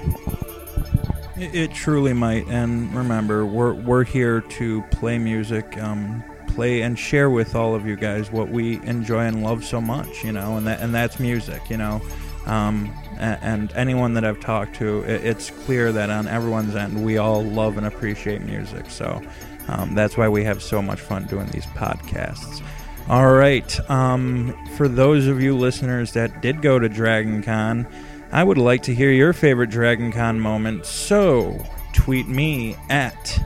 It, 1.37 1.55
it 1.55 1.75
truly 1.75 2.13
might. 2.13 2.47
And 2.49 2.95
remember, 2.95 3.45
we're 3.47 3.73
we're 3.73 4.05
here 4.05 4.43
to 4.43 4.83
play 4.91 5.19
music, 5.19 5.77
um, 5.79 6.23
play 6.49 6.83
and 6.83 6.99
share 6.99 7.31
with 7.31 7.55
all 7.55 7.75
of 7.75 7.87
you 7.87 7.97
guys 7.97 8.31
what 8.31 8.49
we 8.49 8.81
enjoy 8.87 9.21
and 9.21 9.43
love 9.43 9.65
so 9.65 9.81
much. 9.81 10.23
You 10.23 10.33
know, 10.33 10.57
and 10.57 10.67
that 10.67 10.81
and 10.81 10.95
that's 10.95 11.19
music. 11.19 11.69
You 11.69 11.79
know, 11.79 12.03
um, 12.47 12.95
and, 13.23 13.73
anyone 13.75 14.15
that 14.15 14.25
I've 14.25 14.41
talked 14.41 14.77
to, 14.77 15.01
it's 15.03 15.51
clear 15.51 15.93
that 15.93 16.11
on 16.11 16.27
everyone's 16.27 16.75
end, 16.75 17.05
we 17.05 17.19
all 17.19 17.43
love 17.43 17.77
and 17.77 17.87
appreciate 17.87 18.43
music. 18.43 18.91
So 18.91 19.23
um, 19.69 19.95
that's 19.95 20.17
why 20.17 20.29
we 20.29 20.45
have 20.45 20.63
so 20.63 20.83
much 20.83 21.01
fun 21.01 21.27
doing 21.27 21.47
these 21.49 21.67
podcasts. 21.67 22.63
All 23.09 23.33
right. 23.33 23.91
Um, 23.91 24.55
for 24.77 24.89
those 24.89 25.27
of 25.27 25.41
you 25.41 25.57
listeners 25.57 26.13
that 26.13 26.41
did 26.43 26.63
go 26.63 26.79
to 26.79 26.89
Dragon 26.89 27.43
Con, 27.43 27.87
I 28.33 28.45
would 28.45 28.59
like 28.59 28.83
to 28.85 28.95
hear 28.95 29.11
your 29.11 29.33
favorite 29.33 29.71
Dragon 29.71 30.13
Con 30.13 30.41
moment. 30.41 30.87
So 30.87 31.65
tweet 31.93 32.29
me 32.29 32.77
at 32.89 33.39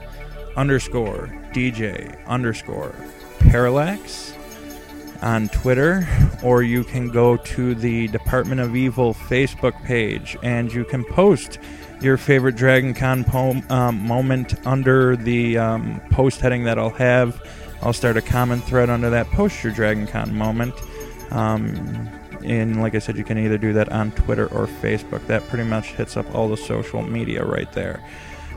underscore 0.55 1.27
DJ 1.53 2.25
underscore 2.25 2.95
parallax 3.39 4.26
on 5.21 5.49
Twitter, 5.49 6.07
or 6.43 6.63
you 6.63 6.83
can 6.83 7.09
go 7.09 7.37
to 7.37 7.75
the 7.75 8.07
Department 8.09 8.61
of 8.61 8.75
Evil 8.75 9.13
Facebook 9.13 9.81
page 9.83 10.37
and 10.43 10.71
you 10.71 10.83
can 10.83 11.03
post 11.03 11.59
your 12.01 12.17
favorite 12.17 12.55
Dragon 12.55 12.93
Con 12.93 13.23
poem, 13.23 13.63
um, 13.69 13.99
moment 13.99 14.55
under 14.65 15.15
the 15.15 15.57
um, 15.57 16.01
post 16.11 16.41
heading 16.41 16.63
that 16.65 16.77
I'll 16.77 16.89
have. 16.91 17.41
I'll 17.81 17.93
start 17.93 18.17
a 18.17 18.21
comment 18.21 18.63
thread 18.63 18.89
under 18.89 19.09
that. 19.09 19.27
Post 19.31 19.63
your 19.63 19.73
Dragon 19.73 20.07
Con 20.07 20.35
moment. 20.35 20.73
Um, 21.31 22.09
and 22.43 22.81
like 22.81 22.95
I 22.95 22.99
said, 22.99 23.17
you 23.17 23.23
can 23.23 23.37
either 23.37 23.57
do 23.57 23.73
that 23.73 23.91
on 23.91 24.11
Twitter 24.11 24.45
or 24.47 24.67
Facebook. 24.67 25.25
That 25.27 25.47
pretty 25.47 25.63
much 25.63 25.93
hits 25.93 26.17
up 26.17 26.33
all 26.33 26.49
the 26.49 26.57
social 26.57 27.01
media 27.01 27.43
right 27.43 27.71
there. 27.73 28.03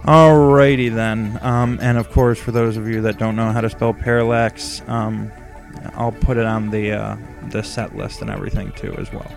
Alrighty 0.02 0.94
then. 0.94 1.38
Um, 1.42 1.78
and 1.82 1.98
of 1.98 2.10
course, 2.10 2.38
for 2.38 2.52
those 2.52 2.76
of 2.76 2.88
you 2.88 3.02
that 3.02 3.18
don't 3.18 3.36
know 3.36 3.52
how 3.52 3.60
to 3.60 3.68
spell 3.68 3.92
parallax, 3.92 4.82
um, 4.86 5.30
I'll 5.94 6.12
put 6.12 6.36
it 6.36 6.46
on 6.46 6.70
the 6.70 6.92
uh, 6.92 7.16
the 7.48 7.62
set 7.62 7.96
list 7.96 8.20
and 8.22 8.30
everything 8.30 8.72
too 8.72 8.94
as 8.98 9.12
well. 9.12 9.30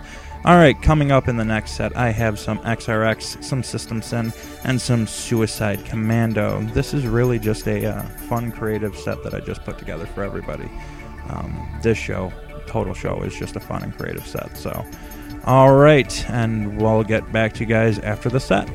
All 0.46 0.58
right, 0.58 0.80
coming 0.82 1.10
up 1.10 1.30
in 1.30 1.38
the 1.38 1.46
next 1.46 1.72
set, 1.72 1.96
I 1.96 2.10
have 2.10 2.38
some 2.38 2.60
XRX, 2.60 3.42
some 3.42 3.64
System 3.64 4.02
Syn, 4.02 4.34
and 4.66 4.82
some 4.82 5.08
Suicide 5.08 5.86
Commando. 5.86 6.60
This 6.74 6.94
is 6.94 7.08
really 7.08 7.40
just 7.40 7.66
a 7.66 7.86
uh, 7.86 8.02
fun, 8.28 8.52
creative 8.52 8.94
set 8.98 9.24
that 9.24 9.34
I 9.34 9.40
just 9.40 9.64
put 9.64 9.78
together 9.78 10.06
for 10.06 10.22
everybody. 10.22 10.70
Um, 11.30 11.80
this 11.82 11.98
show, 11.98 12.34
total 12.68 12.94
show, 12.94 13.22
is 13.24 13.34
just 13.34 13.56
a 13.56 13.62
fun 13.62 13.84
and 13.84 13.98
creative 13.98 14.28
set. 14.28 14.58
So, 14.58 14.86
all 15.46 15.76
right, 15.76 16.30
and 16.30 16.82
we'll 16.82 17.06
get 17.06 17.32
back 17.32 17.54
to 17.54 17.60
you 17.62 17.66
guys 17.66 18.00
after 18.00 18.28
the 18.28 18.42
set. 18.42 18.70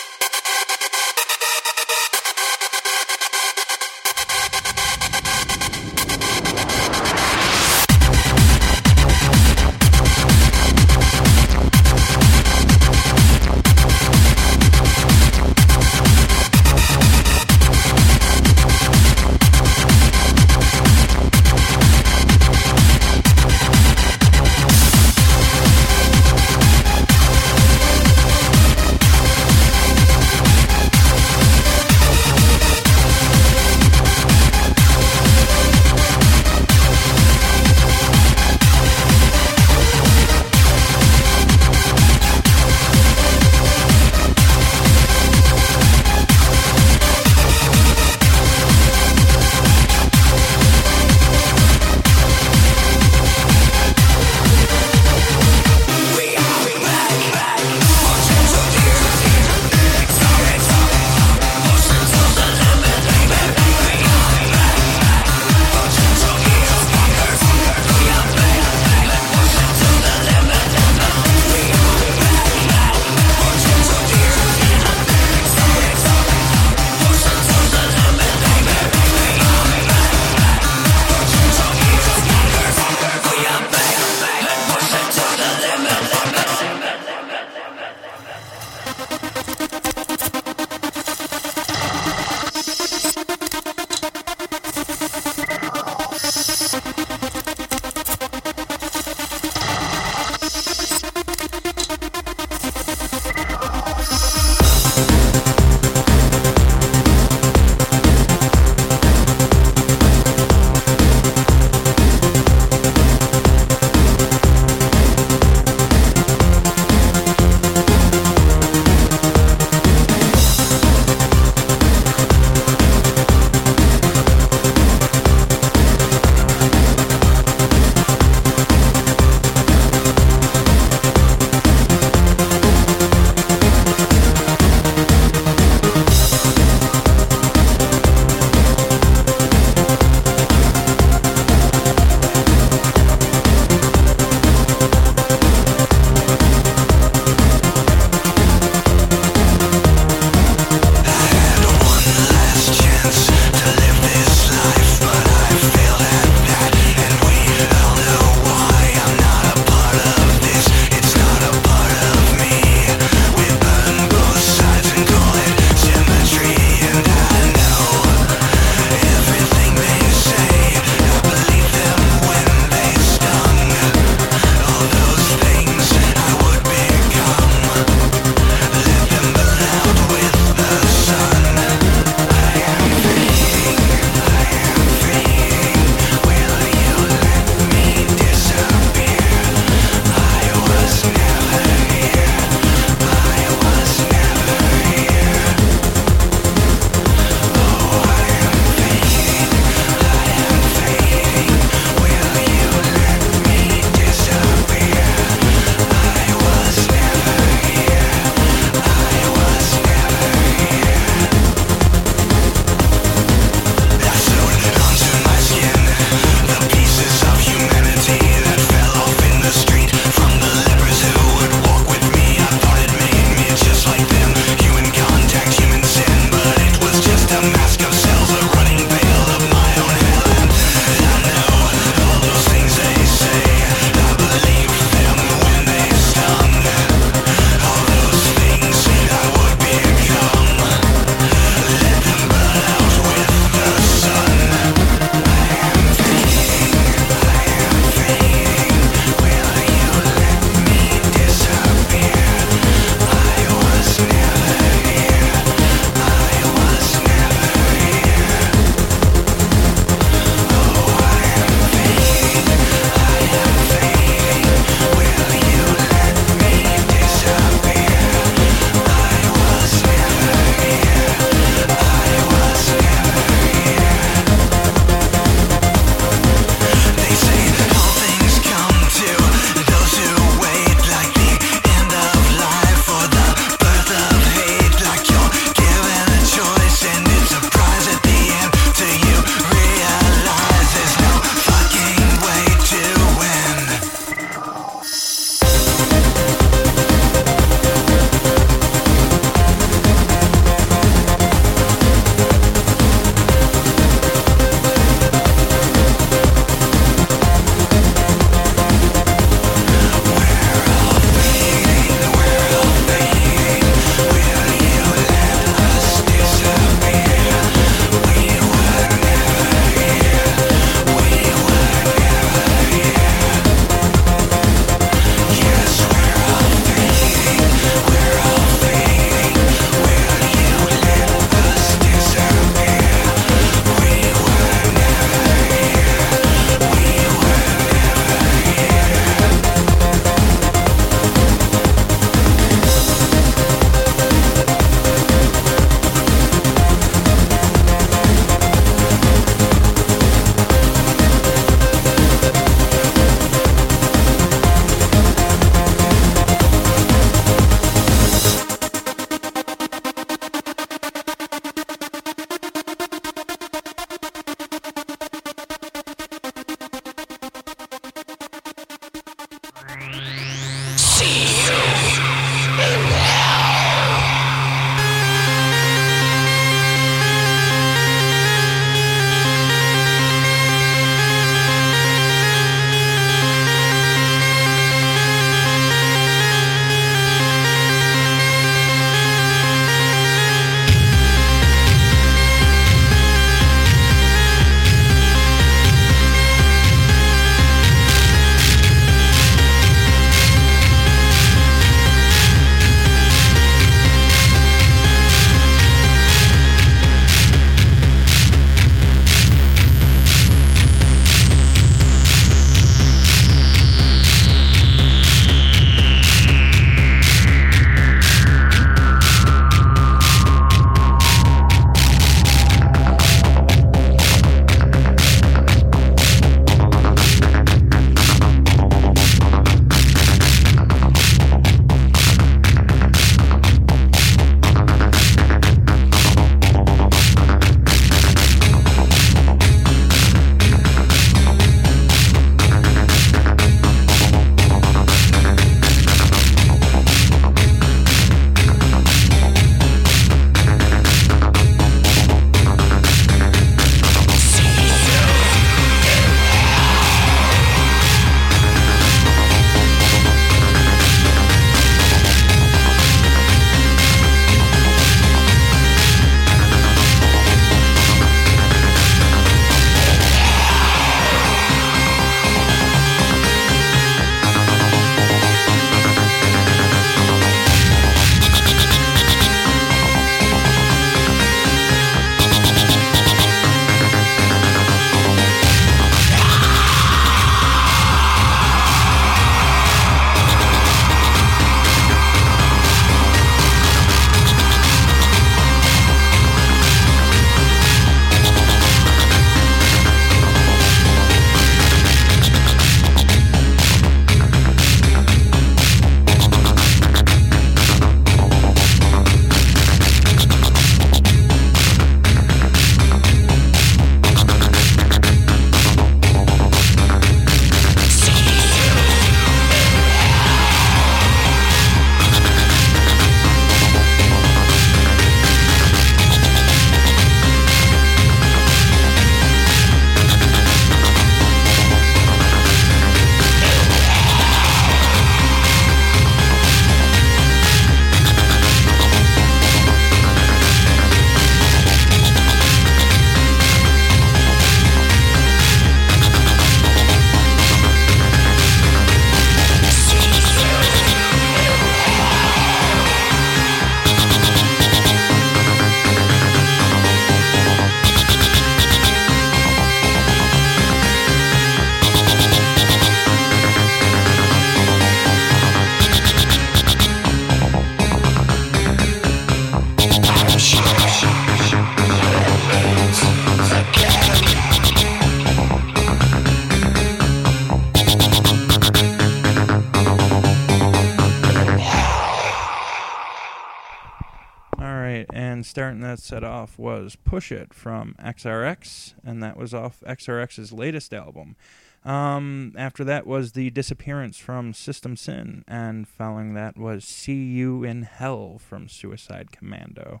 Set 586.16 586.24
off 586.24 586.58
was 586.58 586.96
Push 586.96 587.30
It 587.30 587.52
from 587.52 587.94
XRX, 588.02 588.94
and 589.04 589.22
that 589.22 589.36
was 589.36 589.52
off 589.52 589.82
XRX's 589.86 590.50
latest 590.50 590.94
album. 590.94 591.36
Um, 591.84 592.54
after 592.56 592.84
that 592.84 593.06
was 593.06 593.32
The 593.32 593.50
Disappearance 593.50 594.16
from 594.16 594.54
System 594.54 594.96
Syn, 594.96 595.44
and 595.46 595.86
following 595.86 596.32
that 596.32 596.56
was 596.56 596.86
See 596.86 597.22
You 597.22 597.64
in 597.64 597.82
Hell 597.82 598.38
from 598.38 598.66
Suicide 598.66 599.30
Commando. 599.30 600.00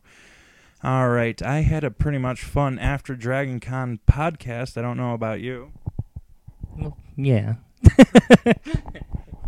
All 0.82 1.10
right, 1.10 1.42
I 1.42 1.60
had 1.60 1.84
a 1.84 1.90
pretty 1.90 2.16
much 2.16 2.42
fun 2.42 2.78
after 2.78 3.14
Dragon 3.14 3.60
Con 3.60 4.00
podcast. 4.08 4.78
I 4.78 4.80
don't 4.80 4.96
know 4.96 5.12
about 5.12 5.42
you. 5.42 5.72
Yeah. 7.14 7.56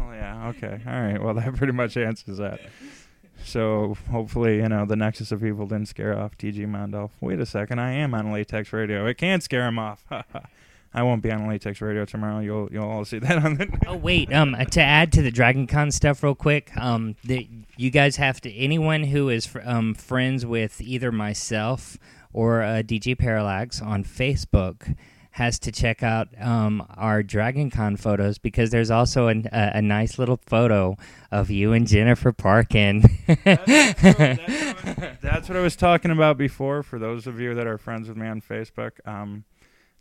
Oh 0.01 0.13
yeah, 0.13 0.49
okay, 0.49 0.81
all 0.87 1.01
right. 1.03 1.23
Well, 1.23 1.35
that 1.35 1.55
pretty 1.57 1.75
much 1.75 1.97
answers 1.99 2.39
that. 2.39 2.61
So 3.49 3.97
hopefully, 4.11 4.57
you 4.57 4.69
know, 4.69 4.85
the 4.85 4.97
Nexus 4.97 5.33
of 5.33 5.45
Evil 5.45 5.67
didn't 5.67 5.89
scare 5.89 6.19
off 6.19 6.37
TG 6.37 6.67
Mondolf. 6.67 7.11
Wait 7.21 7.41
a 7.41 7.47
second, 7.47 7.79
I 7.79 7.93
am 7.93 8.15
on 8.15 8.31
Latex 8.31 8.73
Radio. 8.73 9.07
It 9.07 9.17
can't 9.17 9.43
scare 9.43 9.67
him 9.67 9.79
off. 9.79 10.05
I 10.95 11.03
won't 11.03 11.23
be 11.23 11.31
on 11.31 11.47
Latex 11.47 11.81
Radio 11.81 12.05
tomorrow. 12.05 12.41
You'll 12.41 12.69
you'll 12.73 12.89
all 12.89 13.05
see 13.05 13.19
that 13.19 13.45
on 13.45 13.57
the. 13.57 13.69
Oh 13.87 13.97
wait, 13.97 14.33
um, 14.33 14.57
to 14.71 14.81
add 14.81 15.13
to 15.13 15.23
the 15.23 15.31
Dragon 15.31 15.67
Con 15.67 15.91
stuff 15.91 16.23
real 16.23 16.35
quick, 16.35 16.75
um, 16.77 17.17
the, 17.25 17.47
you 17.77 17.91
guys 17.91 18.17
have 18.17 18.41
to 18.43 18.53
anyone 18.55 19.05
who 19.05 19.29
is 19.29 19.47
fr- 19.47 19.61
um 19.65 19.95
friends 19.95 20.47
with 20.47 20.81
either 20.81 21.13
myself 21.13 21.99
or 22.33 22.63
uh, 22.63 22.83
DJ 22.83 23.19
Parallax 23.19 23.83
on 23.83 24.05
Facebook 24.05 24.95
has 25.39 25.59
to 25.61 25.71
check 25.71 26.03
out 26.03 26.27
um 26.41 26.85
our 26.97 27.23
Dragon 27.23 27.71
Con 27.71 27.97
photos 27.97 28.39
because 28.39 28.71
there's 28.71 28.91
also 28.91 29.29
an, 29.29 29.47
a, 29.53 29.71
a 29.75 29.83
nice 29.83 30.19
little 30.19 30.41
photo 30.47 30.97
of 31.31 31.49
you 31.49 31.73
and 31.73 31.87
Jennifer 31.87 32.33
Parkin. 32.33 33.05
That's 33.45 35.49
what 35.49 35.57
I 35.57 35.61
was 35.61 35.77
talking 35.77 36.11
about 36.11 36.39
before. 36.39 36.83
For 36.83 36.99
those 36.99 37.29
of 37.29 37.39
you 37.39 37.55
that 37.55 37.69
are 37.69 37.79
friends 37.79 38.09
with 38.09 38.17
me 38.17 38.27
on 38.27 38.41
Facebook, 38.41 38.95
um, 39.07 39.45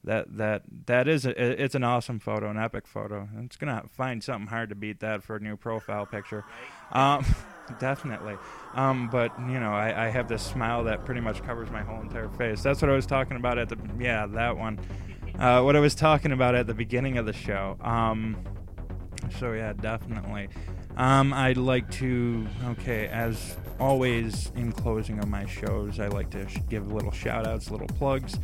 that 0.03 0.37
that 0.37 0.63
that 0.87 1.07
is 1.07 1.25
a, 1.25 1.63
it's 1.63 1.75
an 1.75 1.83
awesome 1.83 2.17
photo, 2.17 2.49
an 2.49 2.57
epic 2.57 2.87
photo. 2.87 3.29
It's 3.43 3.57
gonna 3.57 3.83
find 3.91 4.23
something 4.23 4.47
hard 4.47 4.69
to 4.69 4.75
beat 4.75 5.01
that 5.01 5.21
for 5.21 5.35
a 5.35 5.39
new 5.39 5.55
profile 5.55 6.07
picture. 6.07 6.45
Um, 6.91 7.23
definitely. 7.79 8.37
Um, 8.73 9.07
but 9.09 9.39
you 9.39 9.59
know, 9.59 9.73
I, 9.73 10.07
I 10.07 10.09
have 10.09 10.27
this 10.27 10.41
smile 10.41 10.85
that 10.85 11.05
pretty 11.05 11.21
much 11.21 11.43
covers 11.43 11.69
my 11.69 11.83
whole 11.83 12.01
entire 12.01 12.29
face. 12.29 12.63
That's 12.63 12.81
what 12.81 12.89
I 12.89 12.95
was 12.95 13.05
talking 13.05 13.37
about 13.37 13.59
at 13.59 13.69
the 13.69 13.77
yeah 13.99 14.25
that 14.25 14.57
one. 14.57 14.79
Uh, 15.39 15.61
what 15.61 15.75
I 15.75 15.79
was 15.79 15.93
talking 15.93 16.31
about 16.31 16.55
at 16.55 16.65
the 16.65 16.73
beginning 16.73 17.17
of 17.17 17.25
the 17.25 17.33
show. 17.33 17.77
Um, 17.81 18.37
so 19.39 19.53
yeah, 19.53 19.73
definitely. 19.73 20.49
Um, 20.95 21.31
I'd 21.31 21.57
like 21.57 21.89
to, 21.91 22.47
okay, 22.69 23.07
as 23.07 23.55
always 23.79 24.51
in 24.55 24.71
closing 24.71 25.19
of 25.19 25.27
my 25.27 25.45
shows, 25.45 25.99
I 25.99 26.07
like 26.07 26.31
to 26.31 26.49
sh- 26.49 26.57
give 26.69 26.91
little 26.91 27.11
shout 27.11 27.45
outs, 27.45 27.69
little 27.69 27.87
plugs. 27.87 28.39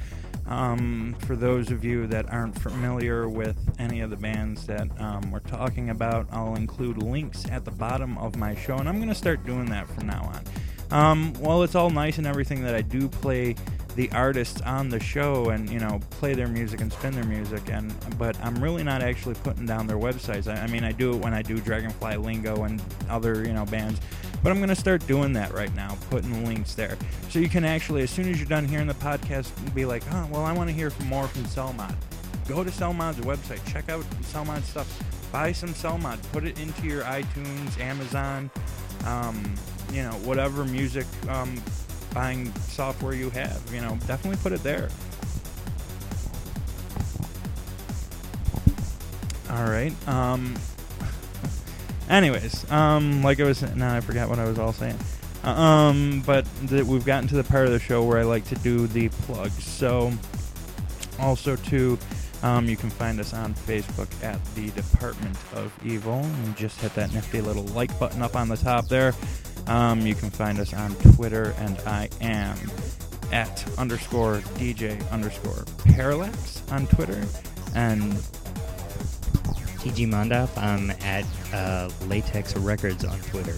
Um, 0.45 1.15
for 1.25 1.35
those 1.35 1.71
of 1.71 1.83
you 1.83 2.05
that 2.07 2.31
aren't 2.31 2.59
familiar 2.59 3.27
with 3.27 3.57
any 3.79 4.01
of 4.01 4.11
the 4.11 4.17
bands 4.17 4.67
that 4.67 4.87
um, 5.01 5.31
we're 5.31 5.39
talking 5.39 5.89
about, 5.89 6.27
I'll 6.31 6.55
include 6.55 7.01
links 7.01 7.45
at 7.49 7.65
the 7.65 7.71
bottom 7.71 8.19
of 8.19 8.35
my 8.35 8.53
show, 8.53 8.77
and 8.77 8.87
I'm 8.87 8.97
going 8.97 9.09
to 9.09 9.15
start 9.15 9.43
doing 9.45 9.65
that 9.67 9.87
from 9.87 10.05
now 10.05 10.21
on. 10.21 10.43
Um, 10.91 11.33
well, 11.39 11.63
it's 11.63 11.73
all 11.73 11.89
nice 11.89 12.19
and 12.19 12.27
everything 12.27 12.61
that 12.63 12.75
I 12.75 12.81
do 12.81 13.09
play 13.09 13.55
the 13.95 14.11
artists 14.11 14.61
on 14.61 14.89
the 14.89 14.99
show 14.99 15.49
and 15.49 15.69
you 15.69 15.79
know 15.79 15.99
play 16.11 16.33
their 16.33 16.47
music 16.47 16.81
and 16.81 16.91
spin 16.91 17.13
their 17.13 17.23
music 17.23 17.61
and 17.69 17.93
but 18.17 18.37
I'm 18.43 18.61
really 18.61 18.83
not 18.83 19.01
actually 19.03 19.35
putting 19.35 19.65
down 19.65 19.87
their 19.87 19.97
websites. 19.97 20.47
I, 20.47 20.61
I 20.61 20.67
mean 20.67 20.83
I 20.83 20.91
do 20.91 21.13
it 21.13 21.17
when 21.17 21.33
I 21.33 21.41
do 21.41 21.59
Dragonfly 21.59 22.17
Lingo 22.17 22.63
and 22.63 22.81
other 23.09 23.45
you 23.45 23.53
know 23.53 23.65
bands, 23.65 23.99
but 24.41 24.51
I'm 24.51 24.59
gonna 24.59 24.75
start 24.75 25.05
doing 25.05 25.33
that 25.33 25.53
right 25.53 25.73
now, 25.75 25.97
putting 26.09 26.31
the 26.31 26.47
links 26.47 26.73
there 26.73 26.97
so 27.29 27.39
you 27.39 27.49
can 27.49 27.63
actually 27.63 28.01
as 28.03 28.09
soon 28.09 28.29
as 28.29 28.39
you're 28.39 28.49
done 28.49 28.65
hearing 28.65 28.87
the 28.87 28.93
podcast 28.95 29.51
be 29.75 29.85
like, 29.85 30.03
oh 30.11 30.27
well 30.31 30.43
I 30.43 30.53
want 30.53 30.69
to 30.69 30.75
hear 30.75 30.91
more 31.05 31.27
from 31.27 31.43
Cellmod. 31.43 31.95
Go 32.47 32.63
to 32.63 32.71
Cellmod's 32.71 33.19
website, 33.19 33.63
check 33.71 33.89
out 33.89 34.03
Cellmod 34.23 34.63
stuff, 34.63 35.31
buy 35.31 35.51
some 35.51 35.69
Cellmod, 35.69 36.19
put 36.31 36.43
it 36.43 36.59
into 36.59 36.87
your 36.87 37.03
iTunes, 37.03 37.79
Amazon, 37.79 38.49
um, 39.05 39.41
you 39.91 40.01
know 40.01 40.13
whatever 40.23 40.65
music 40.65 41.05
um, 41.29 41.55
buying 42.13 42.53
software 42.55 43.13
you 43.13 43.29
have. 43.31 43.61
You 43.73 43.81
know, 43.81 43.97
definitely 44.07 44.37
put 44.41 44.51
it 44.53 44.63
there. 44.63 44.89
All 49.49 49.63
right. 49.65 49.93
Um. 50.07 50.55
Anyways, 52.09 52.69
um, 52.71 53.23
like 53.23 53.39
I 53.39 53.43
was, 53.45 53.61
now 53.75 53.95
I 53.95 54.01
forgot 54.01 54.27
what 54.29 54.37
I 54.39 54.45
was 54.45 54.59
all 54.59 54.73
saying. 54.73 54.97
Uh, 55.43 55.49
Um, 55.49 56.21
but 56.25 56.45
th- 56.67 56.83
we've 56.83 57.05
gotten 57.05 57.27
to 57.29 57.35
the 57.35 57.43
part 57.43 57.65
of 57.65 57.71
the 57.71 57.79
show 57.79 58.03
where 58.03 58.17
I 58.19 58.23
like 58.23 58.45
to 58.49 58.55
do 58.55 58.87
the 58.87 59.09
plugs. 59.09 59.63
So, 59.63 60.11
also 61.19 61.55
too, 61.55 61.97
um, 62.43 62.67
you 62.67 62.75
can 62.75 62.89
find 62.89 63.19
us 63.19 63.33
on 63.33 63.53
Facebook 63.53 64.09
at 64.23 64.37
the 64.55 64.69
Department 64.71 65.37
of 65.53 65.71
Evil. 65.85 66.19
And 66.23 66.57
just 66.57 66.79
hit 66.81 66.93
that 66.95 67.13
nifty 67.13 67.39
little 67.41 67.63
like 67.67 67.97
button 67.99 68.21
up 68.21 68.35
on 68.35 68.49
the 68.49 68.57
top 68.57 68.87
there. 68.89 69.13
Um, 69.67 70.01
you 70.01 70.15
can 70.15 70.29
find 70.29 70.59
us 70.59 70.73
on 70.73 70.95
Twitter, 71.15 71.55
and 71.59 71.77
I 71.85 72.09
am 72.21 72.57
at 73.31 73.65
underscore 73.77 74.37
DJ 74.57 75.09
underscore 75.11 75.65
Parallax 75.85 76.61
on 76.71 76.87
Twitter. 76.87 77.23
And 77.75 78.13
TG 79.83 80.07
Mondolf, 80.07 80.55
I'm 80.57 80.91
at 81.03 81.25
uh, 81.53 81.89
Latex 82.07 82.55
Records 82.55 83.03
on 83.03 83.19
Twitter. 83.19 83.55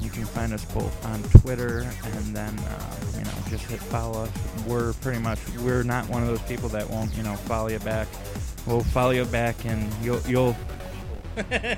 you 0.00 0.08
can 0.10 0.24
find 0.24 0.52
us 0.52 0.64
both 0.66 1.04
on 1.06 1.22
Twitter, 1.40 1.80
and 2.04 2.36
then 2.36 2.58
uh, 2.58 2.96
you 3.18 3.24
know 3.24 3.32
just 3.50 3.64
hit 3.64 3.80
follow 3.80 4.24
us. 4.24 4.30
We're 4.66 4.92
pretty 4.94 5.18
much 5.20 5.38
we're 5.58 5.82
not 5.82 6.08
one 6.08 6.22
of 6.22 6.28
those 6.28 6.42
people 6.42 6.68
that 6.70 6.88
won't 6.88 7.14
you 7.14 7.22
know 7.22 7.34
follow 7.34 7.68
you 7.68 7.78
back. 7.80 8.08
We'll 8.66 8.82
follow 8.82 9.10
you 9.10 9.24
back, 9.26 9.64
and 9.64 9.92
you'll 10.02 10.20
you'll. 10.28 10.56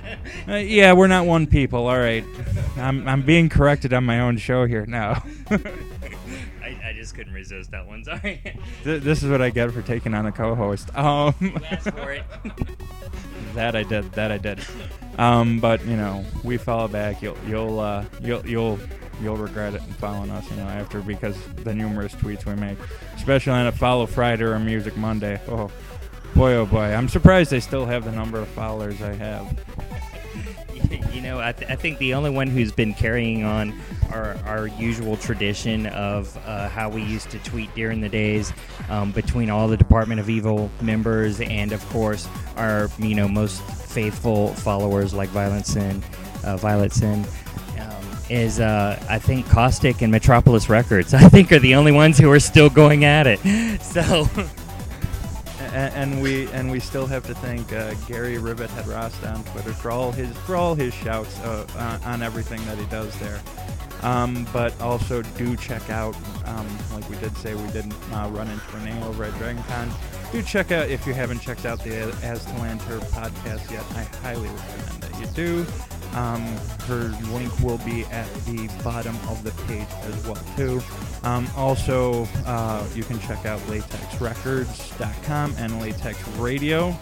Uh, 0.49 0.55
yeah, 0.55 0.95
we're 0.95 1.09
not 1.09 1.27
one 1.27 1.47
people. 1.47 1.87
All 1.89 1.99
right, 1.99 2.25
I'm 2.79 3.07
I'm 3.07 3.21
being 3.21 3.51
corrected 3.51 3.93
on 3.93 4.05
my 4.05 4.21
own 4.21 4.39
show 4.39 4.65
here 4.65 4.87
now. 4.87 5.23
I, 5.51 6.79
I 6.85 6.93
just 6.95 7.15
couldn't 7.15 7.35
resist 7.35 7.71
that 7.73 7.87
one. 7.87 8.03
Sorry. 8.03 8.41
Th- 8.85 9.03
this 9.03 9.23
is 9.23 9.31
what 9.31 9.43
I 9.43 9.51
get 9.51 9.71
for 9.73 9.83
taking 9.83 10.15
on 10.15 10.25
a 10.25 10.33
co-host. 10.33 10.97
Um, 10.97 11.35
that 13.55 13.77
I 13.77 13.83
did. 13.83 14.11
That 14.13 14.33
I 14.33 14.39
did. 14.39 14.61
Um, 15.19 15.61
but 15.61 15.85
you 15.87 15.97
know, 15.97 16.25
we 16.45 16.57
follow 16.57 16.89
back. 16.89 17.21
You'll 17.21 17.37
you'll 17.47 17.79
uh, 17.81 18.05
you'll 18.23 18.47
you'll 18.47 18.79
you'll 19.21 19.37
regret 19.37 19.75
it 19.75 19.83
in 19.83 19.93
following 19.95 20.31
us. 20.31 20.49
You 20.51 20.57
know, 20.57 20.67
after 20.67 21.01
because 21.01 21.37
the 21.65 21.75
numerous 21.75 22.15
tweets 22.15 22.47
we 22.47 22.55
make, 22.55 22.79
especially 23.17 23.53
on 23.53 23.67
a 23.67 23.73
Follow 23.73 24.07
Friday 24.07 24.45
or 24.45 24.59
Music 24.59 24.97
Monday. 24.97 25.41
Oh 25.49 25.71
boy, 26.39 26.55
oh 26.55 26.67
boy. 26.67 26.95
I'm 26.95 27.09
surprised 27.09 27.51
they 27.51 27.59
still 27.59 27.85
have 27.85 28.05
the 28.05 28.13
number 28.13 28.39
of 28.39 28.47
followers 28.51 29.03
I 29.03 29.13
have. 29.15 29.59
you 31.13 31.21
know, 31.21 31.41
I, 31.41 31.51
th- 31.51 31.69
I 31.69 31.75
think 31.75 31.99
the 31.99 32.15
only 32.15 32.31
one 32.31 32.47
who's 32.47 32.71
been 32.71 32.95
carrying 32.95 33.43
on 33.43 33.77
our, 34.13 34.37
our 34.47 34.69
usual 34.69 35.17
tradition 35.17 35.87
of 35.87 36.37
uh, 36.47 36.69
how 36.69 36.91
we 36.91 37.03
used 37.03 37.31
to 37.31 37.41
tweet 37.41 37.75
during 37.75 38.01
the 38.01 38.09
days 38.09 38.53
um, 38.89 39.11
between 39.11 39.51
all 39.51 39.67
the 39.67 39.77
Department 39.77 40.21
of 40.21 40.31
Evil 40.31 40.71
members 40.81 41.41
and, 41.41 41.73
of 41.73 41.85
course, 41.89 42.29
our 42.57 42.89
you 43.01 43.17
know 43.17 43.27
most 43.27 43.61
faithful 43.63 44.55
followers 44.55 45.13
like 45.13 45.31
Violent 45.31 45.67
Sin, 45.67 46.05
uh, 46.45 46.57
Violet 46.57 46.93
Sin. 46.93 47.27
um, 47.81 47.91
Is 48.31 48.61
uh, 48.61 49.05
I 49.11 49.19
think 49.19 49.49
Caustic 49.49 50.03
and 50.03 50.13
Metropolis 50.13 50.69
Records. 50.69 51.15
I 51.15 51.29
think 51.29 51.51
are 51.51 51.59
the 51.59 51.75
only 51.75 51.91
ones 51.91 52.17
who 52.17 52.31
are 52.31 52.39
still 52.41 52.71
going 52.71 53.05
at 53.05 53.27
it. 53.27 53.41
So 53.83 54.29
and, 55.73 55.95
and 55.95 56.23
we 56.23 56.49
and 56.53 56.71
we 56.71 56.81
still 56.81 57.07
have 57.07 57.27
to 57.27 57.35
thank 57.35 57.73
uh, 57.73 57.95
Gary 58.07 58.39
Rivet 58.39 58.71
Head 58.71 58.87
Rasta 58.87 59.29
on 59.29 59.45
Twitter 59.45 59.73
for 59.73 59.91
all 59.91 60.13
his 60.13 60.37
for 60.39 60.57
all 60.57 60.75
his 60.75 60.95
shouts 60.95 61.39
uh, 61.41 61.67
on, 61.77 62.15
on 62.15 62.23
everything 62.23 62.65
that 62.67 62.79
he 62.79 62.87
does 62.87 63.17
there. 63.19 63.41
Um, 64.03 64.47
but 64.53 64.81
also 64.81 65.23
do 65.23 65.57
check 65.57 65.91
out, 65.91 66.15
um, 66.45 66.69
like 66.93 67.09
we 67.11 67.17
did 67.17 67.37
say, 67.37 67.55
we 67.55 67.69
did 67.73 67.93
uh, 68.13 68.29
run 68.33 68.49
into 68.49 68.77
Renee 68.77 69.03
over 69.05 69.25
at 69.25 69.33
DragonCon. 69.35 69.91
Do 70.31 70.43
check 70.43 70.71
out 70.71 70.89
if 70.89 71.07
you 71.07 71.15
haven't 71.15 71.41
checked 71.41 71.65
out 71.65 71.83
the 71.83 71.97
As 72.23 72.45
to 72.45 72.53
podcast 72.53 73.71
yet. 73.71 73.85
I 73.97 74.05
highly 74.23 74.49
recommend 74.49 75.03
that 75.03 75.21
you 75.21 75.27
do. 75.35 75.67
Um, 76.15 76.43
her 76.87 77.09
link 77.33 77.57
will 77.61 77.79
be 77.79 78.05
at 78.07 78.33
the 78.47 78.69
bottom 78.83 79.15
of 79.29 79.45
the 79.45 79.51
page 79.67 79.87
as 80.03 80.27
well 80.27 80.43
too. 80.57 80.83
Um, 81.23 81.47
also, 81.57 82.27
uh, 82.47 82.85
you 82.95 83.05
can 83.05 83.19
check 83.21 83.47
out 83.47 83.61
latexrecords.com 83.63 85.55
and 85.59 85.81
Latex 85.81 86.27
Radio 86.39 86.97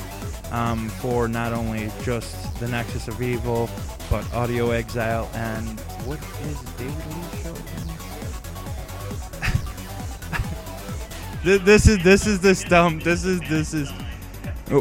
um, 0.51 0.89
for 0.89 1.29
not 1.29 1.53
only 1.53 1.91
just 2.03 2.59
the 2.61 2.69
Nexus 2.69 3.09
of 3.09 3.21
Evil, 3.23 3.69
but 4.11 4.31
Audio 4.35 4.71
Exile 4.71 5.29
and 5.35 5.79
what 6.07 6.19
is 6.45 6.61
David 6.77 7.07
Lee's 7.15 7.43
show? 7.43 7.55
This 11.65 11.87
is 11.87 12.03
this 12.03 12.27
is 12.27 12.41
the 12.41 12.57
stump. 12.57 13.05
This 13.05 13.25
is 13.25 13.39
this 13.49 13.73
is. 13.73 13.89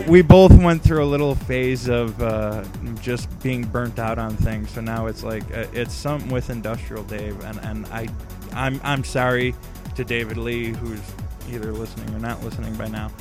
We 0.07 0.23
both 0.23 0.51
went 0.51 0.81
through 0.81 1.03
a 1.03 1.05
little 1.05 1.35
phase 1.35 1.87
of 1.87 2.19
uh, 2.19 2.63
just 3.01 3.27
being 3.41 3.63
burnt 3.63 3.99
out 3.99 4.17
on 4.17 4.35
things, 4.37 4.71
so 4.71 4.81
now 4.81 5.07
it's 5.07 5.23
like 5.23 5.43
uh, 5.55 5.65
it's 5.73 5.93
something 5.93 6.29
with 6.29 6.49
Industrial 6.49 7.03
Dave, 7.03 7.39
and, 7.43 7.59
and 7.59 7.85
I 7.87 8.07
I'm 8.53 8.79
I'm 8.83 9.03
sorry 9.03 9.55
to 9.95 10.03
David 10.03 10.37
Lee, 10.37 10.67
who's 10.73 11.01
either 11.49 11.71
listening 11.71 12.13
or 12.15 12.19
not 12.19 12.43
listening 12.43 12.75
by 12.75 12.87
now. 12.87 13.11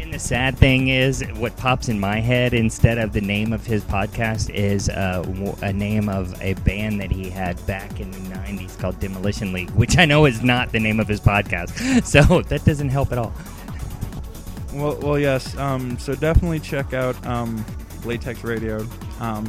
And 0.00 0.12
the 0.14 0.18
sad 0.18 0.56
thing 0.56 0.88
is, 0.88 1.22
what 1.36 1.56
pops 1.56 1.88
in 1.88 2.00
my 2.00 2.20
head 2.20 2.54
instead 2.54 2.98
of 2.98 3.12
the 3.12 3.20
name 3.20 3.52
of 3.52 3.66
his 3.66 3.84
podcast 3.84 4.50
is 4.50 4.88
uh, 4.88 5.24
a 5.62 5.72
name 5.72 6.08
of 6.08 6.40
a 6.42 6.54
band 6.54 7.00
that 7.00 7.10
he 7.10 7.28
had 7.28 7.64
back 7.66 8.00
in 8.00 8.10
the 8.10 8.18
90s 8.18 8.78
called 8.78 8.98
Demolition 8.98 9.52
League, 9.52 9.70
which 9.70 9.98
I 9.98 10.06
know 10.06 10.24
is 10.24 10.42
not 10.42 10.72
the 10.72 10.80
name 10.80 11.00
of 11.00 11.08
his 11.08 11.20
podcast. 11.20 11.70
So 12.10 12.42
that 12.42 12.64
doesn't 12.64 12.88
help 12.88 13.12
at 13.12 13.18
all. 13.18 13.32
Well, 14.72 14.98
well, 15.00 15.18
yes. 15.18 15.56
Um, 15.56 15.98
so 15.98 16.14
definitely 16.14 16.60
check 16.60 16.92
out 16.92 17.24
um, 17.26 17.64
Latex 18.04 18.44
Radio 18.44 18.86
um, 19.20 19.46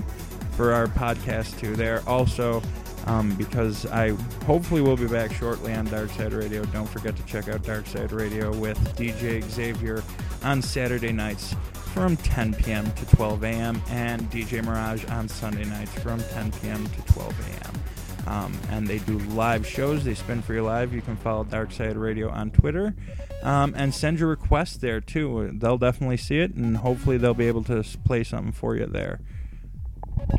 for 0.52 0.74
our 0.74 0.88
podcast 0.88 1.60
too. 1.60 1.76
There 1.76 2.04
also, 2.08 2.62
um, 3.06 3.36
because 3.36 3.86
I 3.86 4.10
hopefully 4.46 4.82
will 4.82 4.98
be 4.98 5.08
back 5.08 5.34
shortly 5.34 5.74
on 5.74 5.86
Dark 5.86 6.10
Side 6.12 6.34
Radio. 6.34 6.64
Don't 6.66 6.88
forget 6.88 7.16
to 7.16 7.24
check 7.26 7.48
out 7.48 7.64
Dark 7.64 7.88
Side 7.88 8.12
Radio 8.12 8.54
with 8.56 8.78
DJ 8.96 9.44
Xavier 9.44 10.04
on 10.44 10.62
Saturday 10.62 11.12
nights 11.12 11.56
from 11.94 12.16
10 12.18 12.54
p.m. 12.56 12.90
to 12.92 13.06
12 13.16 13.44
a.m. 13.44 13.82
and 13.90 14.22
DJ 14.32 14.64
Mirage 14.64 15.04
on 15.06 15.28
Sunday 15.28 15.66
nights 15.66 15.94
from 16.00 16.20
10 16.20 16.52
p.m. 16.54 16.88
to 16.88 17.14
12 17.14 17.40
a.m. 17.50 17.81
Um, 18.28 18.58
and 18.70 18.88
they 18.88 19.00
do 19.00 19.18
live 19.20 19.66
shows. 19.66 20.04
They 20.04 20.14
spin 20.14 20.42
for 20.42 20.54
you 20.54 20.64
live. 20.64 20.94
You 20.94 21.02
can 21.02 21.18
follow 21.18 21.44
Dark 21.44 21.72
Side 21.72 21.98
Radio 21.98 22.30
on 22.30 22.52
Twitter 22.52 22.96
um, 23.44 23.74
and 23.76 23.94
send 23.94 24.20
your 24.20 24.30
requests 24.30 24.78
there 24.78 25.02
too. 25.02 25.52
They'll 25.54 25.78
definitely 25.78 26.18
see 26.18 26.40
it, 26.40 26.54
and 26.54 26.78
hopefully 26.78 27.18
they'll 27.18 27.34
be 27.34 27.48
able 27.48 27.64
to 27.66 27.84
play 28.06 28.24
something 28.24 28.52
for 28.52 28.76
you 28.76 28.86
there. 28.86 29.20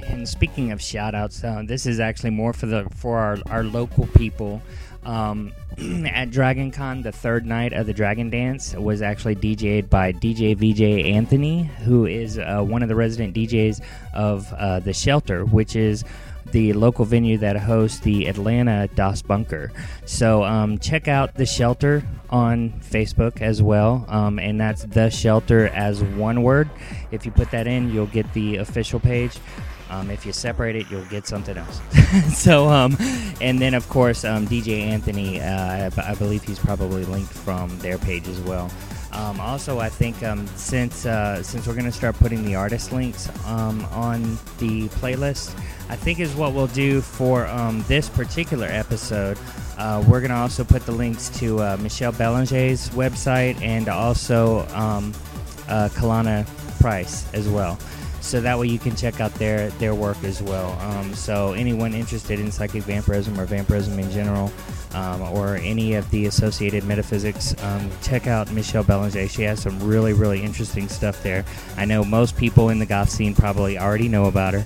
And 0.06 0.28
speaking 0.28 0.70
of 0.72 0.80
shout 0.80 1.14
outs, 1.14 1.42
uh, 1.42 1.62
this 1.66 1.86
is 1.86 1.98
actually 2.00 2.30
more 2.30 2.52
for 2.52 2.66
the 2.66 2.86
for 2.94 3.18
our, 3.18 3.38
our 3.46 3.64
local 3.64 4.06
people. 4.06 4.62
Um, 5.04 5.52
at 6.06 6.30
Dragon 6.30 6.70
Con, 6.70 7.02
the 7.02 7.10
third 7.10 7.44
night 7.44 7.72
of 7.72 7.86
the 7.86 7.92
Dragon 7.92 8.30
Dance 8.30 8.74
was 8.74 9.02
actually 9.02 9.34
DJ'd 9.34 9.90
by 9.90 10.12
DJ 10.12 10.54
VJ 10.54 11.06
Anthony, 11.06 11.64
who 11.64 12.06
is 12.06 12.38
uh, 12.38 12.62
one 12.62 12.82
of 12.82 12.88
the 12.88 12.94
resident 12.94 13.34
DJs 13.34 13.82
of 14.14 14.52
uh, 14.52 14.78
The 14.80 14.92
Shelter, 14.92 15.44
which 15.44 15.74
is 15.74 16.04
the 16.52 16.72
local 16.74 17.04
venue 17.04 17.38
that 17.38 17.56
hosts 17.56 18.00
the 18.00 18.26
Atlanta 18.26 18.88
Das 18.94 19.22
Bunker. 19.22 19.72
So 20.04 20.44
um, 20.44 20.78
check 20.78 21.08
out 21.08 21.34
The 21.34 21.46
Shelter 21.46 22.04
on 22.30 22.70
Facebook 22.80 23.42
as 23.42 23.60
well, 23.60 24.04
um, 24.08 24.38
and 24.38 24.60
that's 24.60 24.84
The 24.84 25.10
Shelter 25.10 25.68
as 25.68 26.02
one 26.02 26.42
word. 26.42 26.70
If 27.10 27.26
you 27.26 27.32
put 27.32 27.50
that 27.50 27.66
in, 27.66 27.92
you'll 27.92 28.06
get 28.06 28.32
the 28.32 28.56
official 28.56 29.00
page. 29.00 29.38
Um, 29.90 30.10
if 30.10 30.24
you 30.24 30.32
separate 30.32 30.74
it, 30.74 30.90
you'll 30.90 31.04
get 31.06 31.26
something 31.26 31.56
else. 31.58 31.80
so, 32.34 32.68
um, 32.68 32.96
and 33.42 33.60
then 33.60 33.74
of 33.74 33.86
course, 33.90 34.24
um, 34.24 34.46
DJ 34.46 34.80
Anthony, 34.80 35.38
uh, 35.38 35.90
I, 35.96 36.12
I 36.12 36.14
believe 36.14 36.42
he's 36.44 36.58
probably 36.58 37.04
linked 37.04 37.32
from 37.32 37.78
their 37.80 37.98
page 37.98 38.26
as 38.26 38.40
well. 38.40 38.70
Um, 39.12 39.38
also, 39.40 39.78
I 39.78 39.90
think 39.90 40.22
um, 40.22 40.46
since 40.56 41.04
uh, 41.04 41.42
since 41.42 41.66
we're 41.66 41.74
to 41.74 41.92
start 41.92 42.16
putting 42.16 42.44
the 42.44 42.54
artist 42.54 42.92
links 42.92 43.28
um, 43.46 43.84
on 43.92 44.22
the 44.58 44.88
playlist, 44.88 45.54
I 45.88 45.96
think 45.96 46.20
is 46.20 46.34
what 46.34 46.52
we'll 46.52 46.68
do 46.68 47.00
for 47.00 47.46
um, 47.46 47.84
this 47.88 48.09
particular 48.09 48.66
episode. 48.66 49.38
Uh, 49.76 50.04
we're 50.09 50.20
going 50.20 50.30
to 50.30 50.36
also 50.36 50.64
put 50.64 50.86
the 50.86 50.92
links 50.92 51.28
to 51.40 51.60
uh, 51.60 51.76
Michelle 51.80 52.12
Belanger's 52.12 52.88
website 52.90 53.60
and 53.62 53.88
also 53.88 54.66
um, 54.68 55.12
uh, 55.68 55.88
Kalayna 55.92 56.46
Price 56.80 57.32
as 57.34 57.48
well. 57.48 57.78
So 58.22 58.40
that 58.40 58.56
way 58.56 58.68
you 58.68 58.78
can 58.78 58.94
check 58.94 59.20
out 59.20 59.34
their 59.34 59.70
their 59.70 59.96
work 59.96 60.22
as 60.22 60.40
well. 60.40 60.78
Um, 60.80 61.12
so 61.12 61.54
anyone 61.54 61.92
interested 61.92 62.38
in 62.38 62.52
psychic 62.52 62.84
vampirism 62.84 63.38
or 63.38 63.46
vampirism 63.46 63.98
in 63.98 64.10
general, 64.12 64.52
um, 64.94 65.22
or 65.22 65.56
any 65.56 65.94
of 65.94 66.09
the 66.10 66.26
associated 66.26 66.84
metaphysics, 66.84 67.60
um, 67.64 67.90
check 68.00 68.28
out 68.28 68.50
Michelle 68.52 68.84
Belanger. 68.84 69.26
She 69.26 69.42
has 69.42 69.60
some 69.60 69.78
really 69.82 70.12
really 70.12 70.40
interesting 70.40 70.88
stuff 70.88 71.20
there. 71.24 71.44
I 71.76 71.84
know 71.84 72.04
most 72.04 72.36
people 72.36 72.68
in 72.68 72.78
the 72.78 72.86
goth 72.86 73.10
scene 73.10 73.34
probably 73.34 73.76
already 73.76 74.09
know 74.09 74.26
about 74.26 74.54
her. 74.54 74.64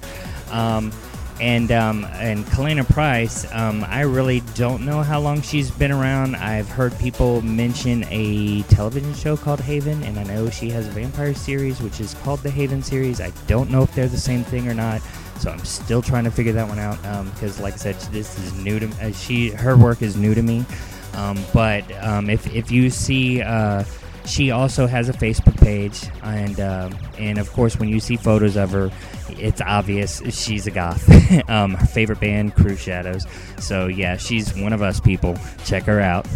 Um, 0.50 0.92
and 1.40 1.70
um, 1.70 2.06
and 2.12 2.46
Kalayna 2.46 2.88
Price, 2.88 3.50
um, 3.52 3.84
I 3.84 4.02
really 4.02 4.40
don't 4.54 4.86
know 4.86 5.02
how 5.02 5.20
long 5.20 5.42
she's 5.42 5.70
been 5.70 5.92
around. 5.92 6.34
I've 6.34 6.68
heard 6.68 6.98
people 6.98 7.42
mention 7.42 8.04
a 8.08 8.62
television 8.62 9.12
show 9.14 9.36
called 9.36 9.60
Haven, 9.60 10.02
and 10.04 10.18
I 10.18 10.24
know 10.24 10.48
she 10.48 10.70
has 10.70 10.88
a 10.88 10.90
vampire 10.90 11.34
series 11.34 11.80
which 11.82 12.00
is 12.00 12.14
called 12.22 12.40
the 12.40 12.50
Haven 12.50 12.82
series. 12.82 13.20
I 13.20 13.32
don't 13.46 13.70
know 13.70 13.82
if 13.82 13.94
they're 13.94 14.08
the 14.08 14.16
same 14.16 14.44
thing 14.44 14.66
or 14.66 14.74
not, 14.74 15.02
so 15.38 15.50
I'm 15.50 15.64
still 15.64 16.00
trying 16.00 16.24
to 16.24 16.30
figure 16.30 16.52
that 16.52 16.68
one 16.68 16.78
out. 16.78 17.04
Um 17.04 17.30
because, 17.30 17.60
like 17.60 17.74
I 17.74 17.78
said, 17.78 17.96
this 18.12 18.38
is 18.38 18.54
new 18.54 18.78
to 18.78 18.88
uh, 19.02 19.12
she. 19.12 19.50
Her 19.50 19.76
work 19.76 20.00
is 20.00 20.16
new 20.16 20.34
to 20.34 20.42
me. 20.42 20.64
Um, 21.12 21.38
but 21.52 21.84
um, 22.02 22.30
if 22.30 22.46
if 22.54 22.70
you 22.70 22.88
see. 22.88 23.42
Uh, 23.42 23.84
she 24.26 24.50
also 24.50 24.86
has 24.86 25.08
a 25.08 25.12
Facebook 25.12 25.56
page, 25.58 26.02
and 26.22 26.60
um, 26.60 26.98
and 27.18 27.38
of 27.38 27.52
course, 27.52 27.78
when 27.78 27.88
you 27.88 28.00
see 28.00 28.16
photos 28.16 28.56
of 28.56 28.70
her, 28.72 28.90
it's 29.30 29.60
obvious 29.60 30.20
she's 30.30 30.66
a 30.66 30.70
goth. 30.70 31.08
um, 31.50 31.74
her 31.74 31.86
favorite 31.86 32.20
band, 32.20 32.54
Cruxshadows. 32.54 33.26
So 33.60 33.86
yeah, 33.86 34.16
she's 34.16 34.54
one 34.56 34.72
of 34.72 34.82
us 34.82 35.00
people. 35.00 35.38
Check 35.64 35.84
her 35.84 36.00
out. 36.00 36.26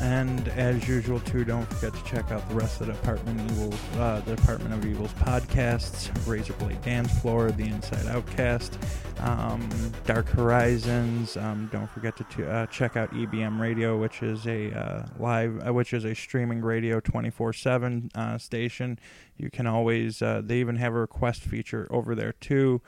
And 0.00 0.46
as 0.48 0.86
usual, 0.88 1.18
too, 1.20 1.44
don't 1.44 1.66
forget 1.72 1.92
to 1.92 2.04
check 2.04 2.30
out 2.30 2.48
the 2.48 2.54
rest 2.54 2.80
of 2.80 2.86
the 2.86 2.92
Department 2.92 3.40
of 3.40 3.50
Evil, 3.50 4.00
uh, 4.00 4.20
the 4.20 4.36
Department 4.36 4.72
of 4.72 4.86
Evil's 4.86 5.12
podcasts: 5.14 6.08
Razorblade 6.24 6.80
Dance 6.82 7.18
Floor, 7.18 7.50
The 7.50 7.64
Inside 7.64 8.06
Outcast, 8.06 8.78
um, 9.20 9.68
Dark 10.06 10.28
Horizons. 10.28 11.36
Um, 11.36 11.68
don't 11.72 11.90
forget 11.90 12.16
to 12.16 12.24
t- 12.24 12.44
uh, 12.44 12.66
check 12.66 12.96
out 12.96 13.10
EBM 13.12 13.58
Radio, 13.60 13.98
which 13.98 14.22
is 14.22 14.46
a 14.46 14.72
uh, 14.72 15.06
live, 15.18 15.66
uh, 15.66 15.72
which 15.72 15.92
is 15.92 16.04
a 16.04 16.14
streaming 16.14 16.60
radio 16.60 17.00
24/7 17.00 18.10
uh, 18.14 18.38
station. 18.38 18.98
You 19.38 19.50
can 19.50 19.66
always. 19.66 20.20
Uh, 20.22 20.42
they 20.44 20.58
even 20.58 20.76
have 20.76 20.92
a 20.94 20.98
request 21.00 21.42
feature 21.42 21.86
over 21.90 22.14
there 22.14 22.32
too. 22.32 22.80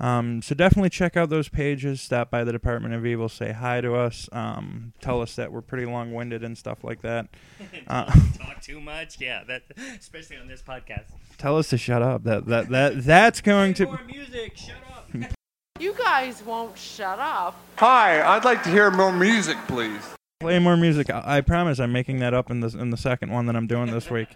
Um, 0.00 0.42
so 0.42 0.54
definitely 0.54 0.90
check 0.90 1.16
out 1.16 1.28
those 1.28 1.48
pages. 1.48 2.00
Stop 2.00 2.30
by 2.30 2.44
the 2.44 2.52
Department 2.52 2.94
of 2.94 3.04
Evil, 3.04 3.28
say 3.28 3.50
hi 3.50 3.80
to 3.80 3.96
us, 3.96 4.28
um, 4.30 4.92
tell 5.00 5.20
us 5.20 5.34
that 5.34 5.50
we're 5.50 5.60
pretty 5.60 5.86
long-winded 5.86 6.44
and 6.44 6.56
stuff 6.56 6.84
like 6.84 7.02
that. 7.02 7.26
Uh, 7.88 8.04
Talk 8.38 8.60
too 8.62 8.80
much, 8.80 9.18
yeah. 9.20 9.42
That 9.44 9.62
especially 9.98 10.36
on 10.36 10.46
this 10.46 10.62
podcast. 10.62 11.06
tell 11.38 11.56
us 11.58 11.70
to 11.70 11.78
shut 11.78 12.00
up. 12.02 12.22
That 12.24 12.46
that 12.46 12.68
that 12.68 13.02
that's 13.04 13.40
going 13.40 13.74
to. 13.74 13.86
More 13.86 14.00
music. 14.06 14.56
Shut 14.56 14.76
up. 14.92 15.08
You 15.80 15.94
guys 15.94 16.42
won't 16.44 16.76
shut 16.76 17.20
up. 17.20 17.56
Hi, 17.76 18.20
I'd 18.20 18.44
like 18.44 18.64
to 18.64 18.68
hear 18.68 18.90
more 18.90 19.12
music, 19.12 19.56
please. 19.68 20.02
play 20.40 20.58
more 20.58 20.76
music. 20.76 21.08
I, 21.08 21.36
I 21.38 21.40
promise 21.40 21.78
I'm 21.78 21.92
making 21.92 22.18
that 22.18 22.34
up 22.34 22.50
in 22.50 22.58
the 22.60 22.76
in 22.76 22.90
the 22.90 22.96
second 22.96 23.30
one 23.30 23.46
that 23.46 23.54
I'm 23.54 23.68
doing 23.68 23.90
this 23.92 24.10
week. 24.10 24.28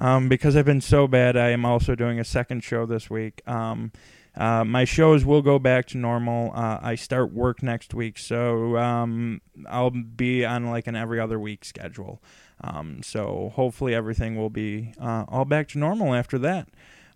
Um, 0.00 0.28
because 0.28 0.56
I've 0.56 0.64
been 0.64 0.80
so 0.80 1.08
bad, 1.08 1.36
I 1.36 1.50
am 1.50 1.64
also 1.64 1.94
doing 1.94 2.20
a 2.20 2.24
second 2.24 2.62
show 2.62 2.86
this 2.86 3.08
week. 3.08 3.42
Um, 3.46 3.92
uh, 4.36 4.64
my 4.64 4.84
shows 4.84 5.24
will 5.24 5.40
go 5.40 5.58
back 5.58 5.86
to 5.86 5.98
normal. 5.98 6.52
Uh, 6.54 6.78
I 6.82 6.94
start 6.94 7.32
work 7.32 7.62
next 7.62 7.94
week, 7.94 8.18
so 8.18 8.76
um, 8.76 9.40
I'll 9.68 9.90
be 9.90 10.44
on 10.44 10.66
like 10.66 10.86
an 10.86 10.94
every 10.94 11.18
other 11.18 11.40
week 11.40 11.64
schedule. 11.64 12.22
Um, 12.60 13.02
so 13.02 13.52
hopefully 13.54 13.94
everything 13.94 14.36
will 14.36 14.50
be 14.50 14.92
uh, 15.00 15.24
all 15.28 15.46
back 15.46 15.68
to 15.68 15.78
normal 15.78 16.14
after 16.14 16.38
that. 16.38 16.68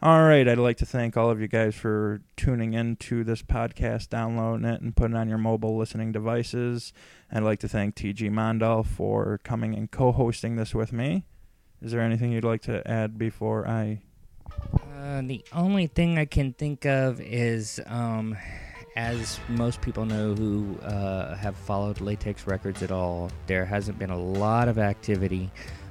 All 0.02 0.22
right, 0.22 0.48
I'd 0.48 0.56
like 0.56 0.78
to 0.78 0.86
thank 0.86 1.18
all 1.18 1.28
of 1.28 1.42
you 1.42 1.46
guys 1.46 1.74
for 1.74 2.22
tuning 2.34 2.72
in 2.72 2.96
to 2.96 3.22
this 3.22 3.42
podcast, 3.42 4.08
downloading 4.08 4.64
it, 4.64 4.80
and 4.80 4.96
putting 4.96 5.14
it 5.14 5.18
on 5.18 5.28
your 5.28 5.36
mobile 5.36 5.76
listening 5.76 6.10
devices. 6.10 6.94
I'd 7.30 7.42
like 7.42 7.58
to 7.60 7.68
thank 7.68 7.96
TG 7.96 8.30
Mondolf 8.30 8.86
for 8.86 9.40
coming 9.44 9.74
and 9.74 9.90
co-hosting 9.90 10.56
this 10.56 10.74
with 10.74 10.90
me. 10.90 11.24
Is 11.82 11.92
there 11.92 12.02
anything 12.02 12.32
you'd 12.32 12.44
like 12.44 12.62
to 12.62 12.86
add 12.88 13.18
before 13.18 13.66
I? 13.66 14.00
Uh, 15.00 15.22
the 15.22 15.42
only 15.52 15.86
thing 15.86 16.18
I 16.18 16.26
can 16.26 16.52
think 16.52 16.84
of 16.84 17.20
is, 17.20 17.80
um, 17.86 18.36
as 18.96 19.40
most 19.48 19.80
people 19.80 20.04
know 20.04 20.34
who 20.34 20.78
uh, 20.80 21.36
have 21.36 21.56
followed 21.56 22.02
Latex 22.02 22.46
Records 22.46 22.82
at 22.82 22.90
all, 22.90 23.30
there 23.46 23.64
hasn't 23.64 23.98
been 23.98 24.10
a 24.10 24.18
lot 24.18 24.68
of 24.68 24.78
activity 24.78 25.50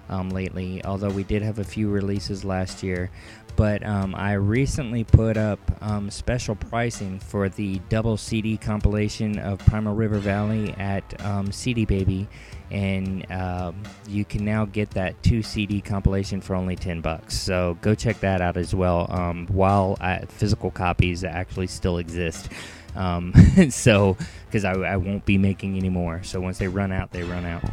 um, 0.09 0.29
lately, 0.29 0.83
although 0.85 1.09
we 1.09 1.23
did 1.23 1.41
have 1.41 1.57
a 1.57 1.63
few 1.63 1.89
releases 1.89 2.43
last 2.43 2.83
year. 2.83 3.09
But 3.55 3.85
um, 3.85 4.15
I 4.15 4.33
recently 4.33 5.03
put 5.03 5.37
up 5.37 5.59
um, 5.81 6.09
special 6.09 6.55
pricing 6.55 7.19
for 7.19 7.49
the 7.49 7.79
double 7.89 8.15
CD 8.15 8.57
compilation 8.57 9.37
of 9.39 9.59
Primal 9.59 9.95
River 9.95 10.19
Valley 10.19 10.73
at 10.77 11.25
um, 11.25 11.51
CD 11.51 11.83
Baby, 11.83 12.27
and 12.71 13.29
um, 13.31 13.81
you 14.07 14.25
can 14.25 14.45
now 14.45 14.65
get 14.65 14.91
that 14.91 15.21
two 15.23 15.41
CD 15.41 15.81
compilation 15.81 16.41
for 16.41 16.55
only 16.55 16.75
ten 16.75 17.01
bucks. 17.01 17.37
So 17.37 17.77
go 17.81 17.95
check 17.95 18.19
that 18.19 18.41
out 18.41 18.57
as 18.57 18.75
well. 18.75 19.07
Um, 19.09 19.47
while 19.47 19.97
uh, 20.01 20.19
physical 20.27 20.71
copies 20.71 21.23
actually 21.23 21.67
still 21.67 21.97
exist, 21.97 22.49
um, 22.95 23.33
so 23.69 24.17
because 24.45 24.65
I, 24.65 24.73
I 24.73 24.97
won't 24.97 25.25
be 25.25 25.37
making 25.37 25.77
any 25.77 25.89
more. 25.89 26.23
So 26.23 26.39
once 26.39 26.57
they 26.57 26.67
run 26.67 26.91
out, 26.91 27.11
they 27.11 27.23
run 27.23 27.45
out. 27.45 27.63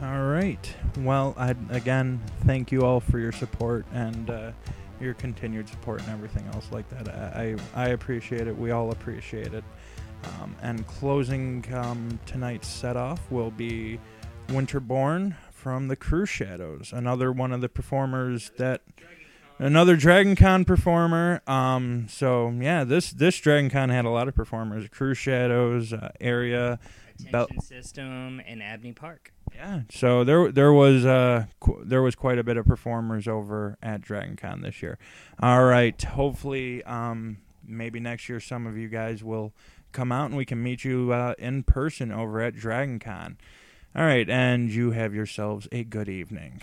All 0.00 0.26
right. 0.26 0.74
Well, 0.98 1.34
I 1.36 1.54
again 1.70 2.20
thank 2.44 2.70
you 2.70 2.84
all 2.84 3.00
for 3.00 3.18
your 3.18 3.32
support 3.32 3.84
and 3.92 4.30
uh, 4.30 4.52
your 5.00 5.14
continued 5.14 5.68
support 5.68 6.00
and 6.02 6.10
everything 6.10 6.46
else 6.54 6.68
like 6.70 6.88
that. 6.90 7.08
I, 7.08 7.56
I 7.74 7.86
I 7.86 7.88
appreciate 7.88 8.46
it. 8.46 8.56
We 8.56 8.70
all 8.70 8.92
appreciate 8.92 9.54
it. 9.54 9.64
Um, 10.24 10.56
and 10.62 10.86
closing 10.86 11.64
um, 11.72 12.18
tonight's 12.26 12.68
set 12.68 12.96
off 12.96 13.30
will 13.30 13.50
be 13.50 13.98
Winterborn 14.48 15.36
from 15.50 15.88
the 15.88 15.96
Cruxshadows, 15.96 16.92
another 16.92 17.32
one 17.32 17.52
of 17.52 17.60
the 17.60 17.68
performers 17.68 18.50
that 18.58 18.82
another 19.58 19.96
Dragon 19.96 20.36
Con 20.36 20.64
performer. 20.64 21.42
Um, 21.46 22.06
so 22.08 22.50
yeah, 22.50 22.84
this 22.84 23.10
this 23.12 23.38
Dragon 23.38 23.70
Con 23.70 23.90
had 23.90 24.04
a 24.04 24.10
lot 24.10 24.28
of 24.28 24.34
performers: 24.34 24.88
Cruxshadows, 24.88 25.92
uh, 25.92 26.10
Ayria, 26.20 26.78
Attention 27.20 27.60
System, 27.60 28.40
and 28.46 28.62
Abney 28.62 28.92
Park. 28.92 29.32
Yeah, 29.54 29.80
so 29.90 30.24
there 30.24 30.52
there 30.52 30.72
was 30.72 31.04
uh, 31.04 31.46
qu- 31.60 31.82
there 31.84 32.02
was 32.02 32.14
quite 32.14 32.38
a 32.38 32.44
bit 32.44 32.56
of 32.56 32.66
performers 32.66 33.26
over 33.26 33.76
at 33.82 34.00
Dragon 34.00 34.36
Con 34.36 34.62
this 34.62 34.82
year. 34.82 34.98
All 35.40 35.64
right, 35.64 36.00
hopefully, 36.00 36.84
um, 36.84 37.38
maybe 37.66 38.00
next 38.00 38.28
year 38.28 38.40
some 38.40 38.66
of 38.66 38.76
you 38.76 38.88
guys 38.88 39.24
will 39.24 39.52
come 39.92 40.12
out 40.12 40.26
and 40.26 40.36
we 40.36 40.44
can 40.44 40.62
meet 40.62 40.84
you 40.84 41.12
uh, 41.12 41.34
in 41.38 41.62
person 41.62 42.12
over 42.12 42.40
at 42.40 42.54
DragonCon. 42.54 43.36
All 43.96 44.04
right, 44.04 44.28
and 44.28 44.70
you 44.70 44.92
have 44.92 45.14
yourselves 45.14 45.66
a 45.72 45.84
good 45.84 46.08
evening. 46.08 46.62